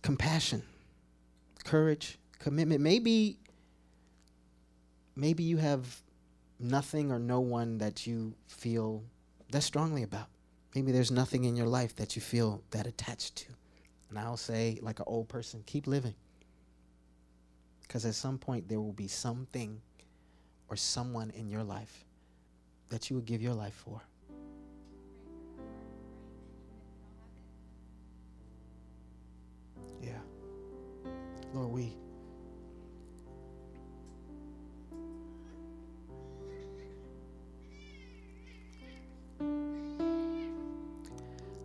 compassion, 0.00 0.62
courage, 1.64 2.18
commitment. 2.38 2.80
Maybe, 2.80 3.38
maybe 5.14 5.42
you 5.42 5.58
have 5.58 6.00
nothing 6.58 7.12
or 7.12 7.18
no 7.18 7.40
one 7.40 7.76
that 7.76 8.06
you 8.06 8.32
feel 8.46 9.04
that 9.50 9.60
strongly 9.60 10.02
about. 10.02 10.28
Maybe 10.74 10.92
there's 10.92 11.10
nothing 11.10 11.44
in 11.44 11.56
your 11.56 11.66
life 11.66 11.94
that 11.96 12.16
you 12.16 12.22
feel 12.22 12.62
that 12.70 12.86
attached 12.86 13.36
to. 13.36 13.48
And 14.08 14.18
I'll 14.18 14.38
say, 14.38 14.78
like 14.80 14.98
an 15.00 15.04
old 15.06 15.28
person, 15.28 15.62
keep 15.66 15.86
living. 15.86 16.14
Because 17.82 18.06
at 18.06 18.14
some 18.14 18.38
point, 18.38 18.66
there 18.66 18.80
will 18.80 18.94
be 18.94 19.08
something 19.08 19.82
or 20.70 20.76
someone 20.76 21.28
in 21.36 21.50
your 21.50 21.64
life 21.64 22.06
that 22.88 23.10
you 23.10 23.16
would 23.16 23.26
give 23.26 23.42
your 23.42 23.52
life 23.52 23.74
for. 23.74 24.00
Lord, 31.54 31.70
we. 31.70 31.96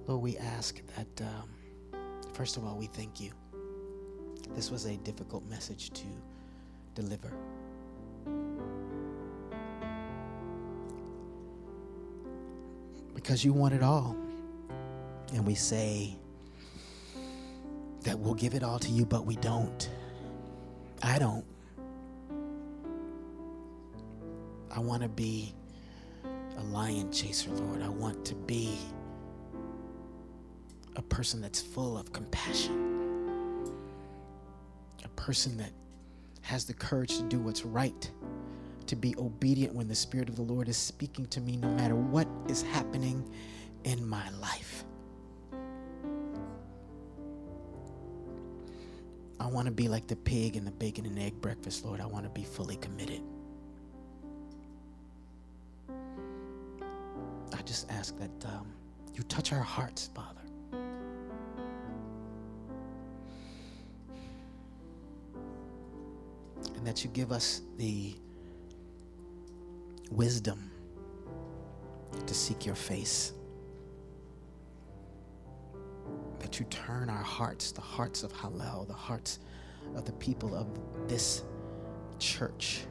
Lord, 0.07 0.21
we 0.21 0.38
ask 0.38 0.82
that, 0.95 1.21
um, 1.21 1.99
first 2.34 2.57
of 2.57 2.65
all, 2.65 2.77
we 2.77 2.88
thank 2.88 3.19
you. 3.19 3.32
This 4.55 4.69
was 4.69 4.86
a 4.86 4.97
difficult 4.97 5.47
message 5.49 5.91
to 5.91 6.05
deliver. 6.95 7.32
Because 13.13 13.45
you 13.45 13.53
want 13.53 13.73
it 13.73 13.84
all. 13.84 14.17
And 15.34 15.45
we 15.45 15.55
say 15.55 16.17
that 18.03 18.17
we'll 18.17 18.33
give 18.33 18.53
it 18.53 18.63
all 18.63 18.79
to 18.79 18.89
you, 18.89 19.05
but 19.05 19.25
we 19.25 19.35
don't. 19.37 19.89
I 21.03 21.19
don't. 21.19 21.45
I 24.69 24.79
want 24.79 25.03
to 25.03 25.09
be 25.09 25.53
a 26.57 26.63
lion 26.63 27.11
chaser, 27.11 27.51
Lord. 27.51 27.81
I 27.81 27.89
want 27.89 28.25
to 28.25 28.35
be 28.35 28.77
a 30.95 31.01
person 31.01 31.41
that's 31.41 31.61
full 31.61 31.97
of 31.97 32.11
compassion, 32.13 33.69
a 35.03 35.09
person 35.09 35.57
that 35.57 35.71
has 36.41 36.65
the 36.65 36.73
courage 36.73 37.17
to 37.17 37.23
do 37.23 37.39
what's 37.39 37.65
right, 37.65 38.09
to 38.87 38.95
be 38.95 39.15
obedient 39.17 39.73
when 39.73 39.87
the 39.87 39.95
Spirit 39.95 40.29
of 40.29 40.35
the 40.35 40.41
Lord 40.41 40.67
is 40.67 40.77
speaking 40.77 41.25
to 41.27 41.41
me, 41.41 41.55
no 41.55 41.69
matter 41.69 41.95
what 41.95 42.27
is 42.47 42.61
happening 42.61 43.29
in 43.83 44.05
my 44.07 44.29
life. 44.41 44.83
I 49.41 49.47
want 49.47 49.65
to 49.65 49.71
be 49.71 49.87
like 49.87 50.05
the 50.05 50.15
pig 50.15 50.55
in 50.55 50.65
the 50.65 50.71
bacon 50.71 51.07
and 51.07 51.17
egg 51.17 51.41
breakfast, 51.41 51.83
Lord. 51.83 51.99
I 51.99 52.05
want 52.05 52.25
to 52.25 52.29
be 52.29 52.43
fully 52.43 52.75
committed. 52.75 53.21
I 57.51 57.61
just 57.65 57.91
ask 57.91 58.15
that 58.19 58.45
um, 58.45 58.67
you 59.15 59.23
touch 59.23 59.51
our 59.51 59.63
hearts, 59.63 60.11
Father. 60.13 60.41
And 66.75 66.85
that 66.85 67.03
you 67.03 67.09
give 67.09 67.31
us 67.31 67.61
the 67.77 68.13
wisdom 70.11 70.69
to 72.27 72.33
seek 72.35 72.63
your 72.63 72.75
face. 72.75 73.33
You 76.59 76.65
turn 76.65 77.09
our 77.09 77.23
hearts, 77.23 77.71
the 77.71 77.81
hearts 77.81 78.23
of 78.23 78.33
Hallel, 78.33 78.87
the 78.87 78.93
hearts 78.93 79.39
of 79.95 80.05
the 80.05 80.13
people 80.13 80.55
of 80.55 80.67
this 81.07 81.43
church, 82.19 82.81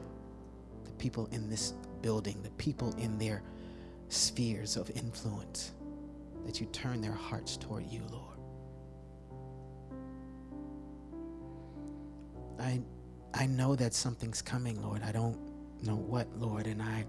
the 0.85 0.91
people 0.93 1.27
in 1.31 1.49
this 1.49 1.73
building, 2.01 2.41
the 2.43 2.49
people 2.51 2.93
in 2.97 3.17
their 3.17 3.43
spheres 4.09 4.75
of 4.75 4.89
influence, 4.91 5.71
that 6.45 6.59
you 6.59 6.65
turn 6.67 7.01
their 7.01 7.13
hearts 7.13 7.57
toward 7.57 7.85
you, 7.85 8.01
Lord. 8.11 8.37
I 12.59 12.81
I 13.33 13.45
know 13.47 13.75
that 13.75 13.93
something's 13.93 14.41
coming, 14.41 14.81
Lord. 14.81 15.01
I 15.03 15.11
don't 15.11 15.37
know 15.83 15.95
what, 15.95 16.27
Lord, 16.37 16.67
and 16.67 16.81
I 16.81 17.05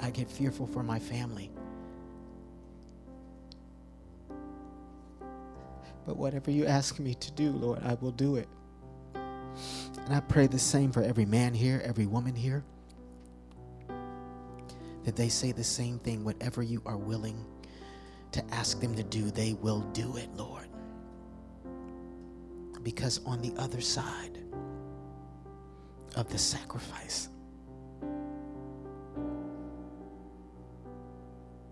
I 0.00 0.10
get 0.10 0.30
fearful 0.30 0.66
for 0.66 0.82
my 0.82 0.98
family. 0.98 1.50
But 6.08 6.16
whatever 6.16 6.50
you 6.50 6.64
ask 6.64 6.98
me 6.98 7.12
to 7.12 7.30
do, 7.32 7.50
Lord, 7.50 7.80
I 7.84 7.92
will 8.00 8.12
do 8.12 8.36
it. 8.36 8.48
And 9.14 10.14
I 10.14 10.20
pray 10.20 10.46
the 10.46 10.58
same 10.58 10.90
for 10.90 11.02
every 11.02 11.26
man 11.26 11.52
here, 11.52 11.82
every 11.84 12.06
woman 12.06 12.34
here, 12.34 12.64
that 15.04 15.16
they 15.16 15.28
say 15.28 15.52
the 15.52 15.62
same 15.62 15.98
thing. 15.98 16.24
Whatever 16.24 16.62
you 16.62 16.80
are 16.86 16.96
willing 16.96 17.44
to 18.32 18.42
ask 18.54 18.80
them 18.80 18.94
to 18.94 19.02
do, 19.02 19.30
they 19.30 19.52
will 19.52 19.82
do 19.92 20.16
it, 20.16 20.34
Lord. 20.34 20.66
Because 22.82 23.20
on 23.26 23.42
the 23.42 23.52
other 23.60 23.82
side 23.82 24.38
of 26.16 26.30
the 26.30 26.38
sacrifice, 26.38 27.28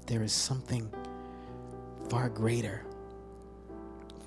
there 0.07 0.23
is 0.23 0.35
something 0.35 0.93
far 2.11 2.29
greater 2.29 2.86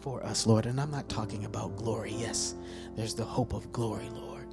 for 0.01 0.25
us, 0.25 0.47
Lord. 0.47 0.65
And 0.65 0.79
I'm 0.79 0.91
not 0.91 1.09
talking 1.09 1.45
about 1.45 1.75
glory. 1.75 2.13
Yes, 2.17 2.55
there's 2.95 3.13
the 3.15 3.25
hope 3.25 3.53
of 3.53 3.71
glory, 3.71 4.09
Lord. 4.09 4.47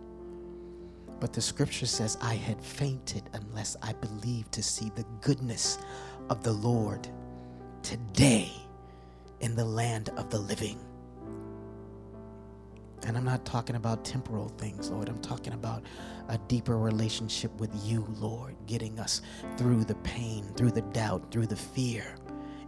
But 1.20 1.32
the 1.32 1.40
scripture 1.40 1.86
says, 1.86 2.18
I 2.20 2.34
had 2.34 2.62
fainted 2.62 3.22
unless 3.32 3.76
I 3.82 3.94
believed 3.94 4.52
to 4.52 4.62
see 4.62 4.90
the 4.94 5.04
goodness 5.22 5.78
of 6.28 6.42
the 6.42 6.52
Lord 6.52 7.08
today 7.82 8.50
in 9.40 9.54
the 9.54 9.64
land 9.64 10.10
of 10.16 10.30
the 10.30 10.38
living. 10.38 10.78
And 13.06 13.16
I'm 13.16 13.24
not 13.24 13.44
talking 13.44 13.76
about 13.76 14.04
temporal 14.04 14.48
things, 14.58 14.90
Lord. 14.90 15.08
I'm 15.08 15.20
talking 15.20 15.52
about 15.52 15.84
a 16.28 16.38
deeper 16.48 16.76
relationship 16.76 17.52
with 17.60 17.70
you, 17.84 18.06
Lord, 18.18 18.56
getting 18.66 18.98
us 18.98 19.22
through 19.56 19.84
the 19.84 19.94
pain, 19.96 20.44
through 20.56 20.72
the 20.72 20.82
doubt, 20.82 21.30
through 21.30 21.46
the 21.46 21.56
fear, 21.56 22.16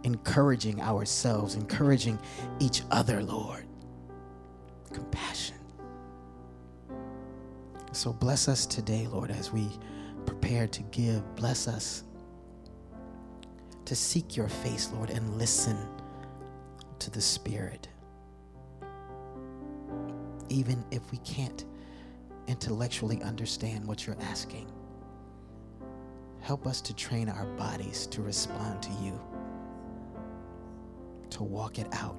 encouraging 0.03 0.81
ourselves, 0.81 1.55
encouraging 1.55 2.19
each 2.59 2.83
other, 2.91 3.21
Lord. 3.23 3.65
Compassion. 4.93 5.57
So 7.91 8.13
bless 8.13 8.47
us 8.47 8.65
today, 8.65 9.07
Lord, 9.07 9.31
as 9.31 9.51
we 9.51 9.67
prepare 10.25 10.67
to 10.67 10.83
give. 10.83 11.35
Bless 11.35 11.67
us 11.67 12.03
to 13.85 13.95
seek 13.95 14.37
your 14.37 14.47
face, 14.49 14.91
Lord, 14.93 15.09
and 15.09 15.37
listen 15.37 15.77
to 16.99 17.09
the 17.11 17.21
Spirit 17.21 17.89
even 20.49 20.83
if 20.91 21.11
we 21.11 21.19
can't 21.19 21.65
intellectually 22.47 23.21
understand 23.23 23.85
what 23.85 24.05
you're 24.05 24.17
asking. 24.21 24.69
Help 26.41 26.65
us 26.65 26.81
to 26.81 26.95
train 26.95 27.29
our 27.29 27.45
bodies 27.55 28.07
to 28.07 28.21
respond 28.21 28.81
to 28.81 28.89
you, 29.03 29.19
to 31.31 31.43
walk 31.43 31.79
it 31.79 31.87
out, 31.93 32.15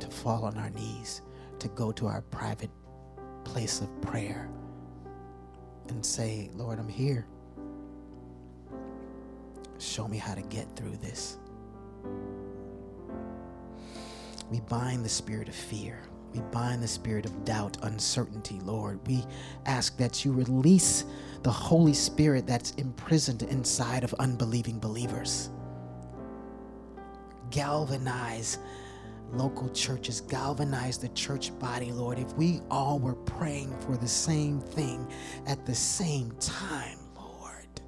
to 0.00 0.08
fall 0.08 0.44
on 0.44 0.56
our 0.58 0.70
knees, 0.70 1.22
to 1.58 1.68
go 1.68 1.92
to 1.92 2.06
our 2.06 2.22
private 2.22 2.70
place 3.44 3.80
of 3.80 4.00
prayer 4.00 4.48
and 5.88 6.04
say, 6.04 6.50
Lord, 6.54 6.78
I'm 6.78 6.88
here. 6.88 7.26
Show 9.78 10.08
me 10.08 10.18
how 10.18 10.34
to 10.34 10.42
get 10.42 10.66
through 10.76 10.96
this. 10.96 11.38
We 14.50 14.60
bind 14.60 15.04
the 15.04 15.08
spirit 15.08 15.48
of 15.48 15.54
fear. 15.54 16.00
We 16.32 16.40
bind 16.52 16.82
the 16.82 16.88
spirit 16.88 17.26
of 17.26 17.44
doubt, 17.44 17.76
uncertainty, 17.82 18.60
Lord. 18.64 18.98
We 19.06 19.24
ask 19.66 19.96
that 19.98 20.24
you 20.24 20.32
release 20.32 21.04
the 21.42 21.50
Holy 21.50 21.94
Spirit 21.94 22.46
that's 22.46 22.72
imprisoned 22.72 23.42
inside 23.44 24.02
of 24.04 24.14
unbelieving 24.14 24.80
believers. 24.80 25.50
Galvanize 27.54 28.58
local 29.32 29.68
churches, 29.70 30.20
galvanize 30.20 30.98
the 30.98 31.08
church 31.10 31.56
body, 31.58 31.92
Lord. 31.92 32.18
If 32.18 32.32
we 32.34 32.60
all 32.70 32.98
were 32.98 33.14
praying 33.14 33.76
for 33.80 33.96
the 33.96 34.08
same 34.08 34.60
thing 34.60 35.06
at 35.46 35.64
the 35.64 35.74
same 35.74 36.32
time, 36.40 36.98
Lord. 37.16 37.80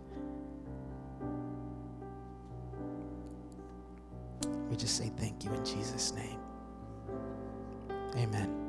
We 4.70 4.76
just 4.76 4.96
say 4.96 5.10
thank 5.16 5.44
you 5.44 5.52
in 5.52 5.64
Jesus' 5.64 6.12
name. 6.12 6.38
Amen. 8.16 8.65